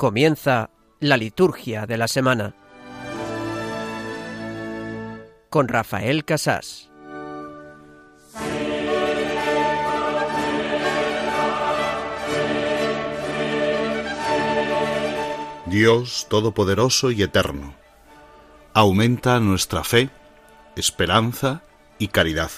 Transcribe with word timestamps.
Comienza 0.00 0.70
la 1.00 1.18
liturgia 1.18 1.84
de 1.84 1.98
la 1.98 2.08
semana 2.08 2.54
con 5.50 5.68
Rafael 5.68 6.24
Casás. 6.24 6.88
Dios 15.66 16.26
Todopoderoso 16.30 17.10
y 17.10 17.22
Eterno, 17.22 17.74
aumenta 18.72 19.38
nuestra 19.38 19.84
fe, 19.84 20.08
esperanza 20.76 21.62
y 21.98 22.08
caridad. 22.08 22.50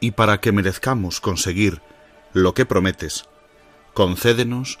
Y 0.00 0.10
para 0.10 0.42
que 0.42 0.52
merezcamos 0.52 1.22
conseguir 1.22 1.80
lo 2.34 2.52
que 2.52 2.66
prometes, 2.66 3.24
concédenos 3.94 4.80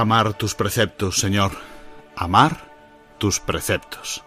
Amar 0.00 0.32
tus 0.32 0.54
preceptos, 0.54 1.18
Señor, 1.18 1.52
amar 2.16 2.72
tus 3.18 3.38
preceptos. 3.38 4.24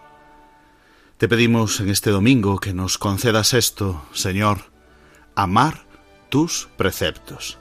Te 1.18 1.28
pedimos 1.28 1.80
en 1.80 1.88
este 1.88 2.10
domingo 2.10 2.60
que 2.60 2.72
nos 2.72 2.96
concedas 2.96 3.54
esto, 3.54 4.04
Señor, 4.12 4.70
amar 5.34 5.80
tus 6.28 6.68
preceptos. 6.76 7.58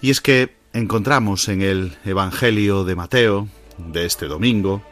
Y 0.00 0.10
es 0.10 0.20
que 0.20 0.56
encontramos 0.72 1.46
en 1.46 1.62
el 1.62 1.96
Evangelio 2.04 2.82
de 2.82 2.96
Mateo 2.96 3.46
de 3.78 4.04
este 4.04 4.26
domingo 4.26 4.82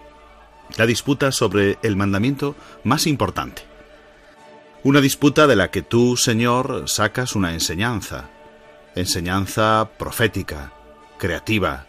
la 0.76 0.86
disputa 0.86 1.32
sobre 1.32 1.80
el 1.82 1.96
mandamiento 1.96 2.54
más 2.84 3.08
importante. 3.08 3.62
Una 4.84 5.00
disputa 5.00 5.48
de 5.48 5.56
la 5.56 5.72
que 5.72 5.82
tú, 5.82 6.16
Señor, 6.16 6.84
sacas 6.86 7.34
una 7.34 7.54
enseñanza, 7.54 8.30
enseñanza 8.94 9.90
profética, 9.98 10.72
creativa, 11.18 11.88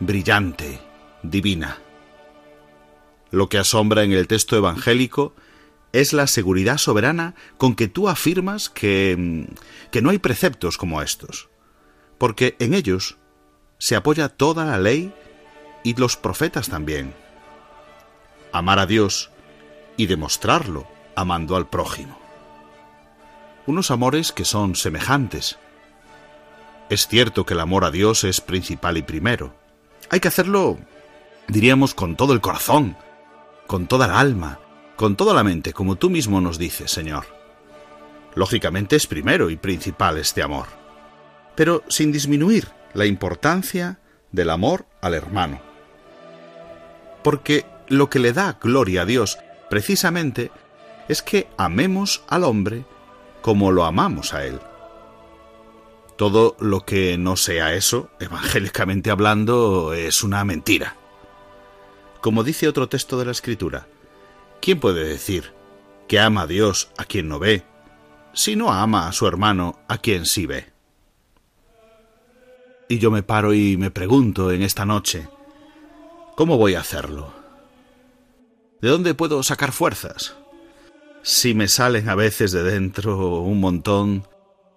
brillante, 0.00 0.80
divina. 1.22 1.78
Lo 3.30 3.48
que 3.48 3.58
asombra 3.58 4.04
en 4.04 4.12
el 4.12 4.28
texto 4.28 4.56
evangélico 4.56 5.34
es 5.92 6.12
la 6.12 6.26
seguridad 6.26 6.78
soberana 6.78 7.34
con 7.56 7.74
que 7.74 7.88
tú 7.88 8.08
afirmas 8.08 8.68
que, 8.68 9.48
que 9.90 10.02
no 10.02 10.10
hay 10.10 10.18
preceptos 10.18 10.78
como 10.78 11.02
estos, 11.02 11.48
porque 12.18 12.56
en 12.58 12.74
ellos 12.74 13.16
se 13.78 13.96
apoya 13.96 14.28
toda 14.28 14.64
la 14.64 14.78
ley 14.78 15.12
y 15.82 15.94
los 15.94 16.16
profetas 16.16 16.68
también. 16.68 17.14
Amar 18.52 18.78
a 18.78 18.86
Dios 18.86 19.30
y 19.96 20.06
demostrarlo 20.06 20.86
amando 21.14 21.56
al 21.56 21.68
prójimo. 21.68 22.18
Unos 23.66 23.90
amores 23.90 24.32
que 24.32 24.44
son 24.44 24.76
semejantes. 24.76 25.58
Es 26.88 27.08
cierto 27.08 27.44
que 27.44 27.54
el 27.54 27.60
amor 27.60 27.84
a 27.84 27.90
Dios 27.90 28.22
es 28.24 28.40
principal 28.40 28.96
y 28.96 29.02
primero, 29.02 29.54
hay 30.10 30.20
que 30.20 30.28
hacerlo, 30.28 30.78
diríamos, 31.48 31.94
con 31.94 32.16
todo 32.16 32.32
el 32.32 32.40
corazón, 32.40 32.96
con 33.66 33.86
toda 33.86 34.06
el 34.06 34.12
alma, 34.12 34.60
con 34.96 35.16
toda 35.16 35.34
la 35.34 35.44
mente, 35.44 35.72
como 35.72 35.96
tú 35.96 36.10
mismo 36.10 36.40
nos 36.40 36.58
dices, 36.58 36.90
Señor. 36.90 37.24
Lógicamente 38.34 38.96
es 38.96 39.06
primero 39.06 39.50
y 39.50 39.56
principal 39.56 40.18
este 40.18 40.42
amor, 40.42 40.66
pero 41.54 41.82
sin 41.88 42.12
disminuir 42.12 42.68
la 42.92 43.06
importancia 43.06 43.98
del 44.32 44.50
amor 44.50 44.86
al 45.00 45.14
hermano. 45.14 45.60
Porque 47.22 47.64
lo 47.88 48.10
que 48.10 48.18
le 48.18 48.32
da 48.32 48.58
gloria 48.60 49.02
a 49.02 49.06
Dios 49.06 49.38
precisamente 49.70 50.50
es 51.08 51.22
que 51.22 51.48
amemos 51.56 52.22
al 52.28 52.44
hombre 52.44 52.84
como 53.42 53.70
lo 53.70 53.84
amamos 53.84 54.34
a 54.34 54.44
Él. 54.44 54.60
Todo 56.16 56.56
lo 56.60 56.86
que 56.86 57.18
no 57.18 57.36
sea 57.36 57.74
eso, 57.74 58.08
evangélicamente 58.20 59.10
hablando, 59.10 59.92
es 59.92 60.22
una 60.22 60.44
mentira. 60.44 60.96
Como 62.22 62.42
dice 62.42 62.68
otro 62.68 62.88
texto 62.88 63.18
de 63.18 63.26
la 63.26 63.32
Escritura, 63.32 63.86
¿quién 64.60 64.80
puede 64.80 65.04
decir 65.04 65.52
que 66.08 66.18
ama 66.18 66.42
a 66.42 66.46
Dios 66.46 66.90
a 66.96 67.04
quien 67.04 67.28
no 67.28 67.38
ve, 67.38 67.64
si 68.32 68.56
no 68.56 68.72
ama 68.72 69.08
a 69.08 69.12
su 69.12 69.26
hermano 69.26 69.78
a 69.88 69.98
quien 69.98 70.24
sí 70.24 70.46
ve? 70.46 70.72
Y 72.88 72.98
yo 72.98 73.10
me 73.10 73.22
paro 73.22 73.52
y 73.52 73.76
me 73.76 73.90
pregunto 73.90 74.50
en 74.50 74.62
esta 74.62 74.86
noche, 74.86 75.28
¿cómo 76.34 76.56
voy 76.56 76.76
a 76.76 76.80
hacerlo? 76.80 77.32
¿De 78.80 78.88
dónde 78.88 79.14
puedo 79.14 79.42
sacar 79.42 79.72
fuerzas? 79.72 80.34
Si 81.22 81.52
me 81.52 81.68
salen 81.68 82.08
a 82.08 82.14
veces 82.14 82.52
de 82.52 82.62
dentro 82.62 83.40
un 83.40 83.60
montón 83.60 84.26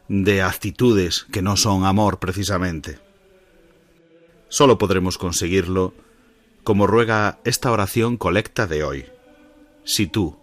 de 0.09 0.42
actitudes 0.42 1.25
que 1.31 1.42
no 1.42 1.56
son 1.56 1.86
amor 1.86 2.20
precisamente. 2.20 3.00
Solo 4.50 4.80
podremos 4.80 5.18
conseguirlo 5.18 5.94
como 6.64 6.88
ruega 6.88 7.40
esta 7.46 7.72
oración 7.72 8.18
colecta 8.18 8.68
de 8.68 8.84
hoy. 8.84 9.06
Si 9.86 10.08
tú, 10.08 10.38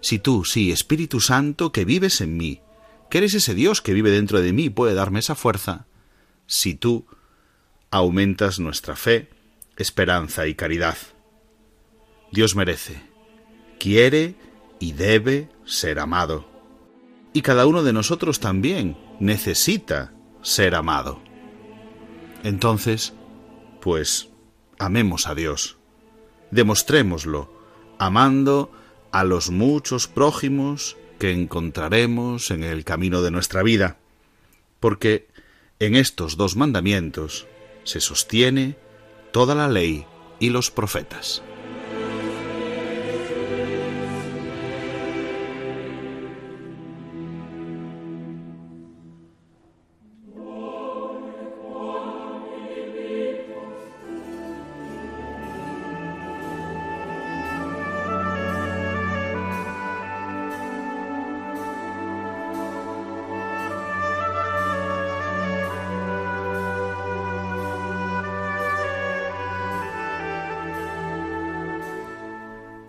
si 0.00 0.18
tú, 0.18 0.44
sí, 0.44 0.70
Espíritu 0.70 1.20
Santo 1.20 1.72
que 1.72 1.84
vives 1.84 2.20
en 2.20 2.36
mí, 2.36 2.60
que 3.10 3.18
eres 3.18 3.34
ese 3.34 3.54
Dios 3.54 3.80
que 3.80 3.94
vive 3.94 4.10
dentro 4.10 4.40
de 4.40 4.52
mí 4.52 4.68
puede 4.68 4.94
darme 4.94 5.20
esa 5.20 5.34
fuerza, 5.34 5.86
si 6.46 6.74
tú 6.74 7.06
aumentas 7.90 8.58
nuestra 8.60 8.94
fe, 8.94 9.30
esperanza 9.76 10.46
y 10.46 10.54
caridad. 10.54 10.98
Dios 12.30 12.54
merece, 12.54 13.00
quiere 13.78 14.36
y 14.78 14.92
debe 14.92 15.48
ser 15.64 15.98
amado 15.98 16.47
y 17.38 17.40
cada 17.40 17.66
uno 17.66 17.84
de 17.84 17.92
nosotros 17.92 18.40
también 18.40 18.96
necesita 19.20 20.12
ser 20.42 20.74
amado. 20.74 21.20
Entonces, 22.42 23.14
pues, 23.80 24.28
amemos 24.80 25.28
a 25.28 25.36
Dios, 25.36 25.78
demostrémoslo, 26.50 27.48
amando 27.96 28.72
a 29.12 29.22
los 29.22 29.50
muchos 29.50 30.08
prójimos 30.08 30.96
que 31.20 31.30
encontraremos 31.30 32.50
en 32.50 32.64
el 32.64 32.82
camino 32.82 33.22
de 33.22 33.30
nuestra 33.30 33.62
vida, 33.62 33.98
porque 34.80 35.28
en 35.78 35.94
estos 35.94 36.36
dos 36.36 36.56
mandamientos 36.56 37.46
se 37.84 38.00
sostiene 38.00 38.76
toda 39.30 39.54
la 39.54 39.68
ley 39.68 40.06
y 40.40 40.50
los 40.50 40.72
profetas. 40.72 41.44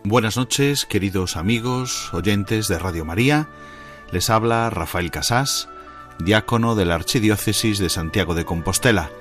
Buenas 0.10 0.38
noches, 0.38 0.88
queridos 0.88 1.38
amigos, 1.38 2.12
oyentes 2.16 2.68
de 2.68 2.80
Radio 2.80 3.06
María. 3.06 3.48
Les 4.12 4.32
habla 4.32 4.72
Rafael 4.72 5.12
Casás, 5.12 5.70
diácono 6.18 6.74
de 6.74 6.86
la 6.86 6.96
Archidiócesis 6.96 7.78
de 7.78 7.90
Santiago 7.90 8.34
de 8.34 8.44
Compostela, 8.44 9.12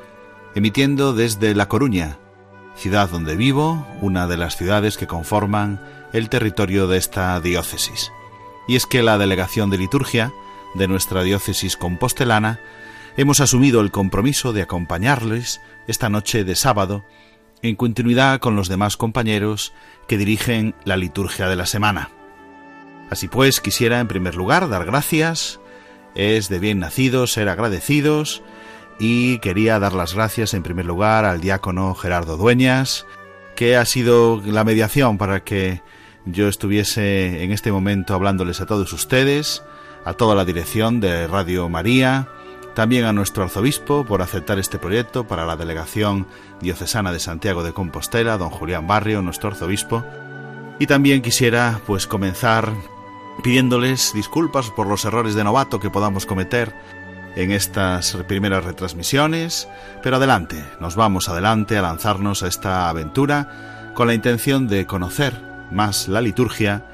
emitiendo 0.54 1.12
desde 1.12 1.54
La 1.54 1.68
Coruña, 1.68 2.16
ciudad 2.74 3.10
donde 3.10 3.36
vivo, 3.36 3.86
una 4.00 4.26
de 4.26 4.38
las 4.38 4.56
ciudades 4.56 4.96
que 4.96 5.06
conforman 5.06 5.78
el 6.14 6.30
territorio 6.30 6.86
de 6.86 6.96
esta 6.96 7.38
diócesis. 7.38 8.10
Y 8.66 8.76
es 8.76 8.86
que 8.86 9.02
la 9.02 9.18
Delegación 9.18 9.68
de 9.68 9.76
Liturgia 9.76 10.32
de 10.74 10.88
nuestra 10.88 11.22
diócesis 11.22 11.76
compostelana 11.76 12.60
hemos 13.18 13.40
asumido 13.40 13.82
el 13.82 13.90
compromiso 13.90 14.54
de 14.54 14.62
acompañarles 14.62 15.60
esta 15.86 16.08
noche 16.08 16.44
de 16.44 16.56
sábado 16.56 17.04
en 17.62 17.76
continuidad 17.76 18.40
con 18.40 18.56
los 18.56 18.68
demás 18.68 18.96
compañeros 18.96 19.72
que 20.06 20.18
dirigen 20.18 20.74
la 20.84 20.96
liturgia 20.96 21.48
de 21.48 21.56
la 21.56 21.66
semana. 21.66 22.10
Así 23.10 23.28
pues, 23.28 23.60
quisiera 23.60 24.00
en 24.00 24.08
primer 24.08 24.34
lugar 24.34 24.68
dar 24.68 24.84
gracias, 24.84 25.60
es 26.14 26.48
de 26.48 26.58
bien 26.58 26.78
nacidos 26.78 27.32
ser 27.32 27.48
agradecidos, 27.48 28.42
y 28.98 29.38
quería 29.38 29.78
dar 29.78 29.92
las 29.92 30.14
gracias 30.14 30.54
en 30.54 30.62
primer 30.62 30.86
lugar 30.86 31.24
al 31.24 31.40
diácono 31.40 31.94
Gerardo 31.94 32.36
Dueñas, 32.36 33.06
que 33.54 33.76
ha 33.76 33.84
sido 33.84 34.42
la 34.44 34.64
mediación 34.64 35.18
para 35.18 35.44
que 35.44 35.82
yo 36.26 36.48
estuviese 36.48 37.42
en 37.42 37.52
este 37.52 37.72
momento 37.72 38.14
hablándoles 38.14 38.60
a 38.60 38.66
todos 38.66 38.92
ustedes, 38.92 39.62
a 40.04 40.14
toda 40.14 40.34
la 40.34 40.44
dirección 40.44 41.00
de 41.00 41.26
Radio 41.26 41.68
María, 41.68 42.28
también 42.78 43.06
a 43.06 43.12
nuestro 43.12 43.42
arzobispo 43.42 44.04
por 44.04 44.22
aceptar 44.22 44.60
este 44.60 44.78
proyecto 44.78 45.26
para 45.26 45.44
la 45.44 45.56
delegación 45.56 46.28
diocesana 46.60 47.10
de 47.10 47.18
Santiago 47.18 47.64
de 47.64 47.72
Compostela, 47.72 48.38
don 48.38 48.50
Julián 48.50 48.86
Barrio, 48.86 49.20
nuestro 49.20 49.48
arzobispo. 49.48 50.04
Y 50.78 50.86
también 50.86 51.20
quisiera 51.20 51.80
pues 51.88 52.06
comenzar 52.06 52.72
pidiéndoles 53.42 54.12
disculpas 54.14 54.70
por 54.70 54.86
los 54.86 55.04
errores 55.04 55.34
de 55.34 55.42
novato 55.42 55.80
que 55.80 55.90
podamos 55.90 56.24
cometer 56.24 56.72
en 57.34 57.50
estas 57.50 58.16
primeras 58.28 58.64
retransmisiones, 58.64 59.68
pero 60.00 60.14
adelante, 60.14 60.64
nos 60.78 60.94
vamos 60.94 61.28
adelante 61.28 61.76
a 61.76 61.82
lanzarnos 61.82 62.44
a 62.44 62.46
esta 62.46 62.88
aventura 62.88 63.90
con 63.96 64.06
la 64.06 64.14
intención 64.14 64.68
de 64.68 64.86
conocer 64.86 65.34
más 65.72 66.06
la 66.06 66.20
liturgia 66.20 66.86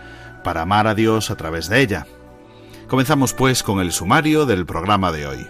para 0.43 0.63
amar 0.63 0.87
a 0.87 0.95
Dios 0.95 1.31
a 1.31 1.37
través 1.37 1.69
de 1.69 1.83
ella. 1.83 2.07
Comenzamos 2.89 3.35
pues 3.35 3.63
con 3.63 3.81
el 3.81 3.93
sumario 3.93 4.47
del 4.47 4.65
programa 4.65 5.13
de 5.13 5.27
hoy. 5.27 5.47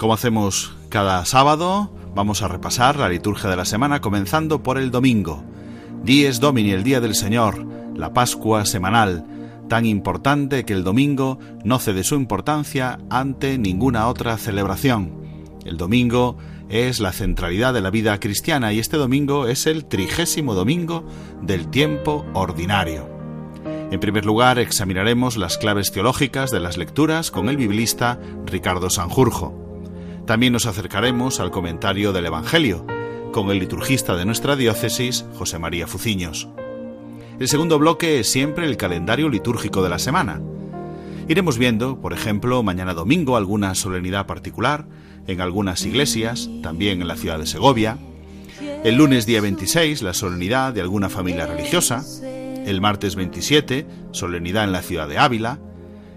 Como 0.00 0.14
hacemos 0.14 0.72
cada 0.88 1.22
sábado, 1.26 1.94
vamos 2.14 2.40
a 2.40 2.48
repasar 2.48 2.96
la 2.96 3.10
liturgia 3.10 3.50
de 3.50 3.56
la 3.56 3.66
semana 3.66 4.00
comenzando 4.00 4.62
por 4.62 4.78
el 4.78 4.90
domingo. 4.90 5.44
Dies 6.02 6.40
Domini, 6.40 6.70
el 6.70 6.84
Día 6.84 7.02
del 7.02 7.14
Señor, 7.14 7.66
la 7.94 8.14
Pascua 8.14 8.64
semanal, 8.64 9.26
tan 9.68 9.84
importante 9.84 10.64
que 10.64 10.72
el 10.72 10.84
domingo 10.84 11.38
no 11.64 11.78
cede 11.78 12.02
su 12.02 12.14
importancia 12.14 12.98
ante 13.10 13.58
ninguna 13.58 14.08
otra 14.08 14.38
celebración. 14.38 15.12
El 15.66 15.76
domingo 15.76 16.38
es 16.70 16.98
la 16.98 17.12
centralidad 17.12 17.74
de 17.74 17.82
la 17.82 17.90
vida 17.90 18.18
cristiana 18.20 18.72
y 18.72 18.78
este 18.78 18.96
domingo 18.96 19.48
es 19.48 19.66
el 19.66 19.84
trigésimo 19.84 20.54
domingo 20.54 21.04
del 21.42 21.68
tiempo 21.68 22.24
ordinario. 22.32 23.06
En 23.90 24.00
primer 24.00 24.24
lugar, 24.24 24.58
examinaremos 24.58 25.36
las 25.36 25.58
claves 25.58 25.92
teológicas 25.92 26.50
de 26.50 26.60
las 26.60 26.78
lecturas 26.78 27.30
con 27.30 27.50
el 27.50 27.58
biblista 27.58 28.18
Ricardo 28.46 28.88
Sanjurjo. 28.88 29.69
También 30.30 30.52
nos 30.52 30.66
acercaremos 30.66 31.40
al 31.40 31.50
comentario 31.50 32.12
del 32.12 32.26
Evangelio, 32.26 32.86
con 33.32 33.50
el 33.50 33.58
liturgista 33.58 34.14
de 34.14 34.24
nuestra 34.24 34.54
diócesis, 34.54 35.24
José 35.34 35.58
María 35.58 35.88
Fuciños. 35.88 36.48
El 37.40 37.48
segundo 37.48 37.80
bloque 37.80 38.20
es 38.20 38.30
siempre 38.30 38.64
el 38.66 38.76
calendario 38.76 39.28
litúrgico 39.28 39.82
de 39.82 39.88
la 39.88 39.98
semana. 39.98 40.40
Iremos 41.26 41.58
viendo, 41.58 42.00
por 42.00 42.12
ejemplo, 42.12 42.62
mañana 42.62 42.94
domingo 42.94 43.36
alguna 43.36 43.74
solemnidad 43.74 44.28
particular, 44.28 44.86
en 45.26 45.40
algunas 45.40 45.84
iglesias, 45.84 46.48
también 46.62 47.02
en 47.02 47.08
la 47.08 47.16
ciudad 47.16 47.40
de 47.40 47.46
Segovia. 47.48 47.98
El 48.84 48.94
lunes 48.94 49.26
día 49.26 49.40
26, 49.40 50.00
la 50.02 50.14
solemnidad 50.14 50.72
de 50.72 50.80
alguna 50.80 51.08
familia 51.08 51.46
religiosa. 51.46 52.04
El 52.22 52.80
martes 52.80 53.16
27, 53.16 53.84
solemnidad 54.12 54.62
en 54.62 54.70
la 54.70 54.82
ciudad 54.82 55.08
de 55.08 55.18
Ávila. 55.18 55.58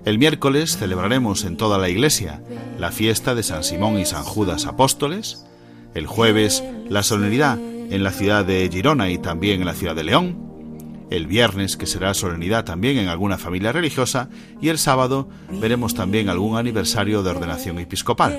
El 0.06 0.20
miércoles 0.20 0.78
celebraremos 0.78 1.46
en 1.46 1.56
toda 1.56 1.78
la 1.78 1.88
iglesia 1.88 2.42
la 2.78 2.92
fiesta 2.92 3.36
de 3.36 3.44
San 3.44 3.64
Simón 3.64 3.98
y 3.98 4.06
San 4.06 4.24
Judas 4.24 4.66
Apóstoles. 4.66 5.46
El 5.94 6.08
jueves 6.08 6.62
la 6.90 7.04
solemnidad 7.04 7.58
en 7.58 8.04
la 8.04 8.12
ciudad 8.12 8.44
de 8.44 8.70
Girona 8.70 9.10
y 9.10 9.18
también 9.18 9.62
en 9.62 9.66
la 9.66 9.74
ciudad 9.74 9.96
de 9.96 10.04
León. 10.04 11.08
El 11.10 11.28
viernes, 11.28 11.78
que 11.78 11.86
será 11.86 12.14
solemnidad 12.14 12.66
también 12.66 12.98
en 12.98 13.08
alguna 13.08 13.38
familia 13.38 13.72
religiosa. 13.72 14.30
Y 14.62 14.70
el 14.70 14.78
sábado 14.78 15.30
veremos 15.50 15.94
también 15.94 16.28
algún 16.28 16.58
aniversario 16.58 17.24
de 17.24 17.30
ordenación 17.30 17.80
episcopal. 17.80 18.38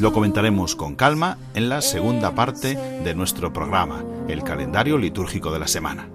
Lo 0.00 0.12
comentaremos 0.14 0.74
con 0.74 0.94
calma 0.94 1.36
en 1.54 1.68
la 1.68 1.82
segunda 1.82 2.34
parte 2.34 2.76
de 3.04 3.14
nuestro 3.14 3.52
programa, 3.52 4.04
el 4.26 4.42
calendario 4.42 4.96
litúrgico 4.96 5.52
de 5.52 5.58
la 5.58 5.68
semana. 5.68 6.08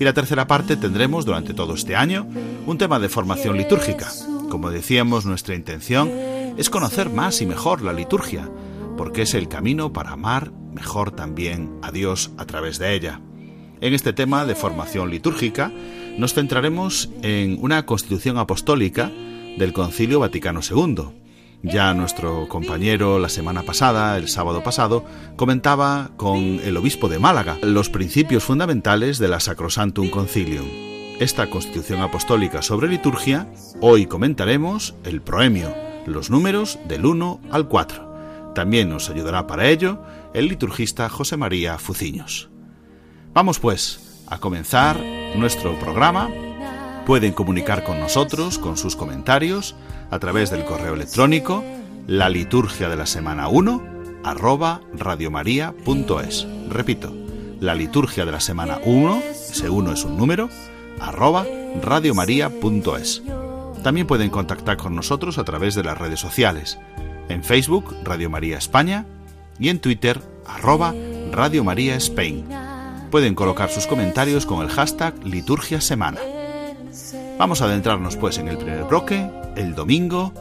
Y 0.00 0.04
la 0.04 0.12
tercera 0.12 0.46
parte 0.46 0.76
tendremos 0.76 1.24
durante 1.24 1.54
todo 1.54 1.74
este 1.74 1.96
año 1.96 2.26
un 2.66 2.78
tema 2.78 2.98
de 3.00 3.08
formación 3.08 3.56
litúrgica. 3.56 4.08
Como 4.48 4.70
decíamos, 4.70 5.26
nuestra 5.26 5.54
intención 5.54 6.10
es 6.56 6.70
conocer 6.70 7.10
más 7.10 7.42
y 7.42 7.46
mejor 7.46 7.82
la 7.82 7.92
liturgia, 7.92 8.48
porque 8.96 9.22
es 9.22 9.34
el 9.34 9.48
camino 9.48 9.92
para 9.92 10.12
amar 10.12 10.52
mejor 10.72 11.10
también 11.10 11.78
a 11.82 11.90
Dios 11.90 12.30
a 12.36 12.46
través 12.46 12.78
de 12.78 12.94
ella. 12.94 13.20
En 13.80 13.94
este 13.94 14.12
tema 14.12 14.44
de 14.44 14.54
formación 14.54 15.10
litúrgica 15.10 15.72
nos 16.16 16.34
centraremos 16.34 17.10
en 17.22 17.58
una 17.60 17.84
constitución 17.86 18.38
apostólica 18.38 19.10
del 19.58 19.72
Concilio 19.72 20.20
Vaticano 20.20 20.60
II, 20.68 21.17
ya 21.62 21.92
nuestro 21.94 22.48
compañero 22.48 23.18
la 23.18 23.28
semana 23.28 23.62
pasada, 23.62 24.16
el 24.16 24.28
sábado 24.28 24.62
pasado, 24.62 25.04
comentaba 25.36 26.10
con 26.16 26.38
el 26.38 26.76
obispo 26.76 27.08
de 27.08 27.18
Málaga 27.18 27.58
los 27.62 27.90
principios 27.90 28.44
fundamentales 28.44 29.18
de 29.18 29.28
la 29.28 29.40
Sacrosantum 29.40 30.10
Concilium. 30.10 30.66
Esta 31.18 31.50
constitución 31.50 32.00
apostólica 32.00 32.62
sobre 32.62 32.88
liturgia, 32.88 33.48
hoy 33.80 34.06
comentaremos 34.06 34.94
el 35.04 35.20
proemio, 35.20 35.74
los 36.06 36.30
números 36.30 36.78
del 36.86 37.04
1 37.04 37.40
al 37.50 37.66
4. 37.66 38.52
También 38.54 38.88
nos 38.88 39.10
ayudará 39.10 39.46
para 39.46 39.68
ello 39.68 40.00
el 40.34 40.48
liturgista 40.48 41.08
José 41.08 41.36
María 41.36 41.78
Fuciños. 41.78 42.50
Vamos 43.34 43.58
pues 43.58 44.22
a 44.28 44.38
comenzar 44.38 44.96
nuestro 45.34 45.78
programa. 45.78 46.30
Pueden 47.04 47.32
comunicar 47.32 47.82
con 47.82 47.98
nosotros 47.98 48.58
con 48.58 48.76
sus 48.76 48.94
comentarios 48.94 49.74
a 50.10 50.18
través 50.18 50.50
del 50.50 50.64
correo 50.64 50.94
electrónico 50.94 51.64
la 52.06 52.28
liturgia 52.28 52.88
de 52.88 52.96
la 52.96 53.06
semana 53.06 53.48
1 53.48 53.98
arroba 54.24 54.80
radiomaria.es. 54.94 56.46
Repito, 56.68 57.14
la 57.60 57.74
liturgia 57.74 58.24
de 58.24 58.32
la 58.32 58.40
semana 58.40 58.78
1, 58.84 59.22
ese 59.50 59.70
1 59.70 59.92
es 59.92 60.04
un 60.04 60.16
número, 60.16 60.48
arroba 61.00 61.46
radiomaria.es. 61.82 63.22
También 63.82 64.06
pueden 64.06 64.30
contactar 64.30 64.76
con 64.76 64.94
nosotros 64.94 65.38
a 65.38 65.44
través 65.44 65.74
de 65.74 65.84
las 65.84 65.98
redes 65.98 66.20
sociales, 66.20 66.78
en 67.28 67.44
Facebook 67.44 67.94
Radio 68.04 68.30
María 68.30 68.58
España 68.58 69.06
y 69.58 69.68
en 69.68 69.80
Twitter 69.80 70.20
arroba 70.46 70.94
Radio 71.30 71.64
María 71.64 71.96
Spain. 71.96 72.46
Pueden 73.10 73.34
colocar 73.34 73.70
sus 73.70 73.86
comentarios 73.86 74.46
con 74.46 74.62
el 74.62 74.70
hashtag 74.70 75.14
liturgia 75.24 75.80
semana. 75.80 76.20
Vamos 77.38 77.62
a 77.62 77.66
adentrarnos 77.66 78.16
pues 78.16 78.38
en 78.38 78.48
el 78.48 78.58
primer 78.58 78.82
bloque, 78.82 79.30
el 79.54 79.76
domingo. 79.76 80.32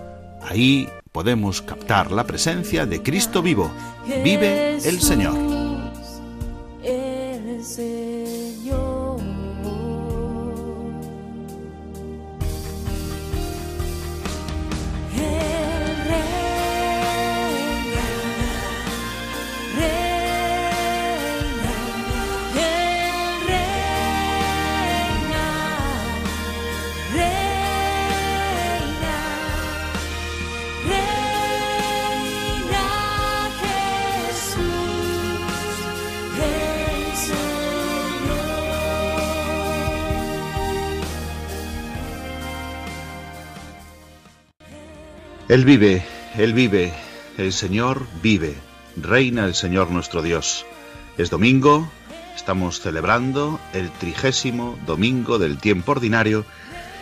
Ahí 0.42 0.90
podemos 1.12 1.62
captar 1.62 2.12
la 2.12 2.24
presencia 2.26 2.88
de 2.88 3.04
Cristo 3.04 3.44
vivo. 3.44 3.72
Vive 4.24 4.78
el 4.78 5.00
Señor. 5.00 5.36
Él 45.50 45.64
vive, 45.64 46.04
Él 46.36 46.52
vive, 46.52 46.92
el 47.38 47.54
Señor 47.54 48.06
vive, 48.22 48.54
reina 48.98 49.46
el 49.46 49.56
Señor 49.56 49.90
nuestro 49.90 50.22
Dios. 50.22 50.66
Es 51.18 51.30
domingo, 51.30 51.90
estamos 52.36 52.82
celebrando 52.82 53.58
el 53.72 53.90
trigésimo 53.92 54.78
domingo 54.86 55.40
del 55.40 55.58
tiempo 55.58 55.94
ordinario 55.94 56.44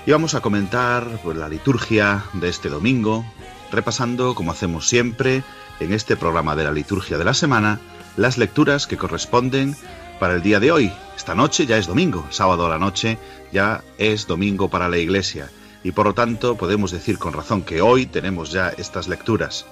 y 0.06 0.12
vamos 0.12 0.36
a 0.36 0.42
comentar 0.42 1.08
pues, 1.24 1.36
la 1.36 1.50
liturgia 1.50 2.24
de 2.34 2.50
este 2.50 2.70
domingo, 2.70 3.26
repasando, 3.72 4.36
como 4.36 4.52
hacemos 4.52 4.88
siempre, 4.88 5.44
en 5.80 5.92
este 5.92 6.16
programa 6.16 6.56
de 6.56 6.66
la 6.66 6.72
liturgia 6.72 7.18
de 7.18 7.26
la 7.26 7.34
semana, 7.34 7.80
las 8.16 8.38
lecturas 8.38 8.86
que 8.86 8.96
corresponden 8.96 9.76
para 10.20 10.36
el 10.36 10.44
día 10.44 10.60
de 10.60 10.72
hoy. 10.72 10.94
Esta 11.18 11.34
noche 11.34 11.66
ya 11.66 11.80
es 11.80 11.88
domingo, 11.88 12.28
sábado 12.30 12.68
a 12.68 12.70
la 12.70 12.78
noche 12.78 13.18
ya 13.52 13.84
es 13.98 14.28
domingo 14.28 14.70
para 14.70 14.88
la 14.88 15.00
iglesia 15.00 15.50
y 15.86 15.92
por 15.92 16.08
lo 16.08 16.16
tanto 16.16 16.58
podemos 16.58 16.90
decir 16.90 17.20
con 17.20 17.34
razón 17.34 17.62
que 17.62 17.80
hoy 17.80 18.08
tenemos 18.08 18.52
ya 18.52 18.70
estas 18.70 19.08
lecturas. 19.08 19.68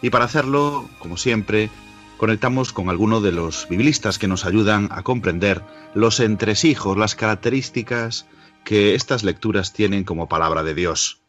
Y 0.00 0.10
para 0.10 0.24
hacerlo, 0.24 0.88
como 1.00 1.16
siempre, 1.16 1.70
conectamos 2.18 2.72
con 2.72 2.88
alguno 2.88 3.20
de 3.20 3.32
los 3.32 3.66
biblistas 3.68 4.20
que 4.20 4.28
nos 4.28 4.46
ayudan 4.46 4.86
a 4.92 5.02
comprender 5.02 5.60
los 5.92 6.20
entresijos, 6.20 6.96
las 6.96 7.16
características 7.16 8.26
que 8.64 8.94
estas 8.94 9.24
lecturas 9.24 9.72
tienen 9.72 10.04
como 10.04 10.28
palabra 10.28 10.62
de 10.62 10.72
Dios. 10.72 11.20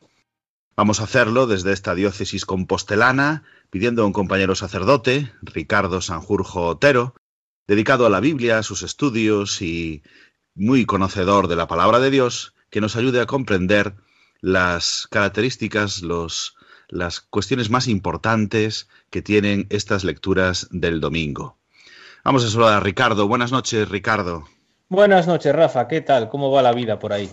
Vamos 0.78 1.00
a 1.00 1.06
hacerlo 1.06 1.48
desde 1.48 1.74
esta 1.74 1.96
diócesis 1.96 2.46
compostelana, 2.46 3.42
pidiendo 3.72 4.04
a 4.04 4.06
un 4.06 4.14
compañero 4.14 4.54
sacerdote, 4.54 5.32
Ricardo 5.42 6.00
Sanjurjo 6.00 6.68
Otero, 6.68 7.16
dedicado 7.66 8.06
a 8.06 8.12
la 8.12 8.20
Biblia, 8.20 8.60
a 8.60 8.64
sus 8.64 8.84
estudios 8.84 9.64
y 9.64 10.04
muy 10.54 10.86
conocedor 10.86 11.48
de 11.48 11.56
la 11.56 11.68
palabra 11.68 12.00
de 12.00 12.12
Dios, 12.12 12.54
que 12.70 12.82
nos 12.82 12.96
ayude 12.96 13.20
a 13.20 13.26
comprender 13.26 13.96
las 14.42 15.08
características, 15.10 16.02
los, 16.02 16.56
las 16.90 17.22
cuestiones 17.22 17.70
más 17.70 17.88
importantes 17.88 18.90
que 19.10 19.22
tienen 19.22 19.68
estas 19.70 20.04
lecturas 20.04 20.68
del 20.72 21.00
domingo. 21.00 21.58
Vamos 22.24 22.44
a 22.44 22.50
saludar 22.50 22.74
a 22.74 22.80
Ricardo. 22.80 23.28
Buenas 23.28 23.52
noches, 23.52 23.88
Ricardo. 23.90 24.48
Buenas 24.90 25.26
noches, 25.26 25.56
Rafa. 25.56 25.88
¿Qué 25.88 26.02
tal? 26.02 26.30
¿Cómo 26.30 26.52
va 26.52 26.62
la 26.62 26.74
vida 26.74 27.00
por 27.00 27.14
ahí? 27.14 27.30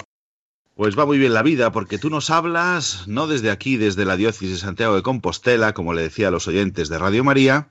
Pues 0.74 0.96
va 0.96 1.06
muy 1.06 1.18
bien 1.18 1.34
la 1.34 1.42
vida, 1.42 1.72
porque 1.72 1.98
tú 1.98 2.08
nos 2.08 2.30
hablas, 2.30 3.08
no 3.08 3.26
desde 3.26 3.50
aquí, 3.50 3.76
desde 3.76 4.04
la 4.04 4.16
diócesis 4.16 4.50
de 4.50 4.58
Santiago 4.58 4.94
de 4.94 5.02
Compostela, 5.02 5.74
como 5.74 5.92
le 5.92 6.02
decía 6.02 6.28
a 6.28 6.30
los 6.30 6.46
oyentes 6.46 6.88
de 6.88 6.98
Radio 6.98 7.24
María, 7.24 7.70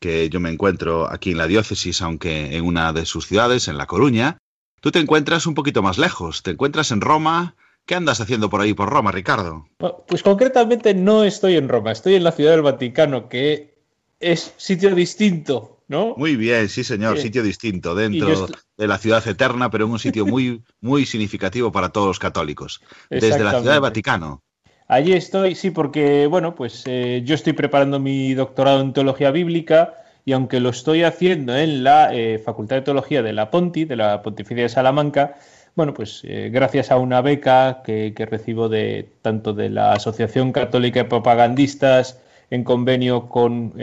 que 0.00 0.30
yo 0.30 0.40
me 0.40 0.48
encuentro 0.48 1.12
aquí 1.12 1.32
en 1.32 1.38
la 1.38 1.46
diócesis, 1.46 2.00
aunque 2.00 2.56
en 2.56 2.64
una 2.64 2.94
de 2.94 3.04
sus 3.04 3.26
ciudades, 3.26 3.68
en 3.68 3.76
La 3.76 3.86
Coruña. 3.86 4.38
Tú 4.80 4.90
te 4.90 4.98
encuentras 4.98 5.46
un 5.46 5.54
poquito 5.54 5.82
más 5.82 5.98
lejos, 5.98 6.42
te 6.42 6.52
encuentras 6.52 6.90
en 6.90 7.02
Roma. 7.02 7.54
¿Qué 7.88 7.94
andas 7.94 8.20
haciendo 8.20 8.50
por 8.50 8.60
ahí 8.60 8.74
por 8.74 8.90
Roma, 8.90 9.10
Ricardo? 9.10 9.66
Pues 10.06 10.22
concretamente 10.22 10.92
no 10.92 11.24
estoy 11.24 11.56
en 11.56 11.68
Roma, 11.68 11.90
estoy 11.90 12.16
en 12.16 12.22
la 12.22 12.32
ciudad 12.32 12.50
del 12.52 12.62
Vaticano, 12.62 13.28
que 13.28 13.78
es 14.20 14.52
sitio 14.58 14.94
distinto 14.94 15.78
¿no? 15.88 16.14
Muy 16.18 16.36
bien, 16.36 16.68
sí 16.68 16.84
señor, 16.84 17.18
sitio 17.18 17.42
distinto 17.42 17.94
dentro 17.94 18.46
de 18.76 18.86
la 18.86 18.98
ciudad 18.98 19.26
eterna, 19.26 19.70
pero 19.70 19.86
en 19.86 19.92
un 19.92 19.98
sitio 19.98 20.26
muy, 20.26 20.62
muy 20.82 21.06
significativo 21.06 21.72
para 21.72 21.88
todos 21.88 22.08
los 22.08 22.18
católicos, 22.18 22.82
desde 23.08 23.42
la 23.42 23.58
ciudad 23.58 23.72
del 23.72 23.80
Vaticano. 23.80 24.42
Allí 24.86 25.14
estoy, 25.14 25.54
sí, 25.54 25.70
porque, 25.70 26.26
bueno, 26.26 26.54
pues 26.54 26.82
eh, 26.86 27.22
yo 27.24 27.34
estoy 27.34 27.54
preparando 27.54 27.98
mi 27.98 28.34
doctorado 28.34 28.82
en 28.82 28.92
teología 28.92 29.30
bíblica 29.30 29.94
y 30.26 30.32
aunque 30.32 30.60
lo 30.60 30.68
estoy 30.68 31.04
haciendo 31.04 31.56
en 31.56 31.84
la 31.84 32.14
eh, 32.14 32.38
Facultad 32.38 32.76
de 32.76 32.82
Teología 32.82 33.22
de 33.22 33.32
la 33.32 33.50
Ponti, 33.50 33.86
de 33.86 33.96
la 33.96 34.22
Pontificia 34.22 34.64
de 34.64 34.68
Salamanca, 34.68 35.36
bueno, 35.78 35.94
pues 35.94 36.20
eh, 36.24 36.50
gracias 36.52 36.90
a 36.90 36.98
una 36.98 37.22
beca 37.22 37.82
que, 37.84 38.12
que, 38.14 38.26
recibo 38.26 38.68
de 38.68 39.08
tanto 39.22 39.54
de 39.54 39.70
la 39.70 39.92
Asociación 39.92 40.52
Católica 40.52 41.00
de 41.00 41.08
Propagandistas 41.08 42.20
en 42.50 42.64
convenio 42.64 43.28
con 43.28 43.74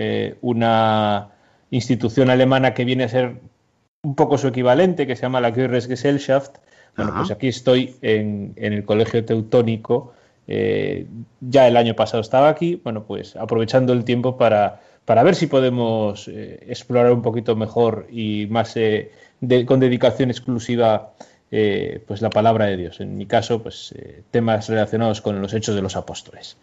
una 0.41 1.29
institución 1.71 2.29
alemana 2.29 2.73
que 2.73 2.83
viene 2.83 3.05
a 3.05 3.09
ser 3.09 3.35
un 4.05 4.15
poco 4.15 4.37
su 4.37 4.47
equivalente, 4.47 5.07
que 5.07 5.15
se 5.15 5.23
llama 5.23 5.41
la 5.41 5.51
Gesellschaft. 5.51 6.57
Bueno, 6.95 7.13
pues 7.15 7.31
aquí 7.31 7.47
estoy 7.47 7.95
en, 8.01 8.53
el 8.55 8.85
Colegio 8.85 9.25
Teutónico. 9.25 10.13
Eh, 10.47 11.07
ya 11.41 11.67
el 11.67 11.75
año 11.75 11.95
pasado 11.95 12.21
estaba 12.21 12.49
aquí. 12.49 12.79
Bueno, 12.83 13.03
pues 13.03 13.35
aprovechando 13.35 13.93
el 13.93 14.05
tiempo 14.05 14.37
para, 14.37 14.81
para 15.03 15.23
ver 15.23 15.35
si 15.35 15.47
podemos 15.47 16.27
eh, 16.27 16.63
explorar 16.67 17.11
un 17.11 17.21
poquito 17.21 17.55
mejor 17.55 18.07
y 18.09 18.47
más 18.49 18.77
eh, 18.77 19.11
con 19.65 19.79
dedicación 19.79 20.29
exclusiva 20.29 21.13
pues 22.07 22.21
la 22.21 22.29
palabra 22.29 22.65
de 22.65 22.77
Dios. 22.77 22.99
En 22.99 23.17
mi 23.17 23.25
caso, 23.25 23.61
pues 23.61 23.93
temas 24.31 24.67
relacionados 24.69 25.21
con 25.21 25.41
los 25.41 25.53
hechos 25.53 25.75
de 25.75 25.81
los 25.81 25.95
apóstoles 25.95 26.57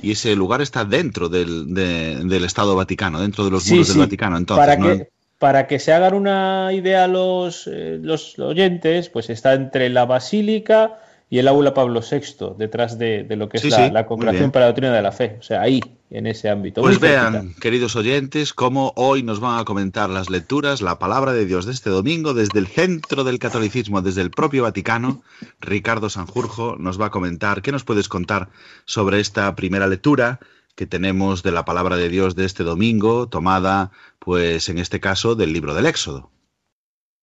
y 0.00 0.12
ese 0.12 0.36
lugar 0.36 0.60
está 0.60 0.84
dentro 0.84 1.28
del, 1.28 1.74
del 1.74 2.44
Estado 2.44 2.76
Vaticano, 2.76 3.20
dentro 3.20 3.44
de 3.44 3.50
los 3.50 3.66
muros 3.68 3.88
del 3.88 3.98
Vaticano. 3.98 4.36
Entonces, 4.36 4.66
para, 4.66 4.76
que, 4.76 5.08
para 5.38 5.66
que 5.66 5.78
se 5.78 5.92
hagan 5.92 6.14
una 6.14 6.70
idea 6.72 7.08
los, 7.08 7.66
eh, 7.66 7.98
los 8.00 8.38
oyentes, 8.38 9.08
pues 9.08 9.30
está 9.30 9.54
entre 9.54 9.88
la 9.88 10.04
Basílica 10.04 10.98
y 11.28 11.38
el 11.38 11.48
Aula 11.48 11.74
Pablo 11.74 12.00
VI, 12.08 12.54
detrás 12.56 12.98
de, 12.98 13.26
lo 13.30 13.48
que 13.48 13.58
es 13.58 13.64
la, 13.92 14.06
Congregación 14.06 14.52
para 14.52 14.66
la 14.66 14.68
Doctrina 14.68 14.92
de 14.92 15.02
la 15.02 15.10
Fe. 15.10 15.36
O 15.40 15.42
sea, 15.42 15.60
ahí, 15.60 15.80
en 16.08 16.28
ese 16.28 16.48
ámbito. 16.48 16.82
Pues 16.82 17.00
vean, 17.00 17.54
queridos 17.54 17.96
oyentes, 17.96 18.52
cómo 18.52 18.92
hoy 18.94 19.24
nos 19.24 19.40
van 19.40 19.58
a 19.58 19.64
comentar 19.64 20.08
las 20.08 20.30
lecturas, 20.30 20.82
la 20.82 21.00
palabra 21.00 21.32
de 21.32 21.44
Dios 21.44 21.66
de 21.66 21.72
este 21.72 21.90
domingo, 21.90 22.32
desde 22.32 22.60
el 22.60 22.68
centro 22.68 23.24
del 23.24 23.40
catolicismo, 23.40 24.02
desde 24.02 24.22
el 24.22 24.30
propio 24.30 24.62
Vaticano. 24.62 25.22
Ricardo 25.60 26.10
Sanjurjo 26.10 26.76
nos 26.78 27.00
va 27.00 27.06
a 27.06 27.10
comentar. 27.10 27.60
¿Qué 27.60 27.72
nos 27.72 27.82
puedes 27.82 28.08
contar 28.08 28.48
sobre 28.84 29.18
esta 29.20 29.54
primera 29.56 29.88
lectura? 29.88 30.38
que 30.76 30.86
tenemos 30.86 31.42
de 31.42 31.52
la 31.52 31.64
palabra 31.64 31.96
de 31.96 32.10
Dios 32.10 32.36
de 32.36 32.44
este 32.44 32.62
domingo, 32.62 33.30
tomada, 33.30 33.92
pues 34.18 34.68
en 34.68 34.78
este 34.78 35.00
caso, 35.00 35.34
del 35.34 35.54
libro 35.54 35.74
del 35.74 35.86
Éxodo. 35.86 36.30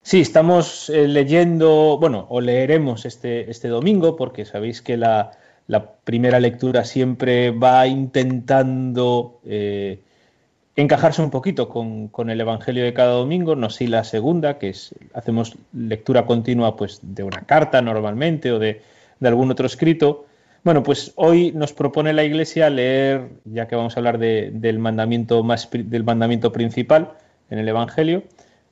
Sí, 0.06 0.20
estamos 0.20 0.90
eh, 0.90 1.08
leyendo, 1.08 1.98
bueno, 1.98 2.26
o 2.30 2.42
leeremos 2.42 3.06
este, 3.06 3.50
este 3.50 3.70
domingo, 3.70 4.18
porque 4.18 4.44
sabéis 4.44 4.82
que 4.82 4.98
la, 4.98 5.32
primera 6.04 6.42
lectura 6.42 6.84
siempre 6.84 7.52
va 7.52 7.88
intentando 7.88 9.40
eh, 9.46 10.02
encajarse 10.76 11.22
un 11.22 11.32
poquito 11.32 11.70
con, 11.70 12.30
el 12.30 12.42
Evangelio 12.42 12.84
de 12.84 12.94
cada 12.94 13.14
domingo, 13.14 13.56
no 13.56 13.70
si 13.70 13.88
la 13.88 14.04
segunda, 14.04 14.60
que 14.60 14.70
es, 14.70 14.94
hacemos 15.14 15.56
lectura 15.72 16.26
continua 16.26 16.76
pues, 16.76 17.00
de 17.02 17.24
una 17.24 17.42
carta 17.46 17.82
normalmente 17.82 18.52
o 18.52 18.60
de, 18.60 18.82
algún 19.22 19.52
otro 19.52 19.66
escrito. 19.68 20.26
Bueno, 20.66 20.84
pues 20.84 21.14
hoy 21.16 21.54
nos 21.54 21.72
propone 21.72 22.12
la 22.12 22.26
Iglesia 22.26 22.70
leer, 22.70 23.30
ya 23.46 23.68
que 23.68 23.78
vamos 23.78 23.96
a 23.96 24.02
hablar 24.02 24.18
del, 24.18 24.80
mandamiento 24.80 25.44
más, 25.44 25.70
del 25.72 26.04
mandamiento 26.04 26.52
principal 26.52 27.14
en 27.50 27.60
el 27.60 27.70
Evangelio, 27.70 28.24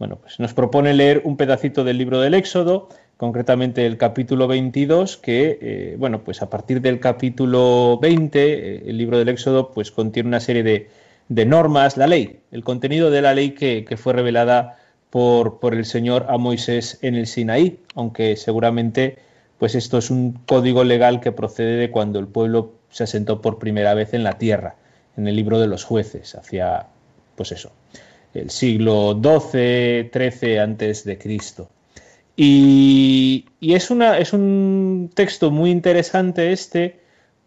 bueno, 0.01 0.15
pues 0.15 0.39
nos 0.39 0.55
propone 0.55 0.95
leer 0.95 1.21
un 1.25 1.37
pedacito 1.37 1.83
del 1.83 1.99
libro 1.99 2.19
del 2.19 2.33
Éxodo, 2.33 2.89
concretamente 3.17 3.85
el 3.85 3.99
capítulo 3.99 4.47
22, 4.47 5.17
que, 5.17 5.59
eh, 5.61 5.95
bueno, 5.99 6.23
pues 6.23 6.41
a 6.41 6.49
partir 6.49 6.81
del 6.81 6.99
capítulo 6.99 7.99
20, 8.01 8.39
eh, 8.41 8.83
el 8.87 8.97
libro 8.97 9.19
del 9.19 9.29
Éxodo, 9.29 9.69
pues 9.69 9.91
contiene 9.91 10.27
una 10.27 10.39
serie 10.39 10.63
de, 10.63 11.45
normas, 11.45 11.97
la 11.97 12.07
ley, 12.07 12.39
el 12.51 12.63
contenido 12.63 13.11
de 13.11 13.21
la 13.21 13.35
ley 13.35 13.51
que, 13.51 13.85
fue 13.95 14.13
revelada 14.13 14.79
por, 15.11 15.59
por, 15.59 15.75
el 15.75 15.85
Señor 15.85 16.25
a 16.29 16.39
Moisés 16.39 16.97
en 17.03 17.13
el 17.13 17.27
Sinaí, 17.27 17.77
aunque 17.93 18.37
seguramente, 18.37 19.19
pues 19.59 19.75
esto 19.75 19.99
es 19.99 20.09
un 20.09 20.33
código 20.47 20.83
legal 20.83 21.19
que 21.19 21.31
procede 21.31 21.75
de 21.75 21.91
cuando 21.91 22.17
el 22.17 22.25
pueblo 22.25 22.71
se 22.89 23.03
asentó 23.03 23.39
por 23.39 23.59
primera 23.59 23.93
vez 23.93 24.15
en 24.15 24.23
la 24.23 24.39
tierra, 24.39 24.77
en 25.15 25.27
el 25.27 25.35
libro 25.35 25.59
de 25.59 25.67
los 25.67 25.83
jueces, 25.83 26.33
hacia, 26.33 26.87
pues 27.35 27.51
eso, 27.51 27.71
el 28.33 28.49
siglo 28.49 29.19
XII, 29.21 30.09
XIII 30.11 30.59
antes 30.59 31.03
de 31.03 31.17
Cristo. 31.17 31.69
Y, 32.35 33.45
es, 33.61 33.91
un 33.91 35.11
texto 35.13 35.51
muy 35.51 35.69
interesante 35.69 36.51
este 36.51 36.99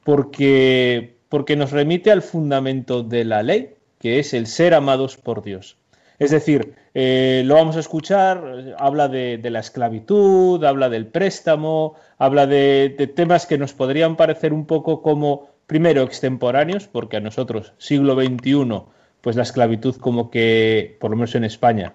porque, 0.05 1.17
porque 1.29 1.57
nos 1.57 1.73
remite 1.73 2.11
al 2.11 2.23
fundamento 2.23 3.03
de 3.03 3.25
la 3.25 3.43
ley, 3.43 3.75
que 3.99 4.19
es 4.19 4.35
el 4.35 4.47
ser 4.47 4.75
amados 4.75 5.17
por 5.17 5.43
Dios. 5.43 5.77
Es 6.19 6.31
decir, 6.31 6.75
eh, 6.95 7.43
lo 7.45 7.55
vamos 7.55 7.77
a 7.77 7.81
escuchar, 7.81 8.77
habla 8.79 9.09
de, 9.09 9.41
la 9.51 9.61
esclavitud, 9.61 10.63
habla 10.63 10.89
del 10.89 11.07
préstamo, 11.07 11.95
habla 12.19 12.47
de, 12.47 12.95
de, 12.97 13.07
temas 13.09 13.47
que 13.47 13.59
nos 13.59 13.73
podrían 13.73 14.17
parecer 14.17 14.53
un 14.53 14.65
poco 14.65 15.03
como, 15.03 15.49
primero, 15.67 16.03
extemporáneos, 16.03 16.87
porque 16.87 17.17
a 17.17 17.21
nosotros, 17.21 17.73
siglo 17.79 18.15
XXI, 18.15 18.85
pues 19.25 19.37
la 19.37 19.43
esclavitud 19.43 19.97
como 19.97 20.31
que, 20.31 20.99
por 21.01 21.11
lo 21.11 21.17
menos 21.17 21.35
en 21.35 21.45
España, 21.45 21.95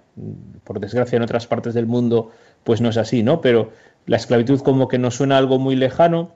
por 0.63 0.79
desgracia 0.79 1.15
en 1.15 1.21
otras 1.21 1.45
partes 1.45 1.75
del 1.75 1.85
mundo, 1.85 2.31
pues 2.63 2.81
no 2.81 2.89
es 2.89 2.97
así, 2.97 3.21
¿no? 3.21 3.39
Pero 3.39 3.71
la 4.07 4.17
esclavitud 4.17 4.61
como 4.61 4.87
que 4.87 4.97
nos 4.97 5.17
suena 5.17 5.37
algo 5.37 5.59
muy 5.59 5.75
lejano, 5.75 6.33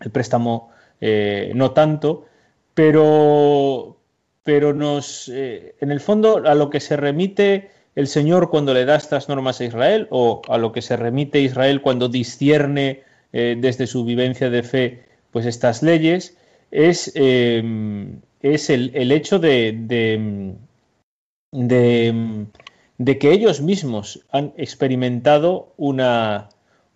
el 0.00 0.10
préstamo 0.10 0.70
eh, 1.02 1.52
no 1.54 1.72
tanto, 1.72 2.24
pero, 2.72 4.00
pero 4.42 4.72
nos, 4.72 5.28
eh, 5.28 5.74
en 5.80 5.90
el 5.90 6.00
fondo, 6.00 6.42
a 6.46 6.54
lo 6.54 6.70
que 6.70 6.80
se 6.80 6.96
remite 6.96 7.70
el 7.94 8.06
Señor 8.06 8.48
cuando 8.48 8.72
le 8.72 8.86
da 8.86 8.96
estas 8.96 9.28
normas 9.28 9.60
a 9.60 9.64
Israel, 9.64 10.08
o 10.08 10.40
a 10.48 10.56
lo 10.56 10.72
que 10.72 10.80
se 10.80 10.96
remite 10.96 11.40
Israel 11.40 11.82
cuando 11.82 12.08
discierne 12.08 13.02
eh, 13.34 13.54
desde 13.58 13.86
su 13.86 14.02
vivencia 14.02 14.48
de 14.48 14.62
fe, 14.62 15.04
pues 15.30 15.44
estas 15.44 15.82
leyes, 15.82 16.38
es 16.72 17.12
es 18.42 18.70
el, 18.70 19.12
hecho 19.12 19.38
de, 19.38 20.56
de, 21.52 23.18
que 23.18 23.32
ellos 23.32 23.60
mismos 23.60 24.26
han 24.30 24.52
experimentado 24.56 25.72
una, 25.76 26.48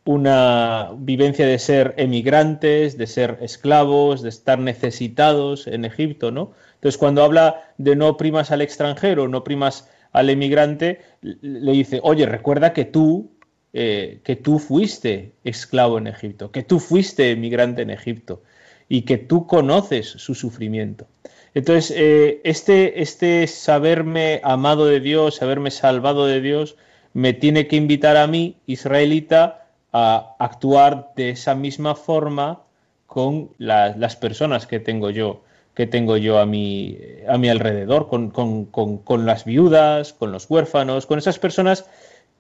una 0.05 0.91
vivencia 0.99 1.47
de 1.47 1.59
ser 1.59 1.95
emigrantes, 1.97 2.99
de 2.99 3.07
ser 3.07 3.39
esclavos, 3.41 4.23
de 4.23 4.29
estar 4.29 4.59
necesitados 4.59 5.69
en 5.69 5.85
Egipto, 5.85 6.33
¿no? 6.33 6.53
Entonces, 6.75 6.99
cuando 6.99 7.23
habla 7.23 7.73
de 7.79 7.95
no 7.97 8.17
primas 8.17 8.51
al 8.51 8.61
extranjero, 8.61 9.29
no 9.29 9.45
primas 9.45 9.89
al 10.13 10.31
emigrante, 10.31 11.01
le 11.23 11.73
dice, 11.73 12.01
oye, 12.03 12.27
recuerda 12.27 12.73
que 12.73 12.85
tú 12.85 13.31
eh, 13.73 14.21
que 14.25 14.37
tú 14.37 14.59
fuiste 14.59 15.35
esclavo 15.45 15.99
en 15.99 16.07
Egipto, 16.07 16.51
que 16.51 16.63
tú 16.63 16.81
fuiste 16.81 17.31
emigrante 17.31 17.83
en 17.83 17.91
Egipto 17.91 18.43
y 18.89 19.03
que 19.03 19.19
tú 19.19 19.47
conoces 19.47 20.09
su 20.09 20.35
sufrimiento. 20.35 21.07
Entonces, 21.55 21.95
eh, 21.97 22.41
este, 22.45 23.01
este 23.03 23.47
saberme 23.47 24.41
amado 24.45 24.87
de 24.87 25.01
Dios, 25.01 25.37
saberme 25.37 25.71
salvado 25.71 26.27
de 26.27 26.41
Dios, 26.41 26.77
me 27.15 27.33
tiene 27.33 27.67
que 27.67 27.77
invitar 27.77 28.17
a 28.17 28.27
mí, 28.27 28.57
israelita, 28.67 29.67
a 29.93 30.37
actuar 30.39 31.13
de 31.17 31.31
esa 31.31 31.55
misma 31.55 31.95
forma 31.95 32.61
con 33.07 33.51
las 33.59 34.17
personas 34.17 34.67
que 34.67 34.81
tengo 34.81 35.09
yo 35.11 35.43
que 35.77 35.87
tengo 35.87 36.17
yo 36.17 36.39
a 36.39 36.47
mi, 36.47 36.99
a 37.29 37.37
mi 37.37 37.51
alrededor, 37.51 38.09
con, 38.09 39.27
las 39.27 39.45
viudas, 39.45 40.15
con 40.15 40.33
los 40.33 40.49
huérfanos, 40.49 41.05
con 41.05 41.19
esas 41.19 41.39
personas 41.39 41.85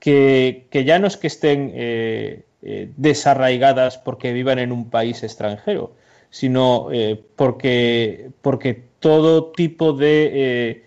que, 0.00 0.66
ya 0.72 0.98
no 0.98 1.06
es 1.06 1.18
que 1.18 1.26
estén 1.26 1.70
eh, 1.74 2.44
eh, 2.62 2.90
desarraigadas 2.96 3.98
porque 3.98 4.32
vivan 4.32 4.58
en 4.58 4.72
un 4.72 4.88
país 4.88 5.22
extranjero, 5.22 5.92
sino 6.36 6.88
eh, 6.92 7.18
porque, 7.36 8.30
porque 8.42 8.82
todo 9.00 9.52
tipo 9.52 9.92
de 9.92 10.82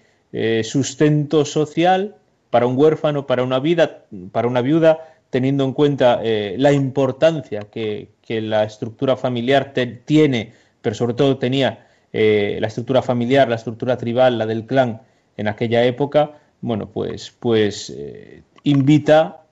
sustento 0.64 1.44
social 1.44 2.16
para 2.52 2.68
un 2.68 2.78
huérfano, 2.78 3.26
para 3.26 3.42
una 3.42 3.58
vida, 3.60 4.06
para 4.32 4.48
una 4.48 4.62
viuda, 4.62 5.00
teniendo 5.32 5.64
en 5.64 5.74
cuenta 5.74 6.22
la 6.24 6.72
importancia 6.72 7.62
que, 7.62 8.10
la 8.28 8.64
estructura 8.64 9.18
familiar 9.18 9.74
tiene, 10.06 10.54
pero 10.82 10.96
sobre 10.96 11.16
todo 11.16 11.38
tenía 11.40 11.88
eh, 12.12 12.58
la 12.60 12.68
estructura 12.68 13.02
familiar, 13.02 13.48
la 13.48 13.56
estructura 13.56 13.98
tribal, 13.98 14.38
la 14.38 14.48
del 14.48 14.66
clan 14.66 15.02
en 15.38 15.48
aquella 15.48 15.84
época, 15.84 16.32
bueno, 16.62 16.90
pues, 16.90 17.32
pues 17.40 17.94
eh, 17.96 18.42
invita 18.64 19.44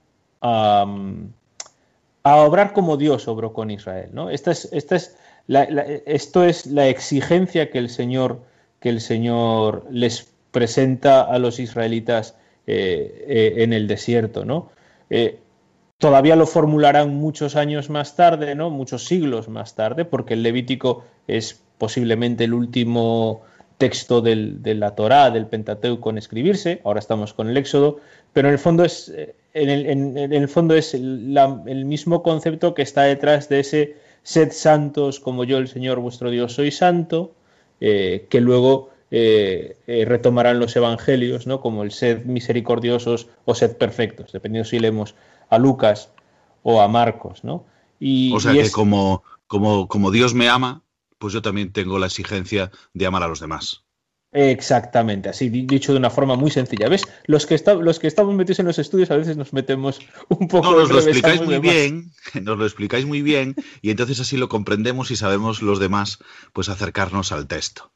a, 0.42 0.86
a, 2.24 2.36
obrar 2.38 2.74
como 2.74 2.98
Dios 2.98 3.28
obró 3.28 3.54
con 3.54 3.70
Israel. 3.70 4.10
¿no? 4.12 4.30
Esta 4.30 4.52
es, 4.52 4.70
esta 4.72 4.96
es 4.96 5.16
esto 5.48 6.44
es 6.44 6.66
la 6.66 6.88
exigencia 6.88 7.70
que 7.70 7.78
el 7.78 7.90
Señor, 7.90 8.42
que 8.80 8.90
el 8.90 9.02
Señor 9.02 9.86
les 9.90 10.32
presenta 10.52 11.22
a 11.22 11.40
los 11.40 11.60
israelitas 11.60 12.36
eh, 12.66 13.54
en 13.58 13.74
el 13.74 13.88
desierto. 13.88 14.46
¿no? 14.46 14.72
todavía 15.98 16.36
lo 16.36 16.46
formularán 16.46 17.16
muchos 17.16 17.56
años 17.56 17.90
más 17.90 18.16
tarde, 18.16 18.56
¿no? 18.56 18.70
muchos 18.70 19.06
siglos 19.06 19.48
más 19.48 19.76
tarde, 19.76 20.06
porque 20.06 20.34
el 20.34 20.44
Levítico 20.44 21.06
es 21.28 21.62
posiblemente 21.78 22.44
el 22.44 22.54
último 22.54 23.42
texto 23.78 24.22
del, 24.22 24.62
de 24.64 24.76
la 24.76 24.96
Torá, 24.96 25.30
del 25.30 25.46
Pentateuco 25.46 26.10
en 26.10 26.18
escribirse, 26.18 26.82
ahora 26.84 27.00
estamos 27.00 27.34
con 27.34 27.50
el 27.50 27.58
Éxodo, 27.58 28.00
pero 28.34 28.48
en 28.48 28.54
el 28.54 28.60
fondo 28.60 28.84
es, 28.84 29.10
eh, 29.10 29.36
en 29.54 29.70
el, 29.70 29.86
en, 29.86 30.34
el 30.34 30.48
fondo 30.48 30.76
es 30.76 30.94
el 30.94 31.86
mismo 31.86 32.24
concepto 32.24 32.74
que 32.74 32.82
está 32.82 33.04
detrás 33.04 33.50
de 33.50 33.60
ese 33.60 33.96
sed 34.28 34.52
santos 34.52 35.22
como 35.22 35.46
yo 35.46 35.58
el 35.58 35.70
Señor 35.70 36.00
vuestro 36.02 36.30
Dios 36.30 36.52
soy 36.52 36.70
santo, 36.70 37.34
eh, 37.80 38.28
que 38.30 38.42
luego 38.42 38.90
eh, 39.10 39.78
retomarán 40.06 40.60
los 40.60 40.76
evangelios, 40.76 41.48
¿no? 41.48 41.62
como 41.62 41.84
el 41.84 41.92
sed 41.92 42.26
misericordiosos 42.26 43.30
o 43.46 43.56
sed 43.56 43.78
perfectos, 43.78 44.34
dependiendo 44.34 44.68
si 44.70 44.80
leemos 44.80 45.16
a 45.50 45.58
Lucas 45.58 46.12
o 46.62 46.82
a 46.82 46.90
Marcos. 46.90 47.46
¿no? 47.46 47.64
Y, 48.02 48.34
o 48.34 48.42
sea 48.42 48.52
que 48.52 48.70
como, 48.70 49.24
como, 49.48 49.88
como 49.88 50.12
Dios 50.12 50.34
me 50.34 50.50
ama, 50.50 50.84
pues 51.20 51.32
yo 51.32 51.42
también 51.42 51.72
tengo 51.72 51.98
la 51.98 52.08
exigencia 52.08 52.70
de 52.94 53.06
amar 53.06 53.24
a 53.24 53.30
los 53.30 53.40
demás. 53.40 53.86
Exactamente, 54.40 55.30
así 55.30 55.50
dicho 55.50 55.94
de 55.94 55.98
una 55.98 56.12
forma 56.12 56.36
muy 56.36 56.52
sencilla. 56.52 56.88
¿Ves? 56.88 57.02
Los 57.26 57.48
que, 57.48 57.60
los 57.82 57.98
que 57.98 58.06
estamos 58.06 58.36
metidos 58.36 58.60
en 58.60 58.68
los 58.68 58.78
estudios 58.78 59.10
a 59.10 59.18
veces 59.18 59.36
nos 59.36 59.52
metemos 59.52 60.00
un 60.30 60.48
poco. 60.48 60.70
No, 60.70 60.78
nos 60.78 60.92
lo 60.92 61.00
explicáis 61.00 61.42
muy 61.42 61.58
bien, 61.58 62.12
nos 62.44 62.56
lo 62.60 62.66
explicáis 62.66 63.08
muy 63.08 63.24
bien 63.24 63.56
y 63.82 63.90
entonces 63.90 64.20
así 64.20 64.38
lo 64.38 64.48
comprendemos 64.48 65.10
y 65.10 65.16
sabemos 65.16 65.64
los 65.64 65.80
demás 65.80 66.20
pues 66.54 66.70
acercarnos 66.70 67.32
al 67.32 67.48
texto. 67.48 67.92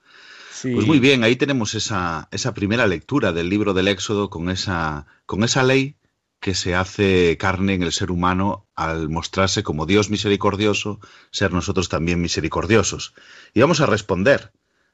Pues 0.63 0.87
muy 0.87 0.99
bien, 0.99 1.23
ahí 1.23 1.35
tenemos 1.35 1.75
esa, 1.75 2.27
esa 2.31 2.55
primera 2.55 2.87
lectura 2.87 3.33
del 3.33 3.49
libro 3.49 3.73
del 3.73 3.87
Éxodo 3.87 4.31
con 4.31 4.49
esa, 4.49 5.05
con 5.27 5.43
esa 5.43 5.61
ley 5.61 5.95
que 6.39 6.55
se 6.55 6.73
hace 6.73 7.37
carne 7.39 7.75
en 7.75 7.83
el 7.83 7.91
ser 7.91 8.09
humano 8.09 8.67
al 8.75 9.09
mostrarse 9.09 9.61
como 9.61 9.85
Dios 9.85 10.09
misericordioso, 10.09 10.99
ser 11.29 11.53
nosotros 11.53 11.87
también 11.87 12.19
misericordiosos. 12.19 13.13
Y 13.53 13.61
vamos 13.61 13.79
a 13.81 13.85
responder 13.85 14.51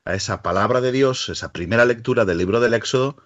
a 0.08 0.14
esa 0.16 0.42
palabra 0.42 0.80
de 0.82 0.92
Dios, 0.92 1.30
esa 1.30 1.52
primera 1.52 1.86
lectura 1.86 2.24
del 2.24 2.38
libro 2.38 2.60
del 2.60 2.74
Éxodo, 2.74 3.18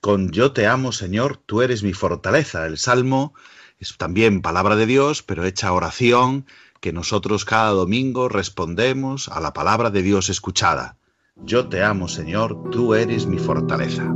con 0.00 0.30
Yo 0.30 0.52
te 0.52 0.66
amo, 0.66 0.92
Señor, 0.92 1.36
tú 1.36 1.60
eres 1.60 1.82
mi 1.82 1.92
fortaleza. 1.92 2.66
El 2.66 2.78
Salmo 2.78 3.34
es 3.78 3.96
también 3.98 4.40
palabra 4.40 4.76
de 4.76 4.86
Dios, 4.86 5.22
pero 5.22 5.44
hecha 5.44 5.72
oración, 5.72 6.46
que 6.80 6.92
nosotros 6.92 7.44
cada 7.44 7.70
domingo 7.70 8.30
respondemos 8.30 9.28
a 9.28 9.40
la 9.40 9.52
palabra 9.52 9.90
de 9.90 10.02
Dios 10.02 10.30
escuchada. 10.30 10.96
Yo 11.36 11.68
te 11.68 11.82
amo, 11.82 12.08
Señor, 12.08 12.70
tú 12.70 12.94
eres 12.94 13.26
mi 13.26 13.38
fortaleza. 13.38 14.10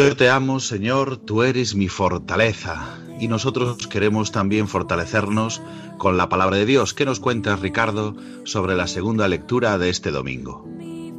Yo 0.00 0.16
te 0.16 0.30
amo, 0.30 0.60
Señor, 0.60 1.18
tú 1.18 1.42
eres 1.42 1.74
mi 1.74 1.88
fortaleza. 1.88 2.98
Y 3.20 3.28
nosotros 3.28 3.86
queremos 3.86 4.32
también 4.32 4.66
fortalecernos 4.66 5.60
con 5.98 6.16
la 6.16 6.30
palabra 6.30 6.56
de 6.56 6.64
Dios. 6.64 6.94
¿Qué 6.94 7.04
nos 7.04 7.20
cuentas, 7.20 7.60
Ricardo, 7.60 8.16
sobre 8.44 8.74
la 8.76 8.86
segunda 8.86 9.28
lectura 9.28 9.76
de 9.76 9.90
este 9.90 10.10
domingo? 10.10 10.64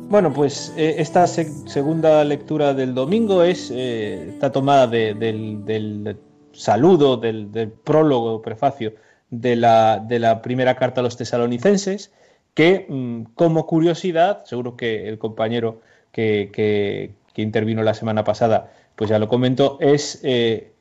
Bueno, 0.09 0.33
pues 0.33 0.73
eh, 0.77 0.95
esta 0.97 1.27
segunda 1.27 2.23
lectura 2.23 2.73
del 2.73 2.95
domingo 2.95 3.43
es, 3.43 3.69
eh, 3.69 4.29
está 4.33 4.51
tomada 4.51 4.87
del, 4.87 6.17
saludo, 6.51 7.17
del, 7.17 7.71
prólogo, 7.83 8.41
prefacio 8.41 8.95
de 9.29 9.57
la, 9.57 9.99
de 9.99 10.17
la 10.17 10.41
primera 10.41 10.75
carta 10.75 11.01
a 11.01 11.03
los 11.03 11.17
tesalonicenses, 11.17 12.11
que 12.55 12.87
mm, 12.89 13.33
como 13.35 13.67
curiosidad, 13.67 14.43
seguro 14.45 14.75
que 14.75 15.07
el 15.07 15.19
compañero 15.19 15.81
que, 16.11 16.49
que 16.51 17.20
intervino 17.35 17.83
la 17.83 17.93
semana 17.93 18.23
pasada, 18.23 18.71
pues 18.95 19.09
ya 19.09 19.19
lo 19.19 19.27
comentó, 19.27 19.77
es 19.79 20.19
eh, 20.23 20.71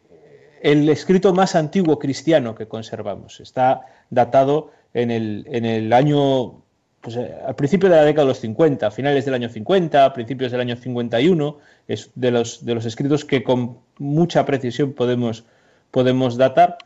el 0.60 0.88
escrito 0.88 1.32
más 1.32 1.54
antiguo 1.54 1.98
cristiano 1.98 2.54
que 2.54 2.68
conservamos. 2.68 3.40
Está 3.40 3.86
datado 4.10 4.70
en 4.94 5.10
el, 5.10 5.46
en 5.50 5.64
el 5.64 5.92
año, 5.92 6.62
pues, 7.00 7.16
eh, 7.16 7.34
al 7.46 7.54
principio 7.54 7.88
de 7.88 7.96
la 7.96 8.04
década 8.04 8.24
de 8.24 8.28
los 8.28 8.40
50, 8.40 8.90
finales 8.90 9.24
del 9.24 9.34
año 9.34 9.48
50, 9.48 10.12
principios 10.12 10.52
del 10.52 10.60
año 10.60 10.76
51, 10.76 11.58
es 11.88 12.10
de 12.14 12.30
los, 12.30 12.64
de 12.64 12.74
los 12.74 12.84
escritos 12.84 13.24
que 13.24 13.42
con 13.42 13.78
mucha 13.98 14.44
precisión 14.44 14.92
podemos, 14.92 15.44
podemos 15.90 16.36
datar. 16.36 16.78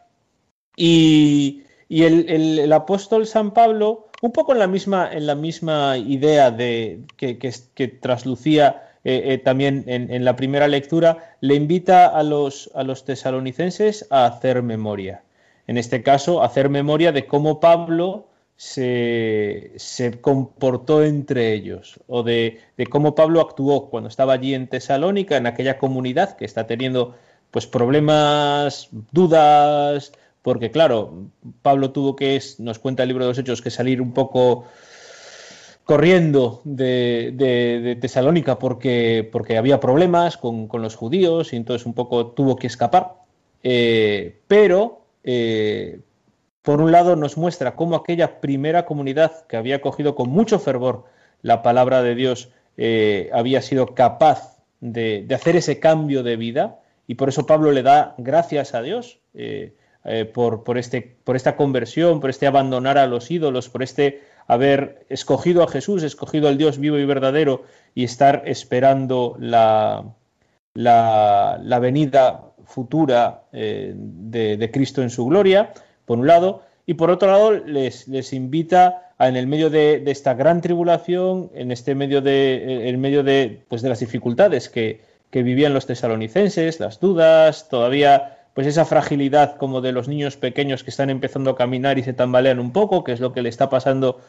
Y, 0.77 1.64
y 1.88 2.03
el, 2.03 2.29
el, 2.29 2.72
apóstol 2.72 3.27
San 3.27 3.53
Pablo, 3.53 4.09
un 4.22 4.33
poco 4.33 4.53
en 4.53 4.59
la 4.59 4.66
misma, 4.66 5.11
en 5.12 5.27
la 5.27 5.35
misma 5.35 5.96
idea 5.98 6.50
de, 6.50 7.00
que, 7.16 7.38
que, 7.38 7.53
que 7.74 7.88
traslucía 7.88 8.93
eh, 9.05 9.35
eh, 9.35 9.38
también 9.38 9.85
en, 9.87 10.25
la 10.25 10.35
primera 10.35 10.67
lectura, 10.67 11.37
le 11.40 11.55
invita 11.55 12.07
a 12.07 12.23
los, 12.23 12.71
a 12.75 12.83
los 12.83 13.05
tesalonicenses 13.05 14.07
a 14.11 14.27
hacer 14.27 14.62
memoria. 14.62 15.23
En 15.67 15.79
este 15.79 16.03
caso, 16.03 16.43
hacer 16.43 16.69
memoria 16.69 17.12
de 17.12 17.27
cómo 17.27 17.61
Pablo 17.61 18.29
se, 18.57 20.19
comportó 20.21 21.05
entre 21.05 21.53
ellos, 21.53 22.01
o 22.07 22.23
de, 22.23 22.61
cómo 22.90 23.14
Pablo 23.14 23.40
actuó 23.40 23.90
cuando 23.90 24.09
estaba 24.09 24.35
allí 24.35 24.55
en 24.55 24.69
Tesalónica, 24.69 25.37
en 25.37 25.47
aquella 25.47 25.79
comunidad 25.79 26.37
que 26.37 26.45
está 26.45 26.67
teniendo 26.67 27.14
pues 27.51 27.67
problemas, 27.67 28.88
dudas, 29.12 30.12
porque 30.43 30.71
claro, 30.71 31.29
Pablo 31.62 31.93
tuvo 31.93 32.17
que, 32.17 32.40
nos 32.59 32.79
cuenta 32.79 33.03
el 33.03 33.09
libro 33.09 33.25
de 33.25 33.31
los 33.31 33.38
Hechos, 33.38 33.62
que 33.62 33.71
salir 33.71 34.01
un 34.01 34.12
poco 34.12 34.64
corriendo 35.85 36.62
de, 36.64 37.97
Tesalónica 38.01 38.59
porque, 38.59 39.29
porque, 39.31 39.57
había 39.57 39.81
problemas 39.81 40.37
con, 40.37 40.68
los 40.73 40.97
judíos 40.97 41.53
y 41.53 41.57
entonces 41.57 41.87
un 41.87 41.94
poco 41.94 42.29
tuvo 42.29 42.57
que 42.57 42.66
escapar. 42.66 43.12
Eh, 43.62 44.40
pero, 44.49 45.03
eh, 45.23 46.01
por 46.62 46.81
un 46.81 46.90
lado, 46.90 47.16
nos 47.16 47.37
muestra 47.37 47.77
cómo 47.77 47.97
aquella 47.97 48.40
primera 48.40 48.87
comunidad 48.87 49.47
que 49.47 49.57
había 49.57 49.81
cogido 49.81 50.14
con 50.14 50.31
mucho 50.31 50.59
fervor 50.59 51.05
la 51.42 51.62
palabra 51.62 52.03
de 52.03 52.14
Dios 52.14 52.51
eh, 52.77 53.31
había 53.33 53.61
sido 53.61 53.94
capaz 53.94 54.59
de, 54.81 55.27
hacer 55.35 55.57
ese 55.57 55.79
cambio 55.81 56.23
de 56.23 56.37
vida 56.37 56.81
y 57.07 57.16
por 57.16 57.29
eso 57.29 57.47
Pablo 57.47 57.70
le 57.73 57.83
da 57.83 58.14
gracias 58.16 58.75
a 58.75 58.81
Dios 58.81 59.18
este, 59.35 61.16
por 61.25 61.37
esta 61.37 61.57
conversión, 61.57 62.20
por 62.20 62.31
este 62.31 62.47
abandonar 62.47 62.97
a 62.97 63.07
los 63.07 63.31
ídolos, 63.31 63.68
por 63.68 63.83
este 63.83 64.23
haber 64.46 65.07
escogido 65.09 65.62
a 65.62 65.68
Jesús, 65.68 66.02
escogido 66.02 66.48
al 66.48 66.59
Dios 66.59 66.78
vivo 66.78 66.98
y 66.98 67.04
verdadero 67.04 67.64
y 67.94 68.04
estar 68.04 68.42
esperando 68.46 69.37
la, 69.38 70.04
la, 70.74 71.78
venida 71.80 72.52
futura 72.66 73.44
eh, 73.52 73.92
de, 73.94 74.70
Cristo 74.70 75.02
en 75.02 75.11
su 75.11 75.26
gloria, 75.26 75.72
por 76.04 76.18
un 76.18 76.26
lado, 76.26 76.62
y 76.87 76.94
por 76.94 77.11
otro 77.11 77.30
lado 77.30 77.52
les, 77.52 78.09
les 78.09 78.33
invita 78.33 79.12
a, 79.18 79.28
en 79.28 79.37
el 79.37 79.46
medio 79.46 79.70
de, 79.70 80.02
esta 80.07 80.35
gran 80.35 80.61
tribulación, 80.61 81.50
en 81.54 81.70
este 81.70 81.94
medio 81.94 82.20
de, 82.20 82.88
en 82.88 83.00
medio 83.00 83.22
de, 83.22 83.64
pues 83.68 83.83
de 83.83 83.88
las 83.88 84.00
dificultades 84.00 84.68
que, 84.68 85.00
que 85.30 85.42
vivían 85.42 85.74
los 85.74 85.87
tesalonicenses, 85.87 86.80
las 86.80 87.00
dudas, 87.00 87.68
todavía 87.68 88.43
pues 88.55 88.67
esa 88.67 88.85
fragilidad 88.85 89.57
como 89.57 89.81
de 89.81 89.93
los 89.93 90.09
niños 90.09 90.37
pequeños 90.37 90.85
que 90.85 90.90
están 90.90 91.11
empezando 91.11 91.51
a 91.51 91.57
caminar 91.57 91.99
y 91.99 92.05
se 92.05 92.12
tambalean 92.12 92.61
un 92.61 92.73
poco, 92.73 93.05
que 93.05 93.12
es 93.12 93.21
lo 93.21 93.33
que 93.33 93.43
le 93.43 93.49
está 93.49 93.69
pasando 93.69 94.21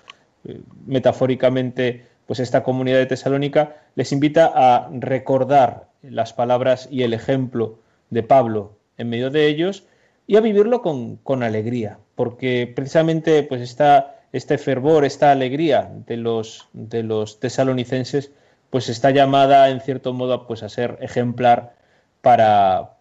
eh, 0.44 0.60
metafóricamente 0.86 2.08
pues 2.26 2.40
esta 2.40 2.64
comunidad 2.64 2.98
de 2.98 3.06
Tesalónica, 3.06 3.76
les 3.94 4.12
invita 4.12 4.52
a 4.54 4.90
recordar 4.92 5.90
las 6.02 6.34
palabras 6.34 6.88
y 6.92 7.04
el 7.04 7.14
ejemplo 7.14 7.80
de 8.10 8.24
Pablo 8.24 8.78
en 8.98 9.10
medio 9.10 9.30
de 9.30 9.48
ellos 9.48 9.84
y 10.26 10.38
a 10.38 10.42
vivirlo 10.42 10.82
con, 10.82 11.18
con 11.18 11.44
alegría, 11.44 12.00
porque 12.16 12.72
precisamente 12.76 13.44
pues 13.44 13.62
esta, 13.62 14.16
este 14.34 14.58
fervor, 14.58 15.06
esta 15.06 15.32
alegría 15.32 15.92
de 16.08 16.18
los, 16.18 16.68
de 16.74 17.04
los 17.04 17.40
tesalonicenses, 17.40 18.32
pues 18.72 18.90
está 18.90 19.12
llamada 19.12 19.70
en 19.70 19.82
cierto 19.82 20.14
modo 20.14 20.48
pues, 20.48 20.64
a 20.64 20.70
ser 20.70 20.98
ejemplar 21.02 21.76
para, 22.22 22.95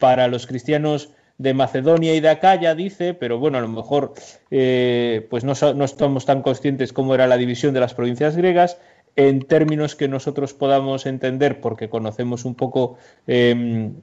para 0.00 0.26
los 0.26 0.48
cristianos 0.48 1.10
de 1.38 1.54
Macedonia 1.54 2.14
y 2.14 2.20
de 2.20 2.30
Acaya, 2.30 2.74
dice, 2.74 3.14
pero 3.14 3.38
bueno, 3.38 3.58
a 3.58 3.60
lo 3.60 3.68
mejor 3.68 4.14
eh, 4.50 5.26
pues 5.30 5.44
no, 5.44 5.52
no, 5.74 5.84
estamos 5.84 6.26
tan 6.26 6.42
conscientes 6.42 6.92
cómo 6.92 7.14
era 7.14 7.28
la 7.28 7.36
división 7.36 7.72
de 7.72 7.80
las 7.80 7.94
provincias 7.94 8.36
griegas 8.36 8.78
en 9.14 9.42
términos 9.42 9.94
que 9.94 10.08
nosotros 10.08 10.54
podamos 10.54 11.06
entender, 11.06 11.60
porque 11.60 11.88
conocemos 11.88 12.44
un 12.44 12.54
poco 12.54 12.98
em, 13.26 13.94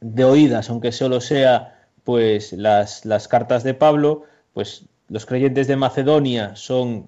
de 0.00 0.24
oídas, 0.24 0.70
aunque 0.70 0.92
solo 0.92 1.20
sea 1.20 1.86
pues 2.04 2.52
las, 2.52 3.04
las 3.04 3.28
cartas 3.28 3.64
de 3.64 3.74
Pablo, 3.74 4.22
pues 4.52 4.86
los 5.08 5.26
creyentes 5.26 5.66
de 5.66 5.76
Macedonia 5.76 6.54
son 6.56 7.06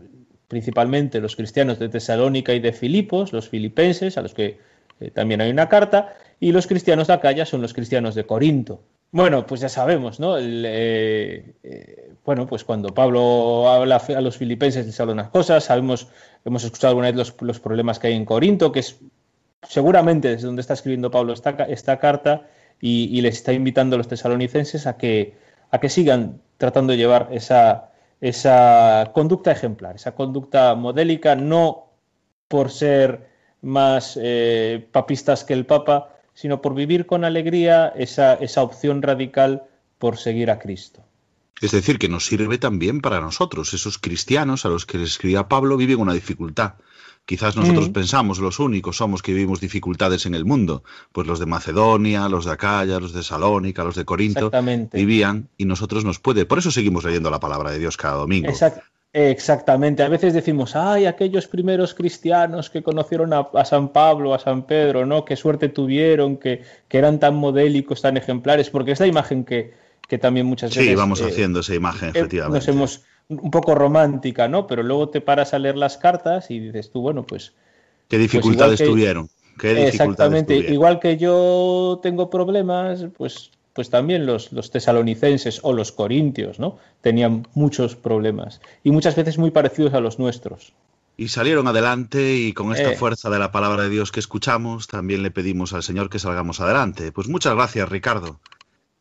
principalmente 0.48 1.20
los 1.20 1.36
cristianos 1.36 1.78
de 1.78 1.88
Tesalónica 1.88 2.54
y 2.54 2.60
de 2.60 2.72
Filipos, 2.72 3.32
los 3.32 3.48
filipenses, 3.48 4.18
a 4.18 4.22
los 4.22 4.34
que 4.34 4.58
eh, 5.00 5.10
también 5.10 5.40
hay 5.40 5.50
una 5.50 5.68
carta, 5.68 6.14
y 6.40 6.52
los 6.52 6.66
cristianos 6.66 7.06
de 7.08 7.14
Acaya 7.14 7.46
son 7.46 7.62
los 7.62 7.74
cristianos 7.74 8.14
de 8.14 8.24
Corinto. 8.24 8.80
Bueno, 9.10 9.46
pues 9.46 9.60
ya 9.62 9.70
sabemos, 9.70 10.20
¿no? 10.20 10.36
Eh, 10.38 11.54
eh, 11.62 12.12
bueno, 12.24 12.46
pues 12.46 12.64
cuando 12.64 12.92
Pablo 12.92 13.68
habla 13.68 13.96
a 13.96 14.20
los 14.20 14.36
filipenses 14.36 14.84
les 14.84 15.00
habla 15.00 15.14
unas 15.14 15.30
cosas, 15.30 15.64
sabemos, 15.64 16.08
hemos 16.44 16.62
escuchado 16.62 16.90
alguna 16.90 17.10
vez 17.10 17.32
los, 17.40 17.60
problemas 17.60 17.98
que 17.98 18.08
hay 18.08 18.14
en 18.14 18.26
Corinto, 18.26 18.70
que 18.70 18.80
es 18.80 18.98
seguramente 19.62 20.28
desde 20.28 20.46
donde 20.46 20.60
está 20.60 20.74
escribiendo 20.74 21.10
Pablo 21.10 21.32
esta, 21.32 21.50
esta 21.50 21.98
carta, 21.98 22.48
y, 22.80 23.20
les 23.22 23.36
está 23.36 23.52
invitando 23.52 23.96
a 23.96 23.98
los 23.98 24.08
tesalonicenses 24.08 24.86
a 24.86 24.96
que, 24.98 25.34
a 25.70 25.80
que 25.80 25.88
sigan 25.88 26.40
tratando 26.58 26.92
de 26.92 26.98
llevar 26.98 27.28
esa, 27.32 27.90
esa 28.20 29.10
conducta 29.14 29.50
ejemplar, 29.50 29.96
esa 29.96 30.14
conducta 30.14 30.74
modélica, 30.74 31.34
no 31.34 31.88
por 32.46 32.70
ser 32.70 33.27
más 33.62 34.18
eh, 34.20 34.86
papistas 34.92 35.44
que 35.44 35.54
el 35.54 35.66
Papa, 35.66 36.14
sino 36.34 36.62
por 36.62 36.74
vivir 36.74 37.06
con 37.06 37.24
alegría 37.24 37.88
esa, 37.96 38.34
esa 38.34 38.62
opción 38.62 39.02
radical 39.02 39.64
por 39.98 40.16
seguir 40.16 40.50
a 40.50 40.58
Cristo. 40.58 41.02
Es 41.60 41.72
decir, 41.72 41.98
que 41.98 42.08
nos 42.08 42.26
sirve 42.26 42.58
también 42.58 43.00
para 43.00 43.20
nosotros. 43.20 43.74
Esos 43.74 43.98
cristianos 43.98 44.64
a 44.64 44.68
los 44.68 44.86
que 44.86 45.02
escribía 45.02 45.48
Pablo 45.48 45.76
viven 45.76 45.98
una 45.98 46.12
dificultad. 46.12 46.74
Quizás 47.26 47.56
nosotros 47.56 47.90
mm. 47.90 47.92
pensamos 47.92 48.38
los 48.38 48.58
únicos 48.58 48.96
somos 48.96 49.20
que 49.20 49.34
vivimos 49.34 49.60
dificultades 49.60 50.24
en 50.24 50.34
el 50.34 50.44
mundo. 50.44 50.82
Pues 51.12 51.26
los 51.26 51.38
de 51.38 51.46
Macedonia, 51.46 52.28
los 52.28 52.46
de 52.46 52.52
Acaya, 52.52 53.00
los 53.00 53.12
de 53.12 53.22
Salónica, 53.22 53.84
los 53.84 53.96
de 53.96 54.04
Corinto 54.04 54.50
vivían 54.92 55.48
y 55.58 55.66
nosotros 55.66 56.04
nos 56.04 56.20
puede. 56.20 56.46
Por 56.46 56.58
eso 56.58 56.70
seguimos 56.70 57.04
leyendo 57.04 57.30
la 57.30 57.40
palabra 57.40 57.70
de 57.70 57.80
Dios 57.80 57.96
cada 57.96 58.14
domingo. 58.14 58.50
Exactamente. 59.12 60.02
A 60.02 60.08
veces 60.08 60.34
decimos, 60.34 60.76
ay, 60.76 61.06
aquellos 61.06 61.46
primeros 61.46 61.94
cristianos 61.94 62.68
que 62.68 62.82
conocieron 62.82 63.32
a, 63.32 63.64
San 63.64 63.88
Pablo, 63.88 64.34
a 64.34 64.38
San 64.38 64.66
Pedro, 64.66 65.06
¿no? 65.06 65.24
Qué 65.24 65.34
suerte 65.34 65.68
tuvieron, 65.68 66.36
que, 66.36 66.62
que, 66.88 66.98
eran 66.98 67.18
tan 67.18 67.34
modélicos, 67.34 68.02
tan 68.02 68.16
ejemplares, 68.16 68.68
porque 68.68 68.92
es 68.92 69.00
la 69.00 69.06
imagen 69.06 69.44
que, 69.44 69.72
que 70.06 70.18
también 70.18 70.46
muchas 70.46 70.70
veces... 70.70 70.90
Sí, 70.90 70.94
vamos 70.94 71.20
eh, 71.22 71.26
haciendo 71.26 71.60
esa 71.60 71.74
imagen, 71.74 72.08
eh, 72.08 72.12
efectivamente. 72.14 72.58
Nos 72.58 72.68
hemos, 72.68 73.02
un 73.28 73.50
poco 73.50 73.74
romántica, 73.74 74.46
¿no? 74.46 74.66
Pero 74.66 74.82
luego 74.82 75.08
te 75.08 75.22
paras 75.22 75.54
a 75.54 75.58
leer 75.58 75.76
las 75.76 75.96
cartas 75.96 76.50
y 76.50 76.60
dices 76.60 76.90
tú, 76.90 77.00
bueno, 77.00 77.24
pues... 77.24 77.54
¿Qué 78.08 78.16
pues 78.16 78.30
dificultades 78.30 78.78
tuvieron? 78.78 79.28
¿Qué 79.58 79.68
dificultades 79.68 79.94
exactamente, 79.94 80.56
igual 80.56 81.00
que 81.00 81.16
yo 81.16 81.98
tengo 82.02 82.30
problemas, 82.30 83.06
pues 83.16 83.50
pues 83.78 83.90
también 83.90 84.26
los, 84.26 84.50
los, 84.50 84.72
tesalonicenses 84.72 85.60
o 85.62 85.72
los 85.72 85.92
corintios, 85.92 86.58
¿no? 86.58 86.80
Tenían 87.00 87.46
muchos 87.54 87.94
problemas 87.94 88.60
y 88.82 88.90
muchas 88.90 89.14
veces 89.14 89.38
muy 89.38 89.52
parecidos 89.52 89.94
a 89.94 90.00
los 90.00 90.18
nuestros. 90.18 90.72
Y 91.16 91.28
salieron 91.28 91.68
adelante 91.68 92.34
y 92.34 92.52
con 92.54 92.72
esta 92.72 92.90
eh. 92.90 92.96
fuerza 92.96 93.30
de 93.30 93.38
la 93.38 93.52
palabra 93.52 93.84
de 93.84 93.90
Dios 93.90 94.10
que 94.10 94.18
escuchamos, 94.18 94.88
también 94.88 95.22
le 95.22 95.30
pedimos 95.30 95.74
al 95.74 95.84
Señor 95.84 96.10
que 96.10 96.18
salgamos 96.18 96.58
adelante. 96.58 97.12
Pues 97.12 97.28
muchas 97.28 97.54
gracias, 97.54 97.88
Ricardo. 97.88 98.40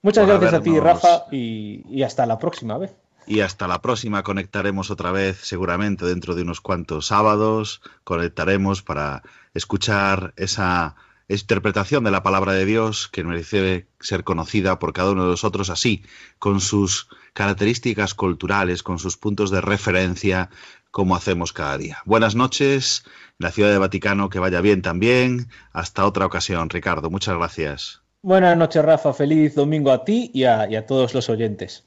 Muchas 0.04 0.28
gracias 0.28 0.54
a 0.54 0.62
ti, 0.62 0.80
Rafa, 0.80 1.24
y, 1.32 1.82
y 1.90 2.04
hasta 2.04 2.28
la 2.28 2.38
próxima 2.38 2.78
vez. 2.78 2.94
Y 3.26 3.40
hasta 3.40 3.68
la 3.68 3.82
próxima 3.82 4.22
conectaremos 4.22 4.92
otra 4.92 5.12
vez, 5.12 5.40
seguramente 5.42 6.06
dentro 6.06 6.36
de 6.36 6.44
unos 6.44 6.62
cuantos 6.62 7.08
sábados, 7.08 7.82
conectaremos 8.04 8.84
para 8.84 9.24
escuchar 9.56 10.36
esa 10.38 10.96
interpretación 11.28 12.04
de 12.04 12.12
la 12.12 12.24
palabra 12.24 12.54
de 12.54 12.66
Dios 12.66 13.08
que 13.08 13.24
merece 13.24 13.88
ser 14.00 14.24
conocida 14.24 14.80
por 14.80 14.94
cada 14.94 15.12
uno 15.12 15.24
de 15.24 15.32
nosotros 15.32 15.70
así, 15.70 16.04
con 16.40 16.62
sus 16.62 17.10
características 17.34 18.14
culturales, 18.14 18.84
con 18.84 19.00
sus 19.00 19.18
puntos 19.18 19.52
de 19.52 19.62
referencia, 19.62 20.50
como 20.92 21.16
hacemos 21.16 21.54
cada 21.54 21.78
día. 21.78 21.98
Buenas 22.06 22.36
noches, 22.36 23.04
la 23.38 23.52
ciudad 23.52 23.72
de 23.72 23.78
Vaticano, 23.78 24.30
que 24.30 24.40
vaya 24.40 24.62
bien 24.62 24.82
también. 24.82 25.50
Hasta 25.74 26.06
otra 26.06 26.26
ocasión, 26.26 26.70
Ricardo. 26.70 27.10
Muchas 27.10 27.36
gracias. 27.38 28.02
Buenas 28.22 28.58
noches, 28.58 28.84
Rafa. 28.84 29.14
Feliz 29.14 29.56
domingo 29.56 29.92
a 29.92 30.04
ti 30.04 30.32
y 30.34 30.46
a, 30.46 30.70
y 30.70 30.76
a 30.76 30.86
todos 30.86 31.14
los 31.14 31.30
oyentes. 31.30 31.86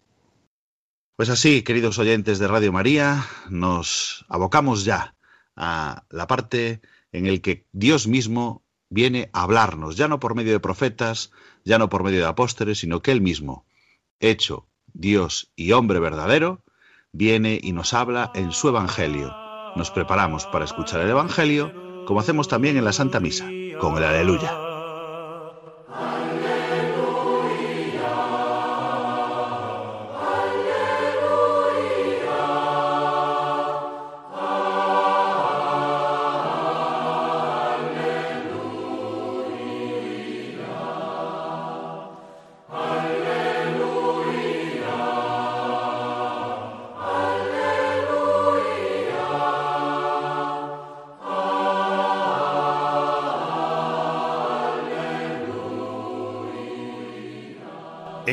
Pues 1.17 1.29
así, 1.29 1.63
queridos 1.63 1.99
oyentes 1.99 2.39
de 2.39 2.49
Radio 2.49 2.73
María, 2.73 3.27
nos 3.49 4.25
abocamos 4.29 4.85
ya 4.85 5.15
a 5.57 6.05
la 6.09 6.27
parte 6.27 6.81
en 7.13 7.27
el 7.27 7.43
que 7.43 7.67
Dios 7.73 8.07
mismo 8.07 8.63
viene 8.91 9.31
a 9.33 9.43
hablarnos, 9.43 9.97
ya 9.97 10.09
no 10.09 10.21
por 10.21 10.35
medio 10.35 10.53
de 10.53 10.61
profetas, 10.61 11.31
ya 11.65 11.79
no 11.79 11.89
por 11.89 12.03
medio 12.03 12.21
de 12.21 12.27
apóstoles, 12.27 12.79
sino 12.79 13.01
que 13.01 13.13
Él 13.13 13.21
mismo, 13.21 13.65
hecho 14.19 14.67
Dios 14.93 15.53
y 15.57 15.73
hombre 15.73 16.01
verdadero, 16.01 16.63
viene 17.13 17.59
y 17.63 17.73
nos 17.73 17.95
habla 17.95 18.31
en 18.35 18.53
su 18.53 18.69
Evangelio. 18.69 19.35
Nos 19.77 19.91
preparamos 19.91 20.47
para 20.47 20.65
escuchar 20.65 21.01
el 21.01 21.11
Evangelio, 21.11 22.05
como 22.07 22.21
hacemos 22.21 22.49
también 22.49 22.77
en 22.77 22.85
la 22.85 22.93
Santa 22.93 23.21
Misa, 23.21 23.49
con 23.81 23.97
el 23.97 24.05
aleluya. 24.05 24.70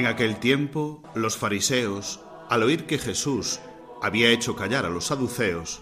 Aquel 0.06 0.38
tiempo, 0.38 1.02
los 1.16 1.38
fariseos, 1.38 2.20
al 2.50 2.64
oír 2.64 2.86
que 2.86 2.98
Jesús 2.98 3.60
había 4.02 4.30
hecho 4.30 4.56
callar 4.56 4.86
a 4.86 4.90
los 4.90 5.06
saduceos, 5.06 5.82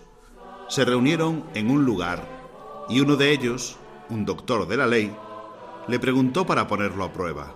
se 0.70 0.86
reunieron 0.86 1.46
en 1.54 1.70
un 1.70 1.86
lugar 1.86 2.86
y 2.88 3.00
uno 3.00 3.16
de 3.16 3.32
ellos, 3.32 3.78
un 4.10 4.26
doctor 4.26 4.68
de 4.68 4.78
la 4.78 4.88
ley, 4.88 5.16
le 5.88 6.00
preguntó 6.00 6.46
para 6.46 6.68
ponerlo 6.68 7.04
a 7.04 7.14
prueba, 7.14 7.56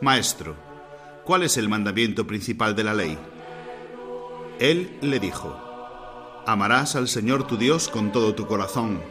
Maestro, 0.00 0.54
¿cuál 1.24 1.42
es 1.42 1.56
el 1.56 1.68
mandamiento 1.68 2.26
principal 2.26 2.76
de 2.76 2.84
la 2.84 2.94
ley? 2.94 3.18
Él 4.58 4.98
le 5.00 5.18
dijo, 5.18 5.62
Amarás 6.46 6.94
al 6.94 7.08
Señor 7.08 7.46
tu 7.46 7.56
Dios 7.56 7.88
con 7.88 8.12
todo 8.12 8.34
tu 8.34 8.46
corazón, 8.46 9.02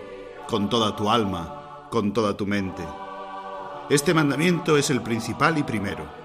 con 0.48 0.70
toda 0.70 0.96
tu 0.96 1.10
alma, 1.10 1.88
con 1.91 2.13
toda 2.13 2.38
tu 2.38 2.48
mente. 2.48 2.84
Este 3.89 4.13
mandamiento 4.13 4.78
es 4.78 4.89
el 4.89 5.02
principal 5.02 5.58
y 5.58 5.63
primero 5.63 6.25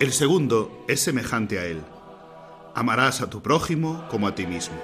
El 0.00 0.14
segundo 0.14 0.82
es 0.88 1.00
semejante 1.02 1.58
a 1.58 1.66
él. 1.66 1.82
Amarás 2.74 3.20
a 3.20 3.28
tu 3.28 3.42
prójimo 3.42 4.08
como 4.08 4.28
a 4.28 4.34
ti 4.34 4.46
mismo. 4.46 4.80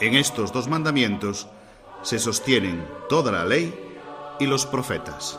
En 0.00 0.14
estos 0.14 0.54
dos 0.54 0.68
mandamientos 0.68 1.48
se 2.00 2.18
sostienen 2.18 2.82
toda 3.10 3.30
la 3.30 3.44
ley 3.44 3.78
y 4.40 4.46
los 4.46 4.64
profetas. 4.64 5.38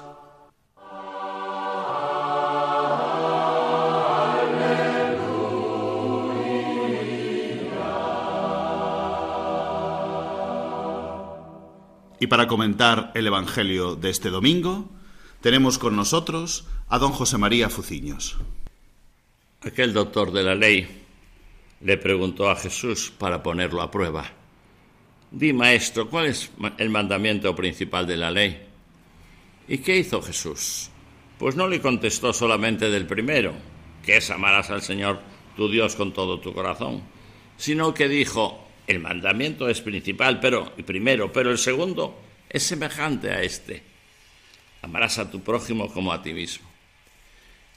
Y 12.19 12.27
para 12.27 12.47
comentar 12.47 13.11
el 13.15 13.25
Evangelio 13.25 13.95
de 13.95 14.11
este 14.11 14.29
domingo, 14.29 14.87
tenemos 15.41 15.79
con 15.79 15.95
nosotros 15.95 16.67
a 16.91 16.97
don 16.97 17.12
José 17.12 17.38
María 17.38 17.69
Fuciños. 17.69 18.38
Aquel 19.62 19.93
doctor 19.93 20.32
de 20.32 20.41
la 20.41 20.56
ley 20.56 20.88
le 21.82 21.97
preguntó 21.97 22.49
a 22.49 22.56
Jesús 22.56 23.13
para 23.15 23.43
ponerlo 23.43 23.84
a 23.84 23.91
prueba. 23.91 24.25
Di, 25.30 25.54
maestro, 25.54 26.10
¿cuál 26.10 26.25
es 26.25 26.49
el 26.80 26.89
mandamiento 26.89 27.56
principal 27.56 28.08
de 28.08 28.17
la 28.17 28.32
ley? 28.32 28.65
¿Y 29.67 29.78
qué 29.78 29.97
hizo 29.97 30.19
Jesús? 30.23 30.89
Pues 31.38 31.56
no 31.56 31.67
le 31.67 31.80
contestó 31.80 32.34
solamente 32.34 32.89
del 32.89 33.06
primero, 33.06 33.54
que 34.04 34.17
es 34.17 34.32
amarás 34.32 34.71
al 34.71 34.82
Señor 34.82 35.21
tu 35.56 35.69
Dios 35.69 35.95
con 35.95 36.12
todo 36.12 36.39
tu 36.39 36.56
corazón, 36.56 37.04
sino 37.56 37.93
que 37.93 38.10
dijo, 38.10 38.67
el 38.88 38.99
mandamiento 38.99 39.69
es 39.69 39.82
principal, 39.82 40.39
pero 40.39 40.73
y 40.75 40.82
primero, 40.82 41.32
pero 41.32 41.52
el 41.52 41.60
segundo 41.60 42.19
es 42.49 42.63
semejante 42.63 43.30
a 43.30 43.43
este. 43.43 43.84
Amarás 44.82 45.19
a 45.19 45.30
tu 45.30 45.41
prójimo 45.41 45.93
como 45.93 46.12
a 46.12 46.23
ti 46.23 46.34
mismo. 46.34 46.68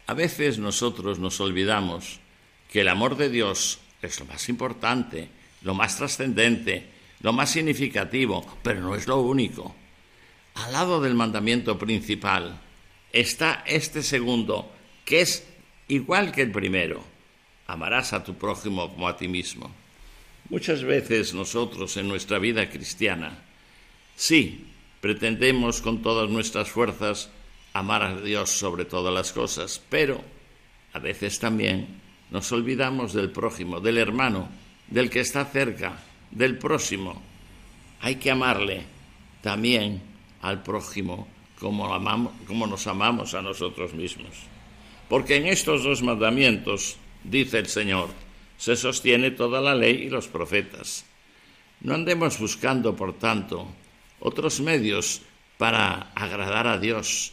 A 0.06 0.14
veces 0.14 0.58
nosotros 0.58 1.18
nos 1.18 1.40
olvidamos 1.40 2.20
que 2.70 2.80
el 2.80 2.88
amor 2.88 3.16
de 3.16 3.28
Dios 3.28 3.78
es 4.00 4.18
lo 4.18 4.26
más 4.26 4.48
importante, 4.48 5.28
lo 5.62 5.74
más 5.74 5.96
trascendente, 5.96 6.86
lo 7.20 7.32
más 7.32 7.50
significativo, 7.50 8.44
pero 8.62 8.80
no 8.80 8.94
es 8.94 9.06
lo 9.06 9.20
único. 9.20 9.74
Al 10.54 10.72
lado 10.72 11.00
del 11.00 11.14
mandamiento 11.14 11.78
principal 11.78 12.60
está 13.12 13.62
este 13.66 14.02
segundo, 14.02 14.72
que 15.04 15.20
es 15.20 15.46
igual 15.88 16.32
que 16.32 16.42
el 16.42 16.50
primero. 16.50 17.04
Amarás 17.66 18.12
a 18.12 18.24
tu 18.24 18.34
prójimo 18.34 18.92
como 18.92 19.08
a 19.08 19.16
ti 19.16 19.28
mismo. 19.28 19.70
Muchas 20.48 20.82
veces 20.82 21.32
nosotros 21.32 21.96
en 21.96 22.08
nuestra 22.08 22.38
vida 22.38 22.68
cristiana, 22.68 23.38
sí, 24.16 24.66
pretendemos 25.00 25.80
con 25.80 26.02
todas 26.02 26.28
nuestras 26.28 26.70
fuerzas 26.70 27.30
amar 27.72 28.02
a 28.02 28.20
Dios 28.20 28.50
sobre 28.50 28.84
todas 28.84 29.12
las 29.12 29.32
cosas, 29.32 29.80
pero 29.88 30.20
a 30.92 30.98
veces 30.98 31.38
también 31.38 32.00
nos 32.30 32.50
olvidamos 32.52 33.12
del 33.12 33.30
prójimo, 33.30 33.80
del 33.80 33.98
hermano, 33.98 34.48
del 34.88 35.10
que 35.10 35.20
está 35.20 35.44
cerca, 35.44 35.98
del 36.30 36.58
próximo. 36.58 37.20
Hay 38.00 38.16
que 38.16 38.30
amarle 38.30 38.82
también 39.42 40.02
al 40.40 40.62
prójimo 40.62 41.28
como, 41.58 41.92
amamos, 41.94 42.32
como 42.46 42.66
nos 42.66 42.86
amamos 42.86 43.34
a 43.34 43.42
nosotros 43.42 43.94
mismos. 43.94 44.30
Porque 45.08 45.36
en 45.36 45.46
estos 45.46 45.84
dos 45.84 46.02
mandamientos, 46.02 46.96
dice 47.22 47.58
el 47.58 47.68
Señor, 47.68 48.08
se 48.56 48.76
sostiene 48.76 49.30
toda 49.30 49.60
la 49.60 49.74
ley 49.74 50.04
y 50.04 50.10
los 50.10 50.26
profetas. 50.26 51.04
No 51.80 51.94
andemos 51.94 52.38
buscando, 52.38 52.96
por 52.96 53.18
tanto, 53.18 53.66
otros 54.20 54.60
medios 54.60 55.22
para 55.58 56.12
agradar 56.14 56.66
a 56.66 56.78
Dios. 56.78 57.32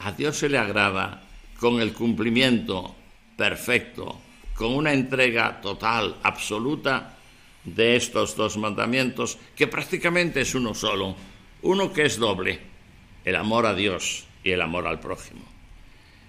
A 0.00 0.12
Dios 0.12 0.38
se 0.38 0.48
le 0.48 0.58
agrada 0.58 1.22
con 1.58 1.80
el 1.80 1.92
cumplimiento 1.92 2.94
perfecto, 3.36 4.20
con 4.54 4.74
una 4.74 4.92
entrega 4.92 5.60
total, 5.60 6.16
absoluta 6.22 7.16
de 7.64 7.96
estos 7.96 8.34
dos 8.34 8.56
mandamientos, 8.56 9.38
que 9.54 9.66
prácticamente 9.66 10.40
es 10.40 10.54
uno 10.54 10.74
solo, 10.74 11.14
uno 11.62 11.92
que 11.92 12.06
es 12.06 12.16
doble, 12.16 12.58
el 13.24 13.36
amor 13.36 13.66
a 13.66 13.74
Dios 13.74 14.24
y 14.42 14.52
el 14.52 14.62
amor 14.62 14.86
al 14.86 15.00
prójimo. 15.00 15.42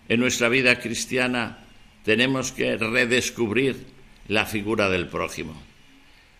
En 0.09 0.19
nuestra 0.19 0.49
vida 0.49 0.77
cristiana 0.79 1.59
tenemos 2.03 2.51
que 2.51 2.75
redescubrir 2.75 3.87
la 4.27 4.45
figura 4.45 4.89
del 4.89 5.07
prójimo. 5.07 5.53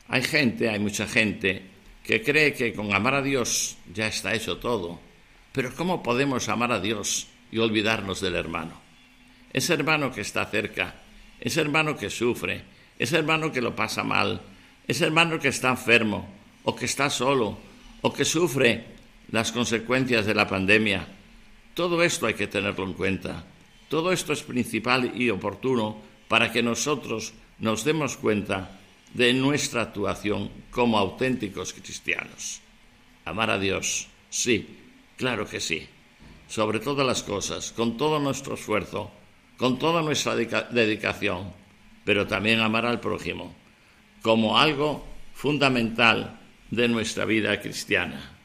Hay 0.10 0.24
gente, 0.24 0.70
hay 0.70 0.80
mucha 0.80 1.08
gente, 1.08 1.62
que 2.04 2.22
cree 2.22 2.54
que 2.54 2.74
con 2.74 2.94
amar 2.94 3.16
a 3.16 3.22
Dios 3.22 3.78
ya 3.94 4.08
está 4.08 4.34
hecho 4.34 4.58
todo. 4.58 5.11
Pero 5.52 5.76
¿cómo 5.76 6.02
podemos 6.02 6.48
amar 6.50 6.72
a 6.72 6.80
Dios 6.80 7.28
y 7.52 7.58
olvidarnos 7.58 8.22
del 8.22 8.36
hermano? 8.36 8.80
Ese 9.52 9.74
hermano 9.74 10.12
que 10.12 10.22
está 10.22 10.46
cerca, 10.46 10.96
ese 11.40 11.60
hermano 11.60 11.98
que 11.98 12.10
sufre, 12.10 12.64
ese 12.98 13.18
hermano 13.18 13.52
que 13.52 13.62
lo 13.62 13.76
pasa 13.76 14.04
mal, 14.04 14.42
ese 14.88 15.06
hermano 15.06 15.40
que 15.40 15.50
está 15.50 15.70
enfermo, 15.70 16.28
o 16.64 16.76
que 16.76 16.86
está 16.86 17.10
solo, 17.10 17.58
o 18.02 18.14
que 18.14 18.24
sufre 18.24 18.86
las 19.32 19.52
consecuencias 19.52 20.26
de 20.26 20.36
la 20.36 20.48
pandemia. 20.48 21.08
Todo 21.74 22.04
esto 22.04 22.28
hay 22.28 22.34
que 22.34 22.48
tenerlo 22.48 22.86
en 22.86 22.94
cuenta. 22.94 23.44
Todo 23.90 24.12
esto 24.12 24.32
es 24.34 24.44
principal 24.44 25.12
y 25.20 25.30
oportuno 25.30 26.00
para 26.28 26.52
que 26.52 26.64
nosotros 26.64 27.34
nos 27.60 27.84
demos 27.84 28.16
cuenta 28.16 28.80
de 29.14 29.34
nuestra 29.34 29.82
actuación 29.82 30.50
como 30.72 30.98
auténticos 30.98 31.74
cristianos. 31.74 32.62
Amar 33.26 33.50
a 33.50 33.60
Dios, 33.60 34.08
sí, 34.30 34.81
claro 35.18 35.48
que 35.48 35.60
sí, 35.60 35.88
sobre 36.48 36.80
todas 36.80 37.06
las 37.06 37.24
cosas, 37.24 37.72
con 37.72 37.98
todo 37.98 38.20
nuestro 38.20 38.56
esfuerzo, 38.56 39.12
con 39.58 39.80
toda 39.80 40.02
nuestra 40.02 40.36
dedicación, 40.36 41.54
pero 42.04 42.28
también 42.28 42.60
amar 42.60 42.86
al 42.86 43.00
prójimo 43.00 43.56
como 44.22 44.58
algo 44.58 45.06
fundamental 45.34 46.40
de 46.70 46.88
nuestra 46.88 47.26
vida 47.26 47.60
cristiana. 47.60 48.38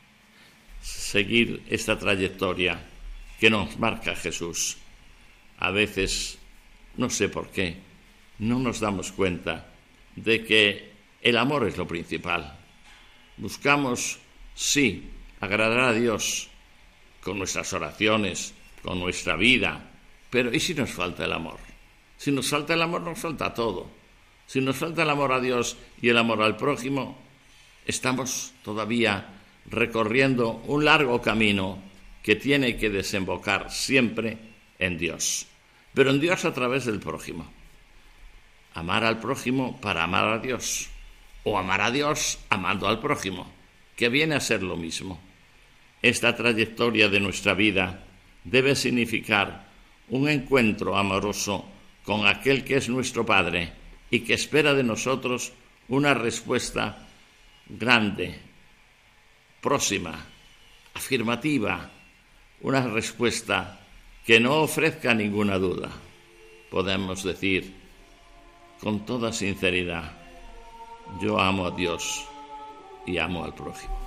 Seguir 0.81 1.62
esta 1.68 1.98
trayectoria 1.98 2.81
que 3.38 3.50
nos 3.50 3.79
marca 3.79 4.16
Jesús. 4.16 4.79
A 5.59 5.70
veces, 5.70 6.38
no 6.96 7.11
sé 7.11 7.29
por 7.29 7.50
qué, 7.50 7.76
no 8.38 8.59
nos 8.59 8.81
damos 8.81 9.12
cuenta 9.12 9.66
de 10.14 10.44
que 10.44 10.92
el 11.22 11.37
amor 11.37 11.66
es 11.66 11.76
lo 11.76 11.87
principal. 11.87 12.59
Buscamos, 13.37 14.18
sí, 14.55 15.11
agradar 15.40 15.81
a 15.81 15.92
Dios 15.92 16.48
con 17.27 17.39
nuestras 17.39 17.73
oraciones, 17.73 18.55
con 18.85 19.01
nuestra 19.01 19.35
vida, 19.35 19.91
pero 20.31 20.55
¿y 20.55 20.61
si 20.61 20.75
nos 20.75 20.91
falta 20.91 21.25
el 21.25 21.33
amor? 21.33 21.59
Si 22.17 22.31
nos 22.31 22.49
falta 22.49 22.75
el 22.75 22.83
amor, 22.83 23.01
nos 23.01 23.19
falta 23.19 23.53
todo. 23.53 23.91
Si 24.47 24.61
nos 24.61 24.77
falta 24.77 25.03
el 25.03 25.11
amor 25.11 25.33
a 25.33 25.41
Dios 25.41 25.77
y 26.01 26.09
el 26.09 26.19
amor 26.19 26.41
al 26.41 26.57
prójimo, 26.57 27.19
estamos 27.85 28.53
todavía 28.62 29.27
recorriendo 29.69 30.62
un 30.69 30.85
largo 30.85 31.21
camino 31.21 31.83
que 32.23 32.37
tiene 32.37 32.77
que 32.77 32.91
desembocar 32.91 33.73
siempre 33.73 34.39
en 34.79 34.97
Dios, 34.97 35.49
pero 35.95 36.11
en 36.11 36.21
Dios 36.21 36.45
a 36.45 36.55
través 36.55 36.85
del 36.85 37.01
prójimo 37.01 37.51
amar 38.75 39.03
al 39.03 39.19
prójimo 39.19 39.81
para 39.81 40.05
amar 40.05 40.29
a 40.29 40.39
Dios, 40.39 40.91
o 41.43 41.59
amar 41.59 41.81
a 41.81 41.91
Dios 41.91 42.39
amando 42.51 42.87
al 42.87 43.01
prójimo, 43.01 43.51
que 43.97 44.11
viene 44.11 44.37
a 44.37 44.41
ser 44.41 44.62
lo 44.62 44.77
mismo. 44.77 45.26
Esta 46.02 46.37
trayectoria 46.37 47.09
de 47.09 47.20
nuestra 47.20 47.54
vida 47.54 48.04
debe 48.44 48.76
significar 48.76 49.66
un 50.09 50.28
encuentro 50.28 50.96
amoroso 50.96 51.64
con 52.04 52.26
aquel 52.26 52.64
que 52.64 52.76
es 52.76 52.88
nuestro 52.88 53.26
Padre 53.26 53.72
y 54.11 54.20
que 54.20 54.35
espera 54.35 54.74
de 54.74 54.85
nosotros 54.85 55.52
una 55.88 56.14
respuesta 56.14 57.09
grande, 57.68 58.38
próxima, 59.61 60.14
afirmativa, 60.94 61.90
una 62.61 62.87
respuesta 62.87 63.80
que 64.24 64.38
no 64.38 64.62
ofrezca 64.62 65.14
ninguna 65.14 65.59
duda. 65.59 65.90
Podemos 66.70 67.24
decir, 67.24 67.74
con 68.80 69.04
toda 69.04 69.32
sinceridad, 69.32 70.12
yo 71.20 71.40
amo 71.40 71.66
a 71.66 71.70
Dios 71.70 72.24
y 73.06 73.18
amo 73.18 73.44
al 73.44 73.54
prójimo. 73.54 74.06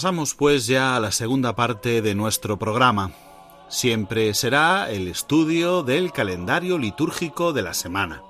Pasamos 0.00 0.34
pues 0.34 0.66
ya 0.66 0.96
a 0.96 1.00
la 1.00 1.12
segunda 1.12 1.54
parte 1.54 2.00
de 2.00 2.14
nuestro 2.14 2.58
programa. 2.58 3.12
siempre 3.68 4.32
será 4.32 4.90
el 4.90 5.08
estudio 5.08 5.82
del 5.82 6.10
calendario 6.10 6.78
litúrgico 6.78 7.52
de 7.52 7.60
la 7.60 7.74
semana. 7.74 8.22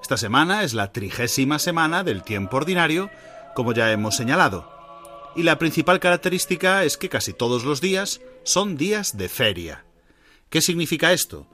Esta 0.00 0.16
semana 0.16 0.62
es 0.62 0.72
la 0.72 0.90
trigésima 0.90 1.58
semana 1.58 2.02
del 2.02 2.22
tiempo 2.22 2.56
ordinario, 2.56 3.10
como 3.54 3.74
ya 3.74 3.92
hemos 3.92 4.16
señalado, 4.16 4.66
y 5.36 5.42
la 5.42 5.58
principal 5.58 6.00
característica 6.00 6.82
es 6.84 6.96
que 6.96 7.10
casi 7.10 7.34
todos 7.34 7.64
los 7.64 7.82
días 7.82 8.22
son 8.42 8.78
días 8.78 9.18
de 9.18 9.28
feria. 9.28 9.84
¿Qué 10.48 10.62
significa 10.62 11.12
esto? 11.12 11.46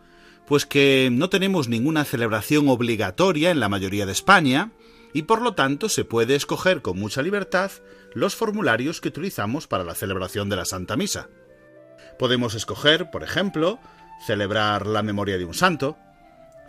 Pues 0.47 0.67
que 0.67 1.09
no 1.11 1.29
tenemos 1.29 1.67
ninguna 1.67 2.05
celebración 2.05 2.69
obligatoria 2.69 3.51
en 3.51 3.59
la 3.59 3.69
mayoría 3.69 4.07
de 4.07 4.13
España, 4.13 4.71
y 5.13 5.23
por 5.23 5.43
lo 5.43 5.55
tanto 5.55 5.89
se 5.89 6.05
puede 6.05 6.35
escoger 6.35 6.83
con 6.83 6.99
mucha 6.99 7.23
libertad 7.23 7.71
los 8.15 8.37
formularios 8.37 9.01
que 9.01 9.09
utilizamos 9.09 9.67
para 9.67 9.85
la 9.85 9.95
celebración 9.95 10.49
de 10.49 10.57
la 10.57 10.65
Santa 10.65 10.97
Misa. 10.97 11.29
Podemos 12.19 12.55
escoger, 12.55 13.11
por 13.11 13.23
ejemplo, 13.23 13.79
celebrar 14.27 14.87
la 14.87 15.03
memoria 15.03 15.39
de 15.39 15.45
un 15.45 15.55
santo, 15.55 15.97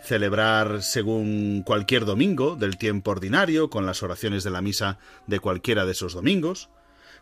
celebrar 0.02 0.82
según 0.82 1.62
cualquier 1.64 2.04
domingo 2.04 2.56
del 2.56 2.76
tiempo 2.76 3.12
ordinario 3.12 3.70
con 3.70 3.86
las 3.86 4.02
oraciones 4.02 4.42
de 4.42 4.50
la 4.50 4.62
misa 4.62 4.98
de 5.26 5.40
cualquiera 5.40 5.84
de 5.84 5.92
esos 5.92 6.14
domingos, 6.14 6.70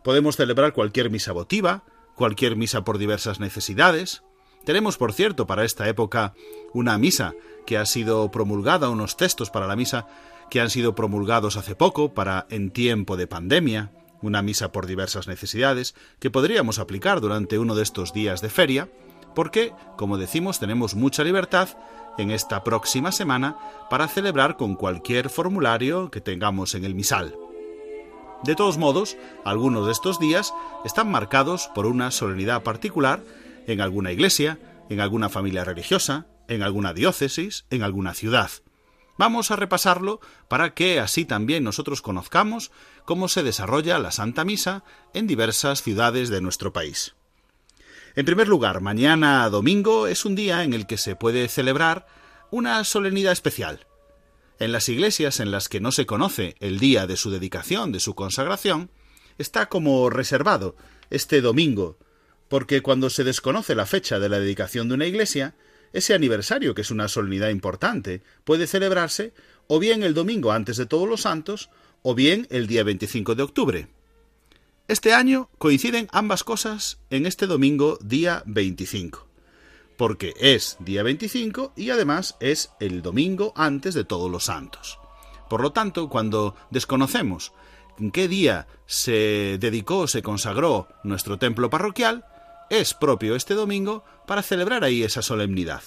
podemos 0.02 0.36
celebrar 0.36 0.72
cualquier 0.72 1.10
misa 1.10 1.32
votiva, 1.32 1.84
cualquier 2.14 2.56
misa 2.56 2.84
por 2.84 2.98
diversas 2.98 3.40
necesidades. 3.40 4.22
Tenemos, 4.64 4.96
por 4.96 5.12
cierto, 5.12 5.46
para 5.46 5.64
esta 5.64 5.88
época 5.88 6.34
una 6.72 6.96
misa 6.98 7.34
que 7.66 7.78
ha 7.78 7.86
sido 7.86 8.30
promulgada, 8.30 8.88
unos 8.88 9.16
textos 9.16 9.50
para 9.50 9.66
la 9.66 9.76
misa 9.76 10.06
que 10.50 10.60
han 10.60 10.70
sido 10.70 10.94
promulgados 10.94 11.56
hace 11.56 11.74
poco 11.74 12.12
para 12.12 12.46
en 12.50 12.70
tiempo 12.70 13.16
de 13.16 13.26
pandemia, 13.26 13.92
una 14.20 14.42
misa 14.42 14.72
por 14.72 14.86
diversas 14.86 15.28
necesidades, 15.28 15.94
que 16.18 16.30
podríamos 16.30 16.78
aplicar 16.78 17.20
durante 17.20 17.58
uno 17.58 17.74
de 17.74 17.82
estos 17.82 18.12
días 18.12 18.40
de 18.40 18.50
feria, 18.50 18.88
porque, 19.34 19.72
como 19.96 20.18
decimos, 20.18 20.58
tenemos 20.58 20.94
mucha 20.94 21.24
libertad 21.24 21.68
en 22.18 22.30
esta 22.30 22.64
próxima 22.64 23.12
semana 23.12 23.56
para 23.88 24.08
celebrar 24.08 24.56
con 24.56 24.74
cualquier 24.74 25.30
formulario 25.30 26.10
que 26.10 26.20
tengamos 26.20 26.74
en 26.74 26.84
el 26.84 26.94
misal. 26.94 27.34
De 28.42 28.54
todos 28.54 28.78
modos, 28.78 29.16
algunos 29.44 29.86
de 29.86 29.92
estos 29.92 30.18
días 30.18 30.52
están 30.84 31.10
marcados 31.10 31.70
por 31.74 31.86
una 31.86 32.10
solemnidad 32.10 32.62
particular 32.62 33.22
en 33.66 33.80
alguna 33.80 34.12
iglesia, 34.12 34.58
en 34.88 35.00
alguna 35.00 35.28
familia 35.28 35.62
religiosa, 35.62 36.26
en 36.48 36.62
alguna 36.62 36.92
diócesis, 36.92 37.66
en 37.70 37.82
alguna 37.82 38.14
ciudad. 38.14 38.50
Vamos 39.20 39.50
a 39.50 39.56
repasarlo 39.56 40.18
para 40.48 40.72
que 40.72 40.98
así 40.98 41.26
también 41.26 41.62
nosotros 41.62 42.00
conozcamos 42.00 42.70
cómo 43.04 43.28
se 43.28 43.42
desarrolla 43.42 43.98
la 43.98 44.12
Santa 44.12 44.46
Misa 44.46 44.82
en 45.12 45.26
diversas 45.26 45.82
ciudades 45.82 46.30
de 46.30 46.40
nuestro 46.40 46.72
país. 46.72 47.14
En 48.16 48.24
primer 48.24 48.48
lugar, 48.48 48.80
mañana 48.80 49.46
domingo 49.50 50.06
es 50.06 50.24
un 50.24 50.36
día 50.36 50.64
en 50.64 50.72
el 50.72 50.86
que 50.86 50.96
se 50.96 51.16
puede 51.16 51.48
celebrar 51.48 52.06
una 52.50 52.82
solemnidad 52.82 53.32
especial. 53.32 53.86
En 54.58 54.72
las 54.72 54.88
iglesias 54.88 55.38
en 55.38 55.50
las 55.50 55.68
que 55.68 55.80
no 55.80 55.92
se 55.92 56.06
conoce 56.06 56.56
el 56.58 56.78
día 56.78 57.06
de 57.06 57.18
su 57.18 57.30
dedicación, 57.30 57.92
de 57.92 58.00
su 58.00 58.14
consagración, 58.14 58.90
está 59.36 59.66
como 59.66 60.08
reservado 60.08 60.76
este 61.10 61.42
domingo, 61.42 61.98
porque 62.48 62.80
cuando 62.80 63.10
se 63.10 63.24
desconoce 63.24 63.74
la 63.74 63.84
fecha 63.84 64.18
de 64.18 64.30
la 64.30 64.40
dedicación 64.40 64.88
de 64.88 64.94
una 64.94 65.04
iglesia, 65.04 65.56
ese 65.92 66.14
aniversario, 66.14 66.74
que 66.74 66.82
es 66.82 66.90
una 66.90 67.08
solemnidad 67.08 67.48
importante, 67.48 68.22
puede 68.44 68.66
celebrarse 68.66 69.32
o 69.66 69.78
bien 69.78 70.02
el 70.02 70.14
domingo 70.14 70.52
antes 70.52 70.76
de 70.76 70.86
todos 70.86 71.08
los 71.08 71.22
santos, 71.22 71.70
o 72.02 72.14
bien 72.14 72.46
el 72.50 72.66
día 72.66 72.82
25 72.82 73.34
de 73.34 73.42
octubre. 73.42 73.88
Este 74.88 75.14
año 75.14 75.48
coinciden 75.58 76.08
ambas 76.10 76.42
cosas 76.42 76.98
en 77.10 77.26
este 77.26 77.46
domingo 77.46 77.96
día 78.02 78.42
25, 78.46 79.26
porque 79.96 80.34
es 80.40 80.76
día 80.80 81.02
25 81.02 81.74
y 81.76 81.90
además 81.90 82.36
es 82.40 82.72
el 82.80 83.02
domingo 83.02 83.52
antes 83.54 83.94
de 83.94 84.04
todos 84.04 84.30
los 84.30 84.46
santos. 84.46 84.98
Por 85.48 85.62
lo 85.62 85.72
tanto, 85.72 86.08
cuando 86.08 86.56
desconocemos 86.70 87.52
en 87.98 88.10
qué 88.10 88.26
día 88.26 88.66
se 88.86 89.58
dedicó, 89.60 90.08
se 90.08 90.22
consagró 90.22 90.88
nuestro 91.04 91.38
templo 91.38 91.70
parroquial, 91.70 92.24
es 92.70 92.94
propio 92.94 93.36
este 93.36 93.54
domingo 93.54 94.04
para 94.26 94.42
celebrar 94.42 94.84
ahí 94.84 95.02
esa 95.02 95.22
solemnidad. 95.22 95.82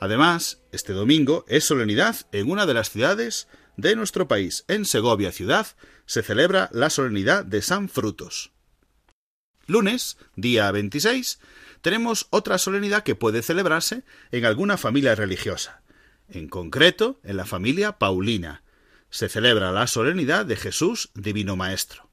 Además, 0.00 0.60
este 0.72 0.92
domingo 0.92 1.44
es 1.48 1.64
solemnidad 1.64 2.16
en 2.32 2.50
una 2.50 2.66
de 2.66 2.74
las 2.74 2.90
ciudades 2.90 3.48
de 3.76 3.96
nuestro 3.96 4.28
país. 4.28 4.64
En 4.68 4.84
Segovia 4.84 5.32
ciudad 5.32 5.66
se 6.04 6.22
celebra 6.22 6.68
la 6.72 6.90
solemnidad 6.90 7.44
de 7.44 7.62
San 7.62 7.88
Frutos. 7.88 8.52
Lunes, 9.66 10.18
día 10.34 10.70
26, 10.70 11.38
tenemos 11.80 12.26
otra 12.30 12.58
solemnidad 12.58 13.02
que 13.02 13.14
puede 13.14 13.42
celebrarse 13.42 14.02
en 14.32 14.44
alguna 14.44 14.76
familia 14.76 15.14
religiosa. 15.14 15.82
En 16.28 16.48
concreto, 16.48 17.20
en 17.22 17.36
la 17.36 17.46
familia 17.46 17.98
Paulina. 17.98 18.62
Se 19.10 19.28
celebra 19.28 19.72
la 19.72 19.86
solemnidad 19.86 20.44
de 20.44 20.56
Jesús 20.56 21.10
Divino 21.14 21.56
Maestro. 21.56 22.10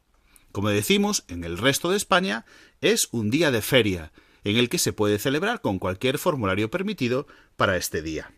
Como 0.51 0.69
decimos, 0.69 1.25
en 1.28 1.43
el 1.43 1.58
resto 1.58 1.89
de 1.89 1.97
España 1.97 2.45
es 2.86 3.10
un 3.12 3.32
día 3.32 3.50
de 3.50 3.63
feria, 3.63 4.12
en 4.43 4.58
el 4.58 4.69
que 4.69 4.78
se 4.78 4.93
puede 4.93 5.17
celebrar 5.17 5.62
con 5.62 5.80
cualquier 5.80 6.19
formulario 6.19 6.69
permitido 6.69 7.26
para 7.56 7.78
este 7.78 8.04
día. 8.04 8.32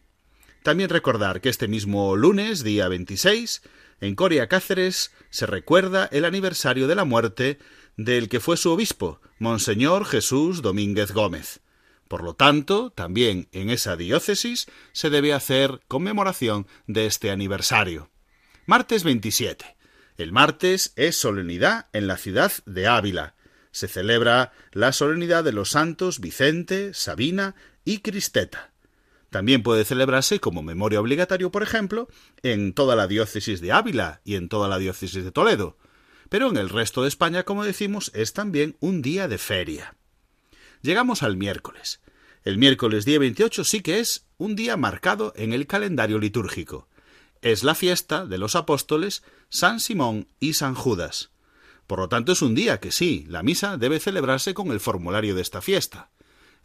También 0.64 0.90
recordar 0.90 1.42
que 1.42 1.50
este 1.50 1.68
mismo 1.68 2.16
lunes, 2.16 2.64
día 2.64 2.88
26, 2.88 3.62
en 4.00 4.16
Coria 4.16 4.48
Cáceres 4.48 5.12
se 5.32 5.48
recuerda 5.48 6.08
el 6.14 6.24
aniversario 6.24 6.88
de 6.88 6.96
la 6.96 7.04
muerte 7.04 7.60
del 7.98 8.30
que 8.30 8.40
fue 8.40 8.56
su 8.56 8.72
obispo, 8.72 9.20
Monseñor 9.38 10.06
Jesús 10.06 10.62
Domínguez 10.62 11.12
Gómez. 11.12 11.60
Por 12.08 12.24
lo 12.24 12.34
tanto, 12.34 12.92
también 12.92 13.50
en 13.52 13.70
esa 13.70 13.98
diócesis 13.98 14.68
se 14.94 15.10
debe 15.10 15.34
hacer 15.34 15.82
conmemoración 15.90 16.68
de 16.86 17.06
este 17.06 17.32
aniversario. 17.32 18.10
Martes 18.66 19.04
27. 19.04 19.76
El 20.18 20.32
martes 20.32 20.94
es 20.96 21.18
solemnidad 21.18 21.88
en 21.92 22.08
la 22.08 22.16
ciudad 22.16 22.54
de 22.66 22.88
Ávila, 22.88 23.36
se 23.78 23.88
celebra 23.88 24.54
la 24.72 24.92
solemnidad 24.92 25.44
de 25.44 25.52
los 25.52 25.70
santos 25.70 26.20
Vicente, 26.20 26.96
Sabina 26.96 27.54
y 27.86 28.00
Cristeta. 28.00 28.72
También 29.30 29.62
puede 29.62 29.86
celebrarse 29.86 30.40
como 30.40 30.64
memoria 30.64 31.00
obligatorio, 31.00 31.52
por 31.52 31.62
ejemplo, 31.62 32.08
en 32.42 32.74
toda 32.74 32.96
la 32.96 33.08
diócesis 33.08 33.62
de 33.62 33.72
Ávila 33.72 34.22
y 34.24 34.34
en 34.34 34.50
toda 34.50 34.68
la 34.68 34.80
diócesis 34.80 35.24
de 35.24 35.32
Toledo. 35.32 35.78
Pero 36.30 36.50
en 36.50 36.58
el 36.58 36.70
resto 36.70 37.04
de 37.04 37.08
España, 37.08 37.44
como 37.44 37.64
decimos, 37.64 38.10
es 38.16 38.34
también 38.34 38.78
un 38.80 39.04
día 39.04 39.28
de 39.28 39.38
feria. 39.38 39.96
Llegamos 40.82 41.22
al 41.22 41.38
miércoles. 41.38 42.02
El 42.44 42.58
miércoles 42.58 43.06
día 43.06 43.20
28 43.20 43.64
sí 43.64 43.82
que 43.82 44.00
es 44.00 44.26
un 44.38 44.56
día 44.56 44.76
marcado 44.76 45.34
en 45.36 45.54
el 45.54 45.68
calendario 45.68 46.18
litúrgico. 46.18 46.88
Es 47.44 47.64
la 47.64 47.76
fiesta 47.76 48.26
de 48.26 48.40
los 48.40 48.56
apóstoles 48.56 49.22
San 49.50 49.80
Simón 49.80 50.30
y 50.40 50.54
San 50.54 50.74
Judas. 50.74 51.30
Por 51.88 52.00
lo 52.00 52.10
tanto, 52.10 52.34
es 52.34 52.42
un 52.42 52.54
día 52.54 52.80
que 52.80 52.92
sí, 52.92 53.26
la 53.30 53.44
misa 53.44 53.78
debe 53.78 54.00
celebrarse 54.00 54.54
con 54.54 54.72
el 54.72 54.80
formulario 54.80 55.36
de 55.36 55.42
esta 55.42 55.62
fiesta. 55.62 56.12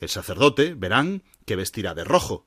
El 0.00 0.08
sacerdote, 0.08 0.74
verán, 0.74 1.22
que 1.46 1.56
vestirá 1.56 1.94
de 1.94 2.04
rojo, 2.04 2.46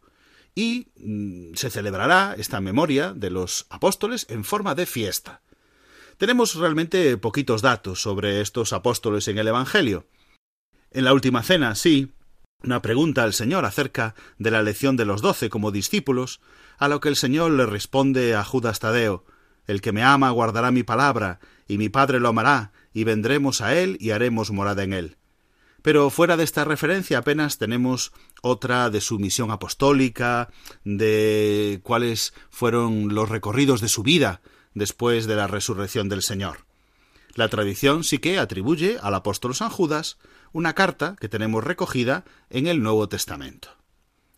y 0.53 0.89
mm, 0.97 1.53
se 1.55 1.69
celebrará 1.69 2.35
esta 2.37 2.59
memoria 2.61 3.13
de 3.13 3.29
los 3.29 3.65
apóstoles 3.69 4.25
en 4.29 4.43
forma 4.43 4.75
de 4.75 4.85
fiesta. 4.85 5.41
Tenemos 6.17 6.55
realmente 6.55 7.17
poquitos 7.17 7.61
datos 7.61 8.01
sobre 8.01 8.41
estos 8.41 8.71
apóstoles 8.71 9.27
en 9.27 9.37
el 9.37 9.47
Evangelio. 9.47 10.07
En 10.91 11.03
la 11.03 11.13
última 11.13 11.43
cena, 11.43 11.75
sí, 11.75 12.13
una 12.63 12.81
pregunta 12.81 13.23
al 13.23 13.33
Señor 13.33 13.65
acerca 13.65 14.15
de 14.37 14.51
la 14.51 14.59
elección 14.59 14.95
de 14.95 15.05
los 15.05 15.21
doce 15.21 15.49
como 15.49 15.71
discípulos, 15.71 16.39
a 16.77 16.87
lo 16.87 16.99
que 16.99 17.09
el 17.09 17.15
Señor 17.15 17.51
le 17.51 17.65
responde 17.65 18.35
a 18.35 18.43
Judas 18.43 18.79
Tadeo 18.79 19.25
El 19.67 19.81
que 19.81 19.91
me 19.91 20.03
ama 20.03 20.29
guardará 20.31 20.71
mi 20.71 20.83
palabra, 20.83 21.39
y 21.67 21.77
mi 21.77 21.89
Padre 21.89 22.19
lo 22.19 22.29
amará, 22.29 22.71
y 22.93 23.03
vendremos 23.03 23.61
a 23.61 23.75
él 23.75 23.97
y 23.99 24.11
haremos 24.11 24.51
morada 24.51 24.83
en 24.83 24.93
él. 24.93 25.17
Pero 25.81 26.09
fuera 26.09 26.35
de 26.35 26.43
esta 26.43 26.65
referencia 26.65 27.19
apenas 27.19 27.59
tenemos 27.59 28.11
otra 28.41 28.89
de 28.89 29.01
su 29.01 29.19
misión 29.19 29.51
apostólica, 29.51 30.49
de 30.83 31.79
cuáles 31.83 32.33
fueron 32.49 33.13
los 33.13 33.29
recorridos 33.29 33.81
de 33.81 33.89
su 33.89 34.01
vida 34.01 34.41
después 34.73 35.27
de 35.27 35.35
la 35.35 35.45
resurrección 35.45 36.09
del 36.09 36.23
Señor. 36.23 36.65
La 37.35 37.49
tradición 37.49 38.03
sí 38.03 38.17
que 38.17 38.39
atribuye 38.39 38.97
al 39.01 39.13
apóstol 39.13 39.53
San 39.53 39.69
Judas 39.69 40.17
una 40.53 40.73
carta 40.73 41.17
que 41.19 41.29
tenemos 41.29 41.63
recogida 41.63 42.23
en 42.49 42.65
el 42.65 42.81
Nuevo 42.81 43.09
Testamento. 43.09 43.69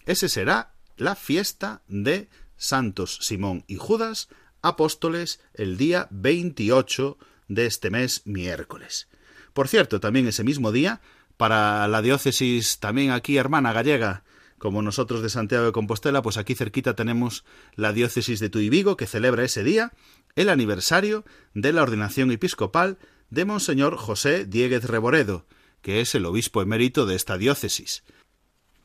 Ese 0.05 0.29
será 0.29 0.73
la 0.97 1.15
fiesta 1.15 1.81
de 1.87 2.27
Santos 2.57 3.19
Simón 3.21 3.63
y 3.67 3.75
Judas 3.75 4.29
apóstoles 4.67 5.39
el 5.53 5.77
día 5.77 6.07
28 6.11 7.17
de 7.47 7.65
este 7.65 7.89
mes 7.89 8.21
miércoles. 8.25 9.07
Por 9.53 9.67
cierto, 9.67 9.99
también 9.99 10.27
ese 10.27 10.43
mismo 10.43 10.71
día, 10.71 11.01
para 11.37 11.87
la 11.87 12.01
diócesis 12.01 12.79
también 12.79 13.11
aquí 13.11 13.37
hermana 13.37 13.73
gallega, 13.73 14.23
como 14.57 14.81
nosotros 14.81 15.21
de 15.21 15.29
Santiago 15.29 15.65
de 15.65 15.71
Compostela, 15.71 16.21
pues 16.21 16.37
aquí 16.37 16.55
cerquita 16.55 16.95
tenemos 16.95 17.43
la 17.75 17.93
diócesis 17.93 18.39
de 18.39 18.49
Tuy 18.49 18.69
Vigo, 18.69 18.97
que 18.97 19.05
celebra 19.05 19.43
ese 19.43 19.63
día 19.63 19.93
el 20.35 20.49
aniversario 20.49 21.25
de 21.53 21.73
la 21.73 21.83
ordenación 21.83 22.31
episcopal 22.31 22.97
de 23.29 23.45
Monseñor 23.45 23.97
José 23.97 24.45
Dieguez 24.45 24.85
Reboredo, 24.85 25.45
que 25.81 26.01
es 26.01 26.15
el 26.15 26.25
obispo 26.25 26.61
emérito 26.61 27.05
de 27.05 27.15
esta 27.15 27.37
diócesis. 27.37 28.03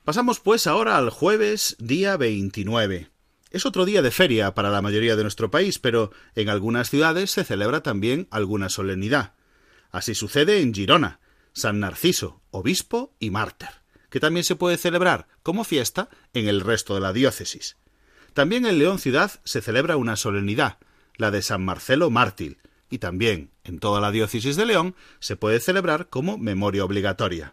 Pasamos 0.05 0.41
pues 0.41 0.67
ahora 0.67 0.97
al 0.97 1.11
jueves 1.11 1.77
día 1.79 2.17
29. 2.17 3.12
Es 3.53 3.67
otro 3.67 3.85
día 3.85 4.01
de 4.01 4.11
feria 4.11 4.55
para 4.55 4.71
la 4.71 4.81
mayoría 4.81 5.15
de 5.15 5.23
nuestro 5.23 5.51
país, 5.51 5.79
pero 5.79 6.11
en 6.35 6.49
algunas 6.49 6.89
ciudades 6.89 7.31
se 7.31 7.45
celebra 7.45 7.83
también 7.83 8.27
alguna 8.31 8.71
solemnidad. 8.71 9.35
Así 9.91 10.15
sucede 10.15 10.63
en 10.63 10.73
Girona, 10.73 11.21
San 11.53 11.79
Narciso, 11.79 12.41
obispo 12.51 13.15
y 13.19 13.29
mártir, 13.29 13.69
que 14.09 14.21
también 14.21 14.45
se 14.45 14.57
puede 14.57 14.79
celebrar 14.79 15.29
como 15.43 15.65
fiesta 15.65 16.09
en 16.33 16.49
el 16.49 16.63
resto 16.63 16.95
de 16.95 17.03
la 17.03 17.13
diócesis. 17.13 17.77
También 18.33 18.65
en 18.65 18.79
León 18.79 18.99
ciudad 18.99 19.31
se 19.45 19.61
celebra 19.61 19.99
una 19.99 20.17
solemnidad, 20.17 20.79
la 21.19 21.31
de 21.31 21.43
San 21.43 21.63
Marcelo 21.63 22.09
mártir, 22.09 22.57
y 22.89 23.01
también 23.01 23.51
en 23.65 23.81
toda 23.81 24.01
la 24.01 24.11
diócesis 24.11 24.57
de 24.57 24.65
León 24.65 24.95
se 25.21 25.37
puede 25.37 25.61
celebrar 25.61 26.09
como 26.09 26.39
memoria 26.39 26.87
obligatoria. 26.87 27.53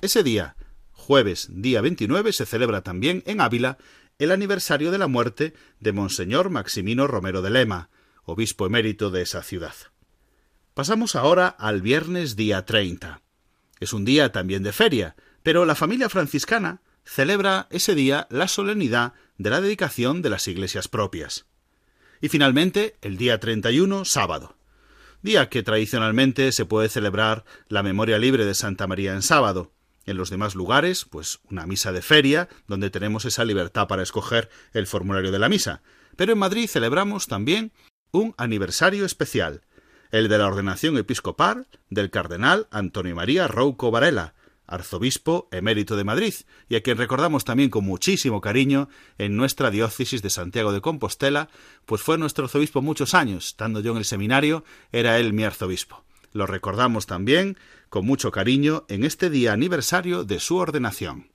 Ese 0.00 0.22
día, 0.22 0.54
jueves 0.92 1.48
día 1.50 1.80
29, 1.80 2.32
se 2.32 2.46
celebra 2.46 2.82
también 2.82 3.24
en 3.26 3.40
Ávila 3.40 3.76
el 4.18 4.32
aniversario 4.32 4.90
de 4.90 4.98
la 4.98 5.08
muerte 5.08 5.54
de 5.78 5.92
Monseñor 5.92 6.48
Maximino 6.48 7.06
Romero 7.06 7.42
de 7.42 7.50
Lema, 7.50 7.90
obispo 8.24 8.66
emérito 8.66 9.10
de 9.10 9.22
esa 9.22 9.42
ciudad. 9.42 9.74
Pasamos 10.74 11.16
ahora 11.16 11.48
al 11.48 11.82
viernes 11.82 12.34
día 12.34 12.64
30. 12.64 13.20
Es 13.78 13.92
un 13.92 14.04
día 14.04 14.32
también 14.32 14.62
de 14.62 14.72
feria, 14.72 15.16
pero 15.42 15.66
la 15.66 15.74
familia 15.74 16.08
franciscana 16.08 16.80
celebra 17.04 17.66
ese 17.70 17.94
día 17.94 18.26
la 18.30 18.48
solemnidad 18.48 19.12
de 19.36 19.50
la 19.50 19.60
dedicación 19.60 20.22
de 20.22 20.30
las 20.30 20.48
iglesias 20.48 20.88
propias. 20.88 21.46
Y 22.20 22.28
finalmente, 22.28 22.96
el 23.02 23.18
día 23.18 23.38
31, 23.38 24.06
sábado, 24.06 24.56
día 25.20 25.50
que 25.50 25.62
tradicionalmente 25.62 26.52
se 26.52 26.64
puede 26.64 26.88
celebrar 26.88 27.44
la 27.68 27.82
memoria 27.82 28.18
libre 28.18 28.46
de 28.46 28.54
Santa 28.54 28.86
María 28.86 29.12
en 29.12 29.22
sábado. 29.22 29.72
En 30.06 30.16
los 30.16 30.30
demás 30.30 30.54
lugares, 30.54 31.04
pues 31.04 31.40
una 31.50 31.66
misa 31.66 31.92
de 31.92 32.00
feria, 32.00 32.48
donde 32.68 32.90
tenemos 32.90 33.24
esa 33.24 33.44
libertad 33.44 33.88
para 33.88 34.02
escoger 34.02 34.48
el 34.72 34.86
formulario 34.86 35.32
de 35.32 35.38
la 35.38 35.48
misa. 35.48 35.82
Pero 36.16 36.32
en 36.32 36.38
Madrid 36.38 36.68
celebramos 36.68 37.26
también 37.26 37.72
un 38.12 38.34
aniversario 38.38 39.04
especial, 39.04 39.62
el 40.10 40.28
de 40.28 40.38
la 40.38 40.46
ordenación 40.46 40.96
episcopal 40.96 41.66
del 41.90 42.10
cardenal 42.10 42.68
Antonio 42.70 43.16
María 43.16 43.48
Rouco 43.48 43.90
Varela, 43.90 44.34
arzobispo 44.66 45.48
emérito 45.52 45.96
de 45.96 46.04
Madrid, 46.04 46.34
y 46.68 46.76
a 46.76 46.82
quien 46.82 46.98
recordamos 46.98 47.44
también 47.44 47.70
con 47.70 47.84
muchísimo 47.84 48.40
cariño 48.40 48.88
en 49.18 49.36
nuestra 49.36 49.70
diócesis 49.70 50.22
de 50.22 50.30
Santiago 50.30 50.72
de 50.72 50.80
Compostela, 50.80 51.48
pues 51.84 52.02
fue 52.02 52.18
nuestro 52.18 52.44
arzobispo 52.44 52.82
muchos 52.82 53.14
años, 53.14 53.48
estando 53.48 53.80
yo 53.80 53.92
en 53.92 53.98
el 53.98 54.04
seminario, 54.04 54.64
era 54.92 55.18
él 55.18 55.32
mi 55.32 55.44
arzobispo. 55.44 56.04
Lo 56.32 56.46
recordamos 56.46 57.06
también 57.06 57.56
con 57.88 58.04
mucho 58.06 58.30
cariño 58.30 58.84
en 58.88 59.04
este 59.04 59.30
día 59.30 59.52
aniversario 59.52 60.24
de 60.24 60.40
su 60.40 60.56
ordenación. 60.56 61.32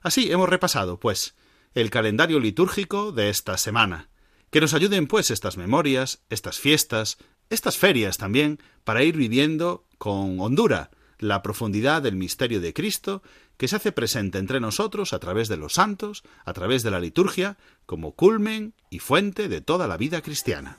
Así 0.00 0.30
hemos 0.30 0.48
repasado, 0.48 1.00
pues, 1.00 1.34
el 1.74 1.90
calendario 1.90 2.40
litúrgico 2.40 3.12
de 3.12 3.30
esta 3.30 3.56
semana. 3.58 4.08
Que 4.50 4.60
nos 4.60 4.74
ayuden, 4.74 5.06
pues, 5.06 5.30
estas 5.30 5.56
memorias, 5.56 6.22
estas 6.30 6.58
fiestas, 6.58 7.18
estas 7.50 7.76
ferias 7.76 8.18
también, 8.18 8.58
para 8.84 9.02
ir 9.02 9.16
viviendo 9.16 9.86
con 9.98 10.40
hondura, 10.40 10.90
la 11.18 11.42
profundidad 11.42 12.02
del 12.02 12.16
misterio 12.16 12.60
de 12.60 12.72
Cristo 12.72 13.22
que 13.56 13.68
se 13.68 13.76
hace 13.76 13.92
presente 13.92 14.38
entre 14.38 14.60
nosotros 14.60 15.12
a 15.12 15.18
través 15.18 15.48
de 15.48 15.56
los 15.56 15.74
santos, 15.74 16.22
a 16.44 16.52
través 16.52 16.82
de 16.82 16.92
la 16.92 17.00
liturgia, 17.00 17.58
como 17.86 18.12
culmen 18.12 18.74
y 18.88 19.00
fuente 19.00 19.48
de 19.48 19.60
toda 19.60 19.88
la 19.88 19.96
vida 19.96 20.22
cristiana. 20.22 20.78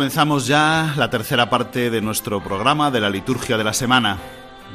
Comenzamos 0.00 0.46
ya 0.46 0.94
la 0.96 1.10
tercera 1.10 1.50
parte 1.50 1.90
de 1.90 2.00
nuestro 2.00 2.42
programa 2.42 2.90
de 2.90 3.00
la 3.00 3.10
liturgia 3.10 3.58
de 3.58 3.64
la 3.64 3.74
semana. 3.74 4.16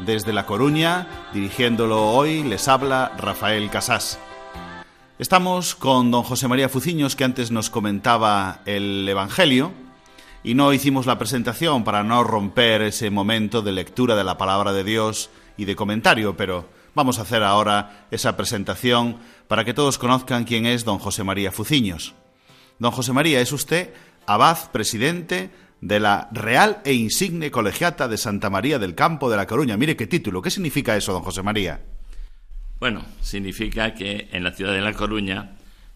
Desde 0.06 0.32
La 0.32 0.46
Coruña, 0.46 1.08
dirigiéndolo 1.34 2.12
hoy, 2.12 2.44
les 2.44 2.68
habla 2.68 3.12
Rafael 3.18 3.72
Casás. 3.72 4.20
Estamos 5.18 5.74
con 5.74 6.12
don 6.12 6.22
José 6.22 6.48
María 6.48 6.70
Fuciños, 6.70 7.16
que 7.16 7.24
antes 7.24 7.50
nos 7.50 7.72
comentaba 7.72 8.60
el 8.68 9.10
Evangelio, 9.10 9.72
y 10.44 10.54
no 10.54 10.72
hicimos 10.74 11.08
la 11.08 11.18
presentación 11.18 11.84
para 11.84 12.04
no 12.04 12.24
romper 12.24 12.84
ese 12.84 13.10
momento 13.10 13.64
de 13.64 13.72
lectura 13.72 14.16
de 14.16 14.26
la 14.26 14.38
palabra 14.38 14.74
de 14.74 14.84
Dios 14.84 15.32
y 15.58 15.66
de 15.66 15.76
comentario, 15.76 16.38
pero 16.38 16.70
vamos 16.94 17.18
a 17.18 17.24
hacer 17.24 17.42
ahora 17.42 18.06
esa 18.12 18.38
presentación 18.38 19.18
para 19.48 19.66
que 19.66 19.74
todos 19.74 19.98
conozcan 19.98 20.44
quién 20.44 20.68
es 20.68 20.86
don 20.86 21.00
José 21.00 21.24
María 21.24 21.52
Fuciños. 21.52 22.14
Don 22.78 22.92
José 22.92 23.14
María, 23.14 23.40
es 23.40 23.52
usted 23.54 23.94
abad 24.28 24.72
presidente 24.72 25.52
de 25.82 26.00
la 26.00 26.30
Real 26.32 26.82
e 26.84 26.94
Insigne 26.94 27.52
Colegiata 27.52 28.08
de 28.08 28.18
Santa 28.18 28.50
María 28.50 28.80
del 28.80 28.96
Campo 28.96 29.30
de 29.30 29.38
la 29.38 29.46
Coruña. 29.46 29.78
Mire 29.78 29.96
qué 29.96 30.08
título. 30.08 30.42
¿Qué 30.42 30.50
significa 30.50 30.96
eso, 30.96 31.14
don 31.14 31.22
José 31.22 31.44
María? 31.44 31.82
Bueno, 32.80 33.06
significa 33.22 33.94
que 33.94 34.30
en 34.32 34.44
la 34.44 34.52
ciudad 34.52 34.74
de 34.74 34.82
La 34.82 34.94
Coruña 34.94 35.56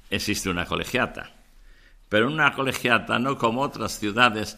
existe 0.10 0.50
una 0.50 0.66
colegiata. 0.66 1.32
Pero 2.08 2.28
una 2.28 2.54
colegiata 2.54 3.20
no 3.20 3.38
como 3.38 3.62
otras 3.62 4.00
ciudades 4.00 4.58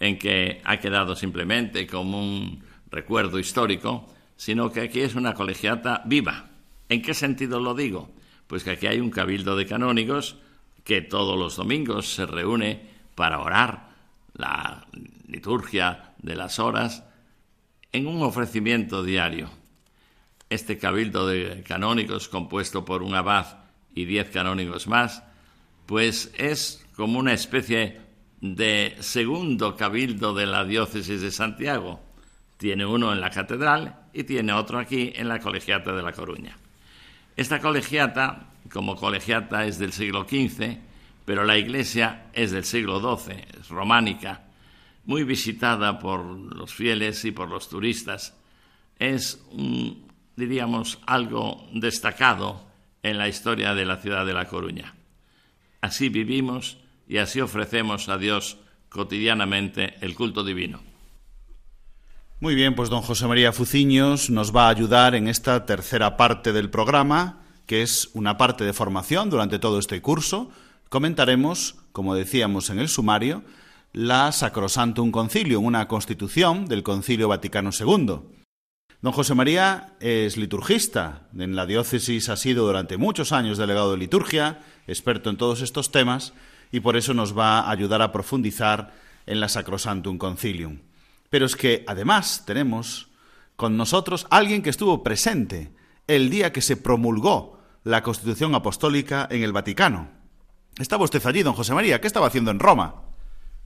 en 0.00 0.18
que 0.18 0.60
ha 0.64 0.78
quedado 0.78 1.16
simplemente 1.16 1.86
como 1.86 2.20
un 2.20 2.64
recuerdo 2.90 3.38
histórico, 3.38 4.12
sino 4.36 4.70
que 4.70 4.82
aquí 4.82 5.00
es 5.00 5.14
una 5.14 5.34
colegiata 5.34 6.02
viva. 6.04 6.50
¿En 6.88 7.02
qué 7.02 7.14
sentido 7.14 7.60
lo 7.60 7.74
digo? 7.74 8.10
Pues 8.46 8.64
que 8.64 8.72
aquí 8.72 8.86
hay 8.86 9.00
un 9.00 9.10
cabildo 9.10 9.56
de 9.56 9.66
canónigos 9.66 10.36
que 10.84 11.00
todos 11.00 11.38
los 11.38 11.56
domingos 11.56 12.12
se 12.14 12.26
reúne 12.26 12.91
para 13.14 13.40
orar 13.40 13.90
la 14.34 14.86
liturgia 15.26 16.14
de 16.18 16.36
las 16.36 16.58
horas 16.58 17.04
en 17.92 18.06
un 18.06 18.22
ofrecimiento 18.22 19.02
diario. 19.02 19.50
Este 20.48 20.78
cabildo 20.78 21.26
de 21.26 21.62
canónigos, 21.62 22.28
compuesto 22.28 22.84
por 22.84 23.02
un 23.02 23.14
abad 23.14 23.58
y 23.94 24.04
diez 24.04 24.30
canónigos 24.30 24.86
más, 24.86 25.22
pues 25.86 26.32
es 26.36 26.84
como 26.96 27.18
una 27.18 27.32
especie 27.32 28.00
de 28.40 28.96
segundo 29.00 29.76
cabildo 29.76 30.34
de 30.34 30.46
la 30.46 30.64
diócesis 30.64 31.20
de 31.20 31.30
Santiago. 31.30 32.00
Tiene 32.56 32.84
uno 32.84 33.12
en 33.12 33.20
la 33.20 33.30
catedral 33.30 34.06
y 34.12 34.24
tiene 34.24 34.52
otro 34.52 34.78
aquí 34.78 35.12
en 35.14 35.28
la 35.28 35.38
colegiata 35.38 35.92
de 35.92 36.02
La 36.02 36.12
Coruña. 36.12 36.56
Esta 37.36 37.60
colegiata, 37.60 38.50
como 38.70 38.96
colegiata, 38.96 39.64
es 39.64 39.78
del 39.78 39.92
siglo 39.92 40.24
XV 40.24 40.91
pero 41.24 41.44
la 41.44 41.58
iglesia 41.58 42.30
es 42.32 42.50
del 42.50 42.64
siglo 42.64 43.00
XII, 43.00 43.36
es 43.60 43.68
románica, 43.68 44.44
muy 45.04 45.24
visitada 45.24 45.98
por 45.98 46.24
los 46.24 46.72
fieles 46.72 47.24
y 47.24 47.32
por 47.32 47.48
los 47.48 47.68
turistas. 47.68 48.36
Es 48.98 49.40
diríamos, 50.36 50.98
algo 51.06 51.66
destacado 51.72 52.62
en 53.02 53.18
la 53.18 53.28
historia 53.28 53.74
de 53.74 53.84
la 53.84 53.98
ciudad 53.98 54.24
de 54.26 54.34
La 54.34 54.48
Coruña. 54.48 54.94
Así 55.80 56.08
vivimos 56.08 56.78
y 57.08 57.18
así 57.18 57.40
ofrecemos 57.40 58.08
a 58.08 58.18
Dios 58.18 58.58
cotidianamente 58.88 59.94
el 60.00 60.14
culto 60.14 60.44
divino. 60.44 60.80
Muy 62.40 62.54
bien, 62.54 62.74
pues 62.74 62.90
don 62.90 63.02
José 63.02 63.26
María 63.26 63.52
Fuciños 63.52 64.30
nos 64.30 64.54
va 64.54 64.66
a 64.66 64.70
ayudar 64.70 65.14
en 65.14 65.28
esta 65.28 65.64
tercera 65.64 66.16
parte 66.16 66.52
del 66.52 66.70
programa, 66.70 67.40
que 67.66 67.82
es 67.82 68.10
una 68.14 68.36
parte 68.36 68.64
de 68.64 68.72
formación 68.72 69.30
durante 69.30 69.58
todo 69.58 69.78
este 69.78 70.02
curso. 70.02 70.50
Comentaremos, 70.92 71.76
como 71.92 72.14
decíamos 72.14 72.68
en 72.68 72.78
el 72.78 72.86
sumario, 72.86 73.42
la 73.94 74.30
Sacrosantum 74.30 75.10
Concilium, 75.10 75.64
una 75.64 75.88
constitución 75.88 76.66
del 76.66 76.82
Concilio 76.82 77.28
Vaticano 77.28 77.70
II. 77.72 78.16
Don 79.00 79.12
José 79.14 79.34
María 79.34 79.96
es 80.00 80.36
liturgista. 80.36 81.30
En 81.34 81.56
la 81.56 81.64
diócesis 81.64 82.28
ha 82.28 82.36
sido 82.36 82.66
durante 82.66 82.98
muchos 82.98 83.32
años 83.32 83.56
delegado 83.56 83.92
de 83.92 83.96
liturgia, 83.96 84.60
experto 84.86 85.30
en 85.30 85.38
todos 85.38 85.62
estos 85.62 85.92
temas, 85.92 86.34
y 86.70 86.80
por 86.80 86.98
eso 86.98 87.14
nos 87.14 87.34
va 87.34 87.60
a 87.60 87.70
ayudar 87.70 88.02
a 88.02 88.12
profundizar 88.12 88.92
en 89.24 89.40
la 89.40 89.48
Sacrosantum 89.48 90.18
Concilium. 90.18 90.80
Pero 91.30 91.46
es 91.46 91.56
que 91.56 91.86
además 91.88 92.42
tenemos 92.44 93.08
con 93.56 93.78
nosotros 93.78 94.26
alguien 94.28 94.60
que 94.60 94.68
estuvo 94.68 95.02
presente 95.02 95.72
el 96.06 96.28
día 96.28 96.52
que 96.52 96.60
se 96.60 96.76
promulgó 96.76 97.60
la 97.82 98.02
Constitución 98.02 98.54
Apostólica 98.54 99.26
en 99.30 99.42
el 99.42 99.54
Vaticano. 99.54 100.21
Estaba 100.78 101.04
usted 101.04 101.24
allí, 101.26 101.42
don 101.42 101.54
José 101.54 101.74
María. 101.74 102.00
¿Qué 102.00 102.06
estaba 102.06 102.28
haciendo 102.28 102.50
en 102.50 102.58
Roma? 102.58 103.02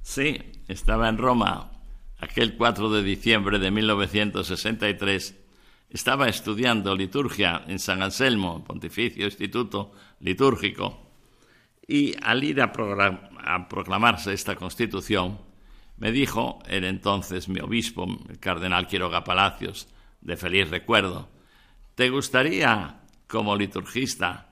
Sí, 0.03 0.39
estaba 0.67 1.09
en 1.09 1.19
Roma 1.19 1.71
aquel 2.19 2.57
4 2.57 2.91
de 2.91 3.03
diciembre 3.03 3.59
de 3.59 3.71
1963. 3.71 5.37
Estaba 5.91 6.29
estudiando 6.29 6.97
liturgia 6.97 7.63
en 7.69 7.79
San 7.79 8.03
Anselmo, 8.03 8.65
Pontificio 8.65 9.25
Instituto 9.25 9.93
Litúrgico, 10.21 11.07
y 11.87 12.15
al 12.23 12.43
ir 12.43 12.61
a, 12.61 12.73
proclamarse 12.73 14.33
esta 14.33 14.57
constitución, 14.57 15.39
me 15.99 16.11
dijo 16.11 16.59
el 16.67 16.85
entonces 16.85 17.49
mi 17.49 17.61
obispo, 17.61 18.07
el 18.29 18.41
cardenal 18.41 18.89
Quiroga 18.89 19.23
Palacios, 19.23 19.89
de 20.21 20.37
feliz 20.37 20.69
recuerdo, 20.69 21.29
¿te 21.95 22.11
gustaría, 22.11 23.03
como 23.29 23.55
liturgista, 23.55 24.46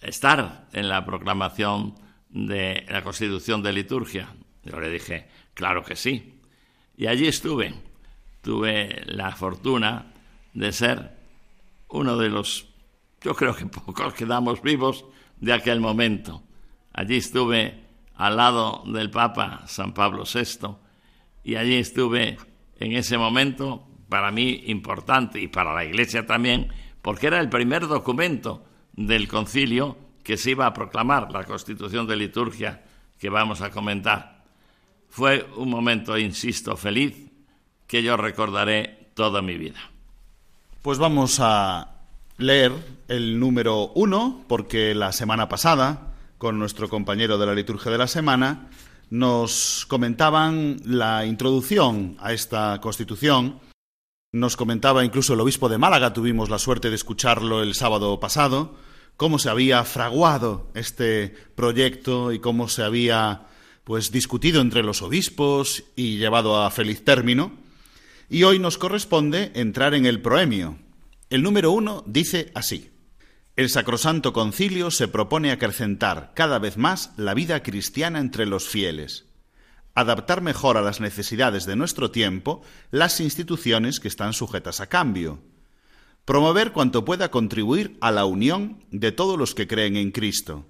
estar 0.00 0.68
en 0.72 0.88
la 0.88 1.04
proclamación 1.04 1.94
de 2.30 2.86
la 2.88 3.02
constitución 3.02 3.62
de 3.62 3.72
liturgia? 3.72 4.34
Yo 4.64 4.80
le 4.80 4.90
dije, 4.90 5.28
claro 5.54 5.84
que 5.84 5.96
sí. 5.96 6.40
Y 6.96 7.06
allí 7.06 7.26
estuve. 7.26 7.74
Tuve 8.42 9.02
la 9.06 9.34
fortuna 9.34 10.12
de 10.52 10.72
ser 10.72 11.16
uno 11.88 12.16
de 12.16 12.28
los, 12.28 12.68
yo 13.20 13.34
creo 13.34 13.54
que 13.54 13.66
pocos 13.66 14.14
quedamos 14.14 14.62
vivos 14.62 15.04
de 15.40 15.52
aquel 15.52 15.80
momento. 15.80 16.42
Allí 16.92 17.16
estuve 17.16 17.84
al 18.14 18.36
lado 18.36 18.82
del 18.86 19.10
Papa 19.10 19.62
San 19.66 19.94
Pablo 19.94 20.24
VI 20.24 20.76
y 21.44 21.56
allí 21.56 21.76
estuve 21.76 22.36
en 22.80 22.92
ese 22.92 23.18
momento, 23.18 23.86
para 24.08 24.30
mí 24.30 24.64
importante 24.66 25.40
y 25.40 25.48
para 25.48 25.74
la 25.74 25.84
Iglesia 25.84 26.26
también, 26.26 26.68
porque 27.02 27.28
era 27.28 27.40
el 27.40 27.48
primer 27.48 27.86
documento 27.86 28.64
del 28.98 29.28
concilio 29.28 29.96
que 30.24 30.36
se 30.36 30.50
iba 30.50 30.66
a 30.66 30.74
proclamar, 30.74 31.30
la 31.30 31.44
constitución 31.44 32.06
de 32.06 32.16
liturgia 32.16 32.82
que 33.18 33.30
vamos 33.30 33.60
a 33.60 33.70
comentar. 33.70 34.44
Fue 35.08 35.48
un 35.56 35.70
momento, 35.70 36.18
insisto, 36.18 36.76
feliz 36.76 37.14
que 37.86 38.02
yo 38.02 38.16
recordaré 38.16 39.10
toda 39.14 39.40
mi 39.40 39.56
vida. 39.56 39.78
Pues 40.82 40.98
vamos 40.98 41.38
a 41.40 41.94
leer 42.38 42.72
el 43.06 43.38
número 43.38 43.92
uno, 43.94 44.44
porque 44.48 44.94
la 44.94 45.12
semana 45.12 45.48
pasada, 45.48 46.12
con 46.36 46.58
nuestro 46.58 46.88
compañero 46.88 47.38
de 47.38 47.46
la 47.46 47.54
liturgia 47.54 47.90
de 47.90 47.98
la 47.98 48.08
semana, 48.08 48.68
nos 49.10 49.86
comentaban 49.88 50.76
la 50.84 51.24
introducción 51.24 52.16
a 52.20 52.32
esta 52.32 52.80
constitución. 52.80 53.60
Nos 54.32 54.56
comentaba 54.56 55.04
incluso 55.04 55.34
el 55.34 55.40
obispo 55.40 55.68
de 55.68 55.78
Málaga, 55.78 56.12
tuvimos 56.12 56.50
la 56.50 56.58
suerte 56.58 56.90
de 56.90 56.96
escucharlo 56.96 57.62
el 57.62 57.74
sábado 57.74 58.20
pasado, 58.20 58.74
cómo 59.18 59.40
se 59.40 59.50
había 59.50 59.84
fraguado 59.84 60.70
este 60.74 61.34
proyecto 61.56 62.32
y 62.32 62.38
cómo 62.38 62.68
se 62.68 62.84
había 62.84 63.48
pues 63.82 64.12
discutido 64.12 64.60
entre 64.60 64.84
los 64.84 65.02
obispos 65.02 65.82
y 65.96 66.18
llevado 66.18 66.62
a 66.62 66.70
feliz 66.70 67.04
término, 67.04 67.52
y 68.30 68.44
hoy 68.44 68.60
nos 68.60 68.78
corresponde 68.78 69.50
entrar 69.54 69.94
en 69.94 70.06
el 70.06 70.22
proemio. 70.22 70.78
El 71.30 71.42
número 71.42 71.72
uno 71.72 72.04
dice 72.06 72.52
así. 72.54 72.92
El 73.56 73.70
Sacrosanto 73.70 74.32
Concilio 74.32 74.92
se 74.92 75.08
propone 75.08 75.50
acrecentar 75.50 76.30
cada 76.34 76.60
vez 76.60 76.76
más 76.76 77.12
la 77.16 77.34
vida 77.34 77.64
cristiana 77.64 78.20
entre 78.20 78.46
los 78.46 78.68
fieles, 78.68 79.26
adaptar 79.96 80.42
mejor 80.42 80.76
a 80.76 80.82
las 80.82 81.00
necesidades 81.00 81.66
de 81.66 81.74
nuestro 81.74 82.12
tiempo 82.12 82.62
las 82.92 83.18
instituciones 83.20 83.98
que 83.98 84.06
están 84.06 84.32
sujetas 84.32 84.80
a 84.80 84.86
cambio, 84.86 85.40
promover 86.28 86.72
cuanto 86.72 87.06
pueda 87.06 87.30
contribuir 87.30 87.96
a 88.02 88.10
la 88.10 88.26
unión 88.26 88.84
de 88.90 89.12
todos 89.12 89.38
los 89.38 89.54
que 89.54 89.66
creen 89.66 89.96
en 89.96 90.10
Cristo 90.10 90.66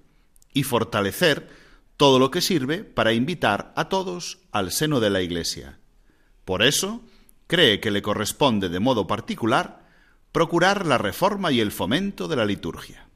y 0.54 0.62
fortalecer 0.62 1.48
todo 1.96 2.20
lo 2.20 2.30
que 2.30 2.40
sirve 2.40 2.84
para 2.84 3.12
invitar 3.12 3.72
a 3.74 3.88
todos 3.88 4.38
al 4.52 4.70
seno 4.70 5.00
de 5.00 5.10
la 5.10 5.20
Iglesia. 5.20 5.80
Por 6.44 6.62
eso, 6.62 7.00
cree 7.48 7.80
que 7.80 7.90
le 7.90 8.02
corresponde 8.02 8.68
de 8.68 8.78
modo 8.78 9.08
particular 9.08 9.84
procurar 10.30 10.86
la 10.86 10.96
reforma 10.96 11.50
y 11.50 11.58
el 11.58 11.72
fomento 11.72 12.28
de 12.28 12.36
la 12.36 12.44
liturgia. 12.44 13.08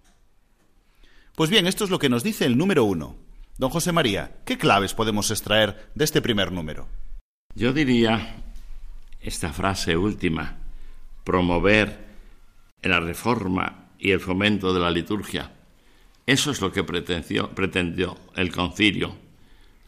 Pues 1.37 1.49
bien, 1.49 1.69
esto 1.69 1.85
es 1.85 1.91
lo 1.91 2.01
que 2.01 2.09
nos 2.09 2.25
dice 2.25 2.45
el 2.45 2.59
número 2.59 2.83
uno. 2.83 3.15
Don 3.57 3.71
José 3.71 3.93
María, 3.93 4.39
¿qué 4.45 4.59
claves 4.59 4.95
podemos 4.95 5.31
extraer 5.31 5.93
de 5.95 6.05
este 6.05 6.21
primer 6.21 6.51
número? 6.51 6.89
Yo 7.55 7.73
diría 7.73 8.43
esta 9.21 9.53
frase 9.53 9.97
última, 9.97 10.59
promover 11.23 12.11
la 12.83 13.01
reforma 13.01 13.89
y 13.99 14.11
el 14.11 14.21
fomento 14.21 14.73
de 14.75 14.81
la 14.81 14.91
liturgia. 14.91 15.51
Eso 16.27 16.51
es 16.51 16.61
lo 16.61 16.73
que 16.73 16.85
pretendió, 16.85 17.51
pretendió 17.51 18.17
el 18.37 18.53
concilio. 18.53 19.15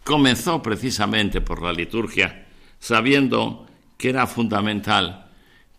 Comenzó 0.03 0.63
precisamente 0.63 1.41
por 1.41 1.63
la 1.63 1.73
liturgia, 1.73 2.47
sabiendo 2.79 3.67
que 3.97 4.11
era 4.11 4.27
fundamental 4.27 5.31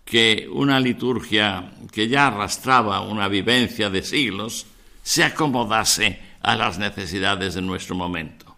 que 0.04 0.48
una 0.52 0.80
liturgia 0.80 1.72
que 1.92 2.08
ya 2.08 2.28
arrastraba 2.28 3.02
una 3.02 3.28
vivencia 3.28 3.90
de 3.90 4.04
siglos 4.04 4.68
se 5.04 5.24
acomodase 5.24 6.20
a 6.42 6.56
las 6.56 6.78
necesidades 6.78 7.56
de 7.56 7.62
nuestro 7.62 7.96
momento. 7.96 8.56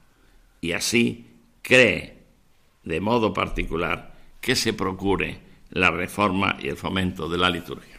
Y 0.62 0.74
así 0.74 1.26
cree, 1.62 2.24
de 2.84 3.00
modo 3.00 3.34
particular, 3.34 4.14
que 4.42 4.56
se 4.56 4.74
procure 4.74 5.40
la 5.72 5.92
reforma 5.92 6.58
y 6.62 6.68
el 6.68 6.78
fomento 6.78 7.28
de 7.30 7.38
la 7.38 7.50
liturgia. 7.50 7.97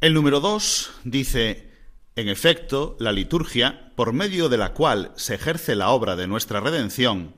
El 0.00 0.14
número 0.14 0.38
dos 0.38 0.92
dice 1.02 1.72
en 2.14 2.28
efecto, 2.28 2.96
la 3.00 3.10
liturgia, 3.10 3.92
por 3.96 4.12
medio 4.12 4.48
de 4.48 4.56
la 4.56 4.72
cual 4.72 5.12
se 5.16 5.34
ejerce 5.34 5.74
la 5.74 5.90
obra 5.90 6.14
de 6.14 6.28
nuestra 6.28 6.60
redención, 6.60 7.34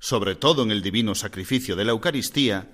sobre 0.00 0.34
todo 0.34 0.64
en 0.64 0.72
el 0.72 0.82
divino 0.82 1.14
sacrificio 1.14 1.76
de 1.76 1.84
la 1.84 1.92
Eucaristía, 1.92 2.68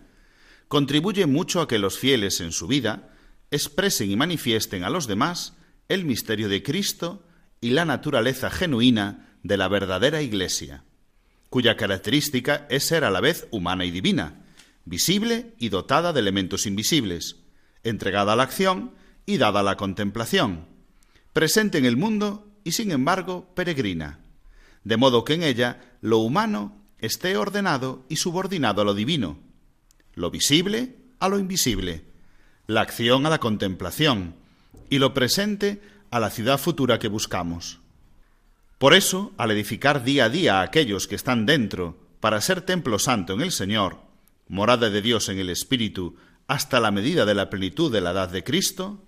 contribuye 0.69 1.27
mucho 1.27 1.61
a 1.61 1.69
que 1.69 1.79
los 1.79 1.99
fieles 1.99 2.41
en 2.41 2.51
su 2.51 2.67
vida 2.67 3.15
expresen 3.51 4.11
y 4.11 4.17
manifiesten 4.17 4.85
a 4.85 4.91
los 4.91 5.07
demás 5.07 5.53
el 5.89 6.07
misterio 6.07 6.49
de 6.49 6.63
Cristo 6.63 7.23
y 7.61 7.71
la 7.71 7.85
naturaleza 7.85 8.49
genuina 8.49 9.37
de 9.43 9.59
la 9.59 9.69
verdadera 9.69 10.23
Iglesia, 10.23 10.85
cuya 11.51 11.77
característica 11.77 12.67
es 12.71 12.85
ser 12.85 13.05
a 13.05 13.11
la 13.11 13.21
vez 13.21 13.49
humana 13.51 13.85
y 13.85 13.91
divina, 13.91 14.47
visible 14.87 15.53
y 15.59 15.69
dotada 15.69 16.15
de 16.15 16.21
elementos 16.21 16.65
invisibles, 16.65 17.37
entregada 17.83 18.33
a 18.33 18.37
la 18.37 18.45
acción 18.45 18.96
y 19.27 19.37
dada 19.37 19.63
la 19.63 19.77
contemplación 19.77 20.77
presente 21.37 21.77
en 21.77 21.85
el 21.85 21.99
mundo 21.99 22.49
y 22.65 22.73
sin 22.73 22.91
embargo 22.93 23.53
peregrina, 23.55 24.21
de 24.85 24.97
modo 24.97 25.23
que 25.23 25.35
en 25.35 25.43
ella 25.43 25.83
lo 26.01 26.17
humano 26.17 26.81
esté 26.99 27.37
ordenado 27.37 28.07
y 28.09 28.17
subordinado 28.17 28.81
a 28.81 28.87
lo 28.87 28.95
divino, 28.95 29.39
lo 30.15 30.31
visible 30.31 30.97
a 31.19 31.29
lo 31.29 31.39
invisible, 31.39 32.05
la 32.67 32.81
acción 32.81 33.27
a 33.27 33.29
la 33.29 33.39
contemplación 33.39 34.35
y 34.89 34.99
lo 34.99 35.13
presente 35.13 35.83
a 36.11 36.21
la 36.21 36.31
ciudad 36.31 36.57
futura 36.57 36.99
que 36.99 37.09
buscamos. 37.09 37.81
Por 38.79 38.95
eso, 38.95 39.33
al 39.37 39.51
edificar 39.51 40.05
día 40.05 40.25
a 40.25 40.31
día 40.31 40.61
a 40.61 40.63
aquellos 40.63 41.07
que 41.07 41.17
están 41.17 41.45
dentro 41.45 41.99
para 42.21 42.41
ser 42.41 42.63
templo 42.63 42.99
santo 42.99 43.35
en 43.35 43.43
el 43.43 43.53
Señor, 43.53 43.99
morada 44.49 44.89
de 44.89 45.03
Dios 45.03 45.29
en 45.29 45.39
el 45.39 45.51
Espíritu, 45.51 46.17
hasta 46.47 46.81
la 46.81 46.93
medida 46.93 47.27
de 47.27 47.35
la 47.35 47.51
plenitud 47.51 47.93
de 47.93 48.01
la 48.01 48.13
edad 48.13 48.31
de 48.31 48.43
Cristo, 48.43 49.06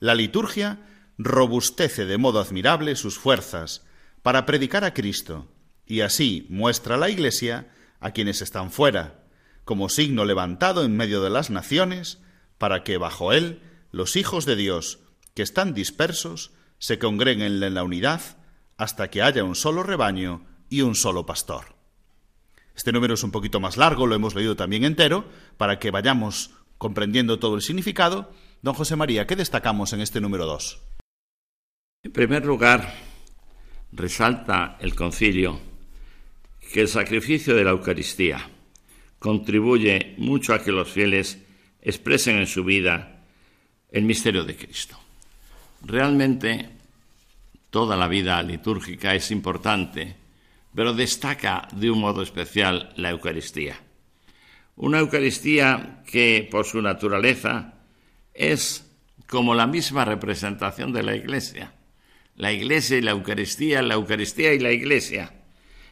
la 0.00 0.14
liturgia 0.14 0.80
robustece 1.18 2.06
de 2.06 2.18
modo 2.18 2.40
admirable 2.40 2.96
sus 2.96 3.18
fuerzas 3.18 3.84
para 4.22 4.46
predicar 4.46 4.84
a 4.84 4.94
Cristo, 4.94 5.48
y 5.86 6.00
así 6.00 6.46
muestra 6.48 6.96
la 6.96 7.10
Iglesia 7.10 7.70
a 8.00 8.10
quienes 8.12 8.42
están 8.42 8.70
fuera, 8.70 9.24
como 9.64 9.88
signo 9.88 10.24
levantado 10.24 10.84
en 10.84 10.96
medio 10.96 11.22
de 11.22 11.30
las 11.30 11.50
naciones, 11.50 12.18
para 12.58 12.82
que 12.82 12.96
bajo 12.96 13.32
él 13.32 13.62
los 13.92 14.16
hijos 14.16 14.46
de 14.46 14.56
Dios 14.56 14.98
que 15.34 15.42
están 15.42 15.74
dispersos 15.74 16.52
se 16.78 16.98
congreguen 16.98 17.62
en 17.62 17.74
la 17.74 17.84
unidad 17.84 18.20
hasta 18.76 19.10
que 19.10 19.22
haya 19.22 19.44
un 19.44 19.54
solo 19.54 19.82
rebaño 19.82 20.46
y 20.70 20.80
un 20.80 20.94
solo 20.94 21.26
pastor. 21.26 21.76
Este 22.74 22.92
número 22.92 23.14
es 23.14 23.22
un 23.22 23.30
poquito 23.30 23.60
más 23.60 23.76
largo, 23.76 24.06
lo 24.06 24.14
hemos 24.14 24.34
leído 24.34 24.56
también 24.56 24.84
entero, 24.84 25.26
para 25.58 25.78
que 25.78 25.90
vayamos 25.90 26.50
comprendiendo 26.78 27.38
todo 27.38 27.56
el 27.56 27.62
significado. 27.62 28.32
Don 28.62 28.74
José 28.74 28.94
María, 28.94 29.26
¿qué 29.26 29.36
destacamos 29.36 29.94
en 29.94 30.02
este 30.02 30.20
número 30.20 30.44
2? 30.44 30.82
En 32.02 32.12
primer 32.12 32.44
lugar, 32.44 32.92
resalta 33.90 34.76
el 34.80 34.94
concilio 34.94 35.58
que 36.70 36.82
el 36.82 36.88
sacrificio 36.88 37.56
de 37.56 37.64
la 37.64 37.70
Eucaristía 37.70 38.50
contribuye 39.18 40.14
mucho 40.18 40.52
a 40.52 40.62
que 40.62 40.72
los 40.72 40.90
fieles 40.90 41.38
expresen 41.80 42.36
en 42.36 42.46
su 42.46 42.62
vida 42.62 43.24
el 43.90 44.04
misterio 44.04 44.44
de 44.44 44.56
Cristo. 44.56 44.98
Realmente 45.80 46.68
toda 47.70 47.96
la 47.96 48.08
vida 48.08 48.42
litúrgica 48.42 49.14
es 49.14 49.30
importante, 49.30 50.16
pero 50.74 50.92
destaca 50.92 51.66
de 51.72 51.90
un 51.90 52.00
modo 52.00 52.20
especial 52.20 52.92
la 52.96 53.08
Eucaristía. 53.08 53.80
Una 54.76 54.98
Eucaristía 54.98 56.02
que 56.06 56.46
por 56.50 56.66
su 56.66 56.82
naturaleza 56.82 57.79
es 58.34 58.90
como 59.26 59.54
la 59.54 59.66
misma 59.66 60.04
representación 60.04 60.92
de 60.92 61.02
la 61.02 61.14
Iglesia. 61.14 61.74
La 62.36 62.52
Iglesia 62.52 62.98
y 62.98 63.02
la 63.02 63.10
Eucaristía, 63.12 63.82
la 63.82 63.94
Eucaristía 63.94 64.54
y 64.54 64.58
la 64.58 64.72
Iglesia, 64.72 65.34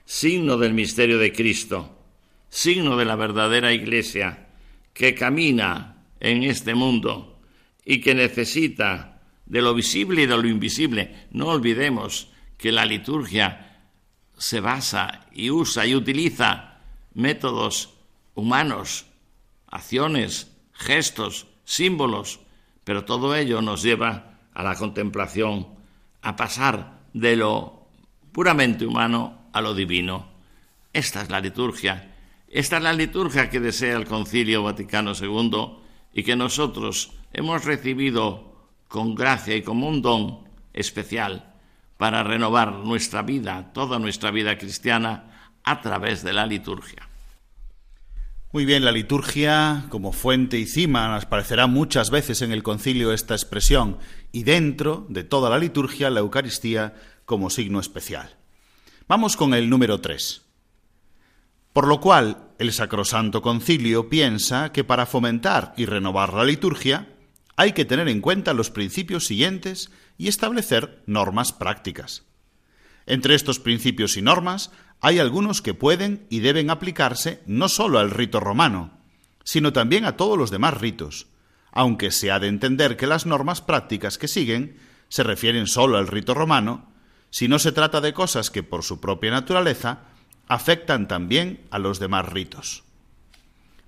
signo 0.05 0.57
del 0.57 0.72
misterio 0.72 1.18
de 1.18 1.32
Cristo, 1.32 1.99
signo 2.49 2.97
de 2.97 3.05
la 3.05 3.16
verdadera 3.16 3.72
Iglesia 3.72 4.47
que 4.93 5.14
camina 5.14 5.97
en 6.20 6.43
este 6.43 6.74
mundo 6.74 7.39
y 7.84 8.01
que 8.01 8.14
necesita 8.14 9.20
de 9.47 9.62
lo 9.62 9.74
visible 9.74 10.22
y 10.22 10.26
de 10.26 10.36
lo 10.36 10.49
invisible. 10.49 11.28
No 11.30 11.49
olvidemos 11.49 12.28
que 12.57 12.72
la 12.72 12.84
liturgia 12.84 13.84
se 14.36 14.61
basa 14.61 15.26
y 15.32 15.51
usa 15.51 15.86
y 15.86 15.95
utiliza 15.95 16.80
métodos 17.14 17.95
humanos, 18.34 19.07
acciones, 19.66 20.51
gestos, 20.72 21.47
símbolos, 21.68 22.40
pero 22.82 23.04
todo 23.04 23.34
ello 23.36 23.60
nos 23.60 23.82
lleva 23.82 24.38
a 24.54 24.62
la 24.62 24.74
contemplación, 24.74 25.68
a 26.22 26.34
pasar 26.34 27.00
de 27.12 27.36
lo 27.36 27.86
puramente 28.32 28.86
humano 28.86 29.50
a 29.52 29.60
lo 29.60 29.74
divino. 29.74 30.28
Esta 30.94 31.20
es 31.20 31.28
la 31.28 31.40
liturgia. 31.40 32.16
Esta 32.48 32.78
es 32.78 32.82
la 32.82 32.94
liturgia 32.94 33.50
que 33.50 33.60
desea 33.60 33.98
el 33.98 34.06
Concilio 34.06 34.62
Vaticano 34.62 35.12
II 35.12 35.76
y 36.14 36.22
que 36.22 36.36
nosotros 36.36 37.12
hemos 37.34 37.66
recibido 37.66 38.56
con 38.88 39.14
gracia 39.14 39.54
y 39.54 39.62
como 39.62 39.88
un 39.88 40.00
don 40.00 40.48
especial 40.72 41.54
para 41.98 42.22
renovar 42.22 42.72
nuestra 42.72 43.20
vida, 43.20 43.74
toda 43.74 43.98
nuestra 43.98 44.30
vida 44.30 44.56
cristiana, 44.56 45.52
a 45.64 45.82
través 45.82 46.22
de 46.22 46.32
la 46.32 46.46
liturgia. 46.46 47.07
Muy 48.51 48.64
bien, 48.64 48.82
la 48.82 48.92
liturgia 48.92 49.84
como 49.90 50.11
fuente 50.11 50.59
y 50.59 50.64
cima 50.64 51.07
nos 51.09 51.26
parecerá 51.26 51.66
muchas 51.66 52.09
veces 52.09 52.40
en 52.40 52.51
el 52.51 52.62
concilio 52.62 53.12
esta 53.12 53.34
expresión 53.34 53.99
y 54.32 54.44
dentro 54.44 55.05
de 55.11 55.22
toda 55.22 55.51
la 55.51 55.59
liturgia 55.59 56.09
la 56.09 56.20
Eucaristía 56.20 56.94
como 57.26 57.51
signo 57.51 57.78
especial. 57.78 58.36
Vamos 59.07 59.36
con 59.36 59.53
el 59.53 59.68
número 59.68 60.01
3. 60.01 60.46
Por 61.74 61.86
lo 61.86 62.01
cual, 62.01 62.49
el 62.59 62.72
Sacrosanto 62.72 63.42
Concilio 63.42 64.09
piensa 64.09 64.72
que 64.72 64.82
para 64.82 65.05
fomentar 65.05 65.74
y 65.76 65.84
renovar 65.84 66.32
la 66.32 66.44
liturgia, 66.44 67.07
hay 67.55 67.72
que 67.72 67.84
tener 67.84 68.09
en 68.09 68.22
cuenta 68.22 68.55
los 68.55 68.70
principios 68.70 69.26
siguientes 69.26 69.90
y 70.16 70.28
establecer 70.28 71.03
normas 71.05 71.53
prácticas. 71.53 72.24
Entre 73.05 73.34
estos 73.34 73.59
principios 73.59 74.16
y 74.16 74.22
normas 74.22 74.70
hay 75.01 75.18
algunos 75.18 75.62
que 75.62 75.74
pueden 75.74 76.26
y 76.28 76.40
deben 76.40 76.70
aplicarse 76.70 77.42
no 77.46 77.68
sólo 77.68 77.99
al 77.99 78.11
rito 78.11 78.40
romano, 78.40 78.99
sino 79.44 79.72
también 79.72 80.05
a 80.05 80.16
todos 80.16 80.36
los 80.36 80.51
demás 80.51 80.78
ritos, 80.78 81.28
aunque 81.72 82.11
se 82.11 82.30
ha 82.30 82.40
de 82.40 82.49
entender 82.49 82.96
que 82.96 83.07
las 83.07 83.26
normas 83.26 83.61
prácticas 83.61 84.18
que 84.18 84.28
siguen 84.28 84.78
se 85.09 85.22
refieren 85.22 85.66
sólo 85.66 85.96
al 85.96 86.09
rito 86.09 86.34
romano, 86.34 86.92
si 87.30 87.49
no 87.49 87.59
se 87.59 87.72
trata 87.72 88.01
de 88.01 88.12
cosas 88.12 88.51
que 88.51 88.62
por 88.62 88.82
su 88.82 89.01
propia 89.01 89.30
naturaleza 89.30 90.01
afectan 90.49 91.09
también 91.09 91.66
a 91.70 91.78
los 91.78 91.99
demás 91.99 92.26
ritos. 92.26 92.84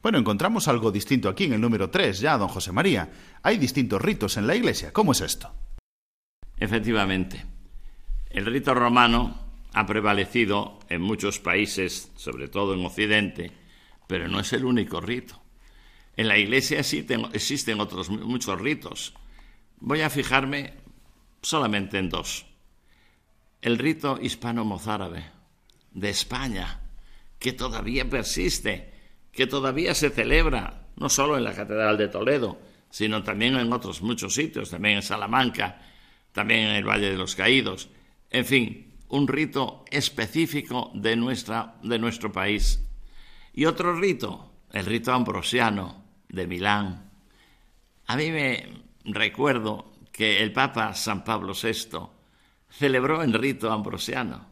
Bueno, 0.03 0.19
encontramos 0.19 0.69
algo 0.69 0.91
distinto 0.91 1.29
aquí 1.29 1.45
en 1.45 1.55
el 1.55 1.61
número 1.61 1.91
3, 1.91 2.21
ya, 2.21 2.39
don 2.39 2.49
José 2.49 2.73
María. 2.73 3.11
Hay 3.43 3.59
distintos 3.59 4.01
ritos 4.01 4.37
en 4.37 4.47
la 4.47 4.55
Iglesia. 4.55 4.93
¿Cómo 4.93 5.13
es 5.13 5.21
esto? 5.21 5.53
Efectivamente. 6.57 7.45
El 8.31 8.47
rito 8.47 8.75
romano 8.75 9.50
ha 9.73 9.87
prevalecido 9.87 10.79
en 10.89 11.03
muchos 11.03 11.39
países, 11.39 12.11
sobre 12.17 12.49
todo 12.49 12.75
en 12.75 12.85
Occidente, 12.85 13.53
pero 14.07 14.29
no 14.29 14.41
es 14.41 14.53
el 14.53 14.65
único 14.65 15.01
rito. 15.01 15.41
En 16.17 16.29
la 16.29 16.37
Iglesia 16.37 16.81
existen, 16.81 17.81
otros 17.81 18.11
muchos 18.11 18.61
ritos. 18.61 19.15
Voy 19.79 20.01
a 20.03 20.11
fijarme 20.11 20.75
solamente 21.41 21.99
en 21.99 22.09
dos. 22.09 22.47
El 23.63 23.79
rito 23.79 24.19
hispano-mozárabe 24.21 25.25
de 25.93 26.11
España, 26.11 26.81
que 27.39 27.53
todavía 27.53 28.09
persiste 28.09 28.91
que 29.33 29.47
todavía 29.47 29.95
se 29.95 30.11
celebra, 30.11 30.89
no 30.97 31.09
solo 31.09 31.37
en 31.37 31.45
la 31.45 31.55
Catedral 31.55 31.97
de 31.97 32.09
Toledo, 32.09 32.61
sino 32.91 33.23
también 33.23 33.57
en 33.57 33.73
otros 33.73 34.03
muchos 34.03 34.35
sitios, 34.35 34.71
también 34.71 34.97
en 34.97 35.03
Salamanca, 35.03 35.81
también 36.33 36.61
en 36.61 36.77
el 36.77 36.85
Valle 36.85 37.11
de 37.11 37.17
los 37.17 37.37
Caídos, 37.37 37.89
en 38.31 38.45
fin, 38.45 38.90
un 39.11 39.29
rito 39.29 39.85
específico 39.91 40.91
de, 40.95 41.17
nuestra, 41.17 41.77
de 41.83 41.99
nuestro 41.99 42.33
país. 42.33 42.83
Y 43.53 43.67
otro 43.67 43.95
rito, 43.95 44.53
el 44.73 44.87
rito 44.87 45.13
ambrosiano 45.13 46.05
de 46.29 46.47
Milán. 46.47 47.11
A 48.07 48.17
mí 48.17 48.31
me 48.31 48.67
recuerdo 49.05 49.93
que 50.13 50.43
el 50.43 50.53
Papa 50.53 50.95
San 50.95 51.25
Pablo 51.25 51.53
VI 51.55 51.99
celebró 52.69 53.23
el 53.23 53.33
rito 53.33 53.71
ambrosiano 53.71 54.51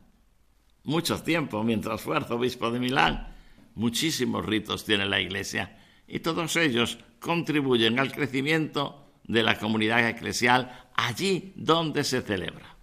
mucho 0.89 1.23
tiempo 1.23 1.63
mientras 1.63 2.01
fue 2.01 2.17
arzobispo 2.17 2.71
de 2.71 2.81
Milán 2.81 3.29
muchísimos 3.75 4.45
ritos 4.45 4.87
tiene 4.87 5.05
la 5.05 5.21
Iglesia 5.21 5.77
y 6.07 6.21
todos 6.21 6.57
ellos 6.57 6.99
contribuyen 7.21 7.99
al 7.99 8.11
crecimiento 8.11 9.13
de 9.25 9.43
la 9.43 9.59
comunidad 9.59 10.09
eclesial 10.09 10.89
allí 10.95 11.53
donde 11.57 12.05
se 12.05 12.23
celebra. 12.23 12.78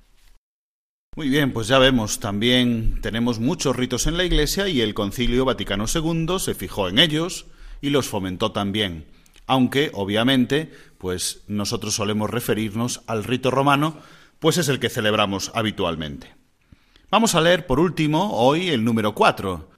Muy 1.16 1.30
bien, 1.30 1.53
pues 1.53 1.70
ya 1.70 1.80
vemos, 1.80 2.20
también 2.20 2.99
tenemos 3.01 3.39
muchos 3.39 3.74
ritos 3.74 4.05
en 4.05 4.18
la 4.18 4.26
Iglesia 4.26 4.68
y 4.68 4.82
el 4.82 4.93
Concilio 4.93 5.45
Vaticano 5.45 5.86
II 5.88 6.39
se 6.39 6.55
fijó 6.55 6.89
en 6.89 6.99
ellos 6.99 7.45
y 7.80 7.89
los 7.89 8.09
fomentó 8.09 8.51
también, 8.51 9.05
aunque 9.47 9.91
obviamente, 9.93 10.74
pues 10.97 11.43
nosotros 11.47 11.95
solemos 11.95 12.30
referirnos 12.30 13.01
al 13.07 13.24
rito 13.24 13.49
romano, 13.49 13.97
pues 14.39 14.57
es 14.57 14.68
el 14.68 14.82
que 14.82 14.89
celebramos 14.89 15.53
habitualmente. 15.55 16.36
Vamos 17.09 17.34
a 17.34 17.39
leer 17.39 17.66
por 17.66 17.80
último 17.80 18.34
hoy 18.34 18.68
el 18.68 18.84
número 18.84 19.16
4, 19.16 19.70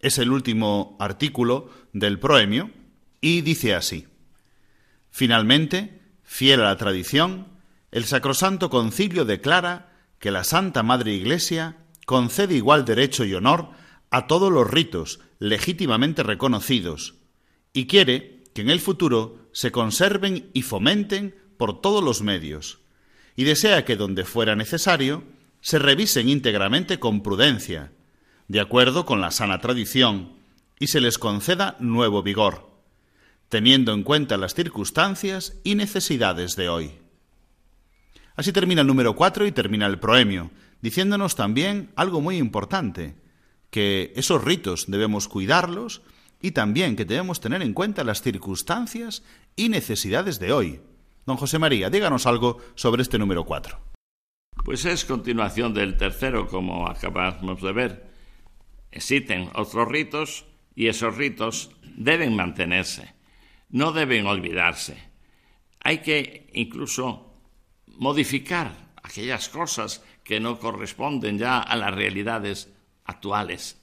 es 0.00 0.18
el 0.18 0.30
último 0.30 0.94
artículo 1.00 1.70
del 1.94 2.18
proemio 2.18 2.70
y 3.22 3.40
dice 3.40 3.74
así. 3.74 4.08
Finalmente, 5.10 6.02
fiel 6.22 6.60
a 6.60 6.64
la 6.64 6.76
tradición, 6.76 7.46
el 7.92 8.04
Sacrosanto 8.04 8.68
Concilio 8.68 9.24
declara 9.24 9.85
que 10.18 10.30
la 10.30 10.44
Santa 10.44 10.82
Madre 10.82 11.14
Iglesia 11.14 11.76
concede 12.06 12.54
igual 12.54 12.84
derecho 12.84 13.24
y 13.24 13.34
honor 13.34 13.70
a 14.10 14.26
todos 14.26 14.52
los 14.52 14.70
ritos 14.70 15.20
legítimamente 15.38 16.22
reconocidos 16.22 17.14
y 17.72 17.86
quiere 17.86 18.44
que 18.54 18.62
en 18.62 18.70
el 18.70 18.80
futuro 18.80 19.50
se 19.52 19.70
conserven 19.70 20.48
y 20.54 20.62
fomenten 20.62 21.34
por 21.58 21.82
todos 21.82 22.02
los 22.02 22.22
medios, 22.22 22.78
y 23.36 23.44
desea 23.44 23.84
que 23.84 23.96
donde 23.96 24.24
fuera 24.24 24.56
necesario 24.56 25.24
se 25.60 25.78
revisen 25.78 26.30
íntegramente 26.30 26.98
con 26.98 27.22
prudencia, 27.22 27.92
de 28.48 28.60
acuerdo 28.60 29.04
con 29.04 29.20
la 29.20 29.30
sana 29.30 29.60
tradición, 29.60 30.32
y 30.78 30.86
se 30.86 31.00
les 31.00 31.18
conceda 31.18 31.76
nuevo 31.78 32.22
vigor, 32.22 32.70
teniendo 33.50 33.92
en 33.92 34.02
cuenta 34.02 34.38
las 34.38 34.54
circunstancias 34.54 35.58
y 35.62 35.74
necesidades 35.74 36.56
de 36.56 36.70
hoy. 36.70 36.92
Así 38.36 38.52
termina 38.52 38.82
el 38.82 38.86
número 38.86 39.16
4 39.16 39.46
y 39.46 39.52
termina 39.52 39.86
el 39.86 39.98
proemio, 39.98 40.50
diciéndonos 40.82 41.36
también 41.36 41.90
algo 41.96 42.20
muy 42.20 42.36
importante, 42.36 43.16
que 43.70 44.12
esos 44.14 44.44
ritos 44.44 44.84
debemos 44.88 45.26
cuidarlos 45.26 46.02
y 46.40 46.50
también 46.50 46.96
que 46.96 47.06
debemos 47.06 47.40
tener 47.40 47.62
en 47.62 47.72
cuenta 47.72 48.04
las 48.04 48.20
circunstancias 48.20 49.22
y 49.56 49.70
necesidades 49.70 50.38
de 50.38 50.52
hoy. 50.52 50.80
Don 51.24 51.38
José 51.38 51.58
María, 51.58 51.88
díganos 51.88 52.26
algo 52.26 52.58
sobre 52.74 53.02
este 53.02 53.18
número 53.18 53.44
4. 53.44 53.78
Pues 54.64 54.84
es 54.84 55.04
continuación 55.04 55.72
del 55.72 55.96
tercero, 55.96 56.46
como 56.46 56.88
acabamos 56.88 57.62
de 57.62 57.72
ver. 57.72 58.10
Existen 58.90 59.50
otros 59.54 59.88
ritos 59.88 60.44
y 60.74 60.88
esos 60.88 61.16
ritos 61.16 61.70
deben 61.96 62.36
mantenerse, 62.36 63.14
no 63.70 63.92
deben 63.92 64.26
olvidarse. 64.26 64.98
hay 65.80 65.98
que 65.98 66.50
incluso 66.52 67.35
modificar 67.98 68.72
aquellas 69.02 69.48
cosas 69.48 70.02
que 70.24 70.40
no 70.40 70.58
corresponden 70.58 71.38
ya 71.38 71.58
a 71.58 71.76
las 71.76 71.94
realidades 71.94 72.68
actuales. 73.04 73.78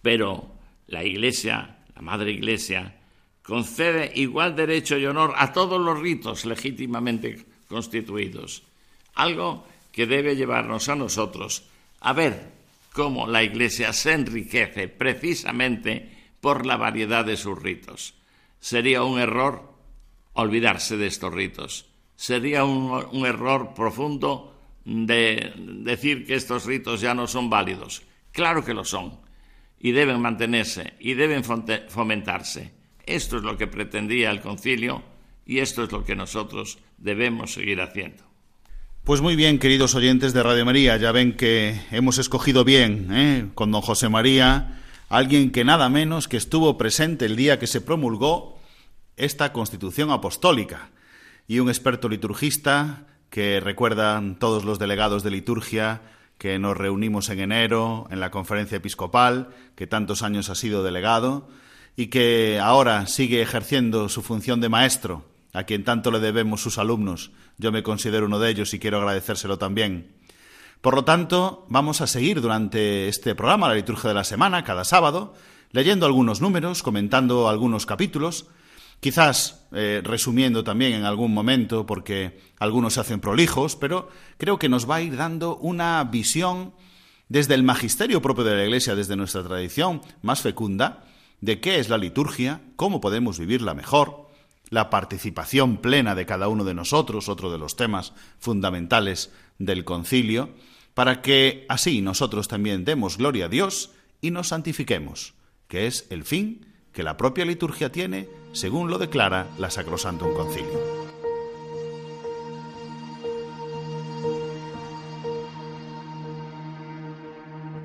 Pero 0.00 0.54
la 0.86 1.04
Iglesia, 1.04 1.78
la 1.94 2.02
Madre 2.02 2.32
Iglesia, 2.32 2.96
concede 3.42 4.12
igual 4.14 4.56
derecho 4.56 4.96
y 4.96 5.06
honor 5.06 5.34
a 5.36 5.52
todos 5.52 5.80
los 5.80 6.00
ritos 6.00 6.44
legítimamente 6.44 7.44
constituidos, 7.68 8.62
algo 9.14 9.66
que 9.92 10.06
debe 10.06 10.36
llevarnos 10.36 10.88
a 10.88 10.96
nosotros 10.96 11.64
a 12.00 12.12
ver 12.12 12.52
cómo 12.92 13.26
la 13.26 13.42
Iglesia 13.42 13.92
se 13.92 14.12
enriquece 14.12 14.88
precisamente 14.88 16.10
por 16.40 16.66
la 16.66 16.76
variedad 16.76 17.24
de 17.24 17.36
sus 17.36 17.60
ritos. 17.60 18.14
Sería 18.60 19.02
un 19.02 19.18
error 19.20 19.72
olvidarse 20.34 20.96
de 20.96 21.06
estos 21.06 21.32
ritos. 21.32 21.86
Sería 22.16 22.64
un, 22.64 23.26
error 23.26 23.74
profundo 23.74 24.54
de 24.84 25.52
decir 25.56 26.26
que 26.26 26.34
estos 26.34 26.66
ritos 26.66 27.00
ya 27.00 27.14
no 27.14 27.26
son 27.26 27.50
válidos. 27.50 28.02
Claro 28.32 28.64
que 28.64 28.74
lo 28.74 28.84
son. 28.84 29.20
Y 29.78 29.92
deben 29.92 30.20
mantenerse 30.20 30.94
y 31.00 31.14
deben 31.14 31.42
fomentarse. 31.44 32.72
Esto 33.04 33.38
es 33.38 33.42
lo 33.42 33.56
que 33.56 33.66
pretendía 33.66 34.30
el 34.30 34.40
concilio 34.40 35.02
y 35.44 35.58
esto 35.58 35.82
es 35.84 35.90
lo 35.90 36.04
que 36.04 36.14
nosotros 36.14 36.78
debemos 36.98 37.52
seguir 37.52 37.80
haciendo. 37.80 38.22
Pues 39.04 39.20
muy 39.20 39.34
bien, 39.34 39.58
queridos 39.58 39.96
oyentes 39.96 40.32
de 40.32 40.44
Radio 40.44 40.64
María, 40.64 40.96
ya 40.96 41.10
ven 41.10 41.36
que 41.36 41.80
hemos 41.90 42.18
escogido 42.18 42.62
bien 42.62 43.08
¿eh? 43.10 43.48
con 43.54 43.72
don 43.72 43.82
José 43.82 44.08
María, 44.08 44.80
alguien 45.08 45.50
que 45.50 45.64
nada 45.64 45.88
menos 45.88 46.28
que 46.28 46.36
estuvo 46.36 46.78
presente 46.78 47.26
el 47.26 47.34
día 47.34 47.58
que 47.58 47.66
se 47.66 47.80
promulgó 47.80 48.60
esta 49.16 49.52
constitución 49.52 50.12
apostólica 50.12 50.90
y 51.52 51.60
un 51.60 51.68
experto 51.68 52.08
liturgista 52.08 53.04
que 53.28 53.60
recuerdan 53.60 54.38
todos 54.38 54.64
los 54.64 54.78
delegados 54.78 55.22
de 55.22 55.30
liturgia 55.30 56.00
que 56.38 56.58
nos 56.58 56.78
reunimos 56.78 57.28
en 57.28 57.40
enero 57.40 58.06
en 58.10 58.20
la 58.20 58.30
conferencia 58.30 58.78
episcopal, 58.78 59.50
que 59.76 59.86
tantos 59.86 60.22
años 60.22 60.48
ha 60.48 60.54
sido 60.54 60.82
delegado 60.82 61.50
y 61.94 62.06
que 62.06 62.58
ahora 62.58 63.06
sigue 63.06 63.42
ejerciendo 63.42 64.08
su 64.08 64.22
función 64.22 64.62
de 64.62 64.70
maestro, 64.70 65.26
a 65.52 65.64
quien 65.64 65.84
tanto 65.84 66.10
le 66.10 66.20
debemos 66.20 66.62
sus 66.62 66.78
alumnos 66.78 67.32
yo 67.58 67.70
me 67.70 67.82
considero 67.82 68.24
uno 68.24 68.38
de 68.38 68.48
ellos 68.48 68.72
y 68.72 68.78
quiero 68.78 68.96
agradecérselo 68.96 69.58
también. 69.58 70.12
Por 70.80 70.94
lo 70.94 71.04
tanto, 71.04 71.66
vamos 71.68 72.00
a 72.00 72.06
seguir 72.06 72.40
durante 72.40 73.08
este 73.08 73.34
programa, 73.34 73.68
la 73.68 73.74
liturgia 73.74 74.08
de 74.08 74.14
la 74.14 74.24
semana, 74.24 74.64
cada 74.64 74.86
sábado, 74.86 75.34
leyendo 75.70 76.06
algunos 76.06 76.40
números, 76.40 76.82
comentando 76.82 77.46
algunos 77.46 77.84
capítulos, 77.84 78.46
quizás 79.02 79.66
eh, 79.72 80.00
resumiendo 80.04 80.62
también 80.62 80.92
en 80.92 81.04
algún 81.04 81.34
momento, 81.34 81.84
porque 81.84 82.38
algunos 82.60 82.94
se 82.94 83.00
hacen 83.00 83.18
prolijos, 83.18 83.74
pero 83.74 84.08
creo 84.38 84.60
que 84.60 84.68
nos 84.68 84.88
va 84.88 84.96
a 84.96 85.02
ir 85.02 85.16
dando 85.16 85.56
una 85.56 86.04
visión 86.04 86.72
desde 87.28 87.54
el 87.54 87.64
magisterio 87.64 88.22
propio 88.22 88.44
de 88.44 88.54
la 88.54 88.62
Iglesia, 88.62 88.94
desde 88.94 89.16
nuestra 89.16 89.42
tradición 89.42 90.02
más 90.22 90.40
fecunda, 90.40 91.02
de 91.40 91.60
qué 91.60 91.80
es 91.80 91.88
la 91.88 91.98
liturgia, 91.98 92.60
cómo 92.76 93.00
podemos 93.00 93.40
vivirla 93.40 93.74
mejor, 93.74 94.28
la 94.70 94.88
participación 94.88 95.78
plena 95.78 96.14
de 96.14 96.24
cada 96.24 96.46
uno 96.46 96.62
de 96.62 96.74
nosotros, 96.74 97.28
otro 97.28 97.50
de 97.50 97.58
los 97.58 97.74
temas 97.74 98.12
fundamentales 98.38 99.32
del 99.58 99.84
concilio, 99.84 100.50
para 100.94 101.22
que 101.22 101.66
así 101.68 102.02
nosotros 102.02 102.46
también 102.46 102.84
demos 102.84 103.18
gloria 103.18 103.46
a 103.46 103.48
Dios 103.48 103.90
y 104.20 104.30
nos 104.30 104.48
santifiquemos, 104.48 105.34
que 105.66 105.88
es 105.88 106.06
el 106.10 106.22
fin 106.22 106.66
que 106.92 107.02
la 107.02 107.16
propia 107.16 107.44
liturgia 107.44 107.90
tiene, 107.90 108.28
según 108.52 108.90
lo 108.90 108.98
declara 108.98 109.48
la 109.58 109.70
Sacrosantum 109.70 110.34
Concilio. 110.34 111.02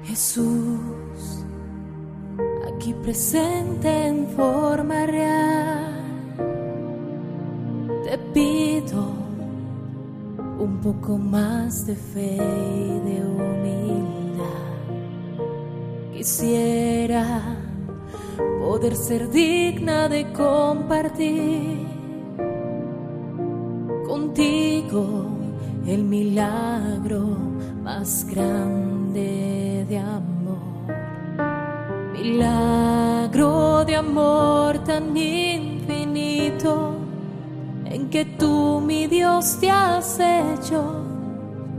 Jesús, 0.05 1.45
aquí 2.68 2.93
presente 2.93 4.07
en 4.07 4.28
forma 4.30 5.05
real 5.05 5.97
te 8.03 8.18
pido 8.34 9.11
un 10.59 10.80
poco 10.82 11.18
más 11.18 11.86
de 11.86 11.95
fe 11.95 12.36
y 12.36 12.99
de 13.09 13.26
humildad. 13.26 14.45
Quisiera 16.13 17.57
poder 18.38 18.95
ser 18.95 19.29
digna 19.29 20.07
de 20.07 20.31
compartir 20.31 21.88
contigo 24.07 25.25
el 25.88 26.03
milagro 26.03 27.38
más 27.83 28.25
grande 28.29 29.85
de 29.88 29.97
amor. 29.97 30.57
Milagro 32.13 33.85
de 33.85 33.95
amor 33.95 34.79
tan 34.79 35.15
infinito 35.15 36.91
en 37.85 38.09
que 38.09 38.25
tú, 38.25 38.81
mi 38.85 39.07
Dios, 39.07 39.57
te 39.59 39.69
has 39.69 40.19
hecho 40.19 41.07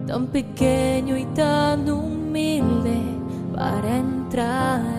tan 0.06 0.28
pequeño 0.28 1.18
y 1.18 1.24
tan 1.26 1.90
humilde 1.90 2.98
para 3.54 3.98
entrar. 3.98 4.97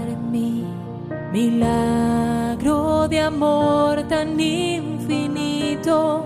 Milagro 1.32 3.08
de 3.08 3.20
amor 3.22 4.02
tan 4.08 4.40
infinito 4.40 6.26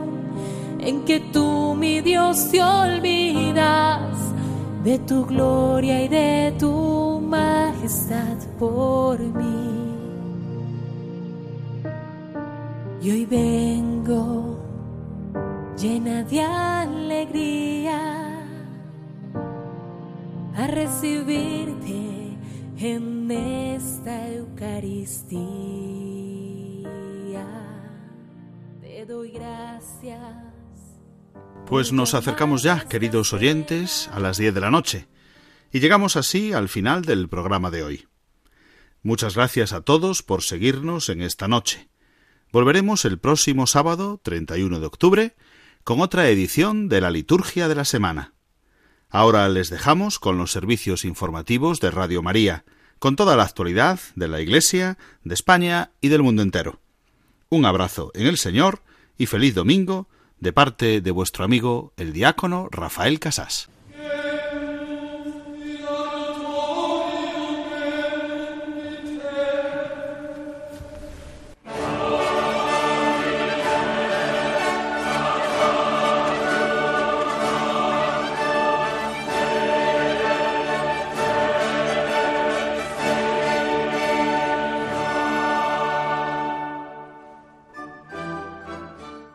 en 0.79 1.03
que 1.03 1.19
tú, 1.19 1.75
mi 1.75 1.99
Dios, 1.99 2.49
te 2.49 2.63
olvidas 2.63 3.99
de 4.83 4.99
tu 4.99 5.25
gloria 5.25 6.03
y 6.03 6.07
de 6.07 6.53
tu 6.57 7.21
majestad 7.21 8.37
por 8.57 9.19
mí. 9.19 9.93
Y 13.01 13.11
hoy 13.11 13.25
vengo 13.25 14.57
llena 15.77 16.23
de 16.23 16.41
alegría 16.41 17.99
a 20.55 20.67
recibirte 20.67 22.37
en 22.77 23.12
esta 23.31 24.29
Eucaristía. 24.29 25.13
Te 28.81 29.05
doy 29.05 29.31
gracias. 29.31 30.19
Pues 31.65 31.91
nos 31.91 32.13
acercamos 32.13 32.63
ya, 32.63 32.87
queridos 32.87 33.33
oyentes, 33.33 34.09
a 34.13 34.19
las 34.19 34.37
10 34.37 34.53
de 34.53 34.61
la 34.61 34.71
noche. 34.71 35.07
Y 35.71 35.79
llegamos 35.79 36.15
así 36.17 36.53
al 36.53 36.69
final 36.69 37.03
del 37.03 37.29
programa 37.29 37.71
de 37.71 37.83
hoy. 37.83 38.07
Muchas 39.01 39.35
gracias 39.35 39.73
a 39.73 39.81
todos 39.81 40.23
por 40.23 40.43
seguirnos 40.43 41.09
en 41.09 41.21
esta 41.21 41.47
noche. 41.47 41.89
Volveremos 42.51 43.05
el 43.05 43.17
próximo 43.19 43.65
sábado, 43.65 44.19
31 44.23 44.79
de 44.79 44.85
octubre, 44.85 45.35
con 45.83 45.99
otra 46.01 46.29
edición 46.29 46.87
de 46.89 47.01
la 47.01 47.09
Liturgia 47.11 47.67
de 47.67 47.75
la 47.75 47.85
Semana. 47.85 48.33
Ahora 49.09 49.49
les 49.49 49.69
dejamos 49.69 50.19
con 50.19 50.37
los 50.37 50.51
servicios 50.51 51.05
informativos 51.05 51.79
de 51.79 51.91
Radio 51.91 52.21
María, 52.21 52.65
con 53.03 53.17
toda 53.17 53.35
la 53.35 53.43
actualidad 53.43 53.99
de 54.15 54.29
la 54.29 54.39
Iglesia, 54.39 54.97
de 55.25 55.33
España 55.33 55.91
y 55.99 56.07
del 56.07 56.23
mundo 56.23 56.41
entero. 56.41 56.79
Un 57.49 57.65
abrazo 57.65 58.13
en 58.15 58.27
el 58.27 58.37
Señor 58.37 58.79
y 59.17 59.25
feliz 59.25 59.53
domingo 59.53 60.07
de 60.39 60.53
parte 60.53 61.01
de 61.01 61.11
vuestro 61.11 61.43
amigo 61.43 61.91
el 61.97 62.13
diácono 62.13 62.69
Rafael 62.71 63.19
Casás. 63.19 63.67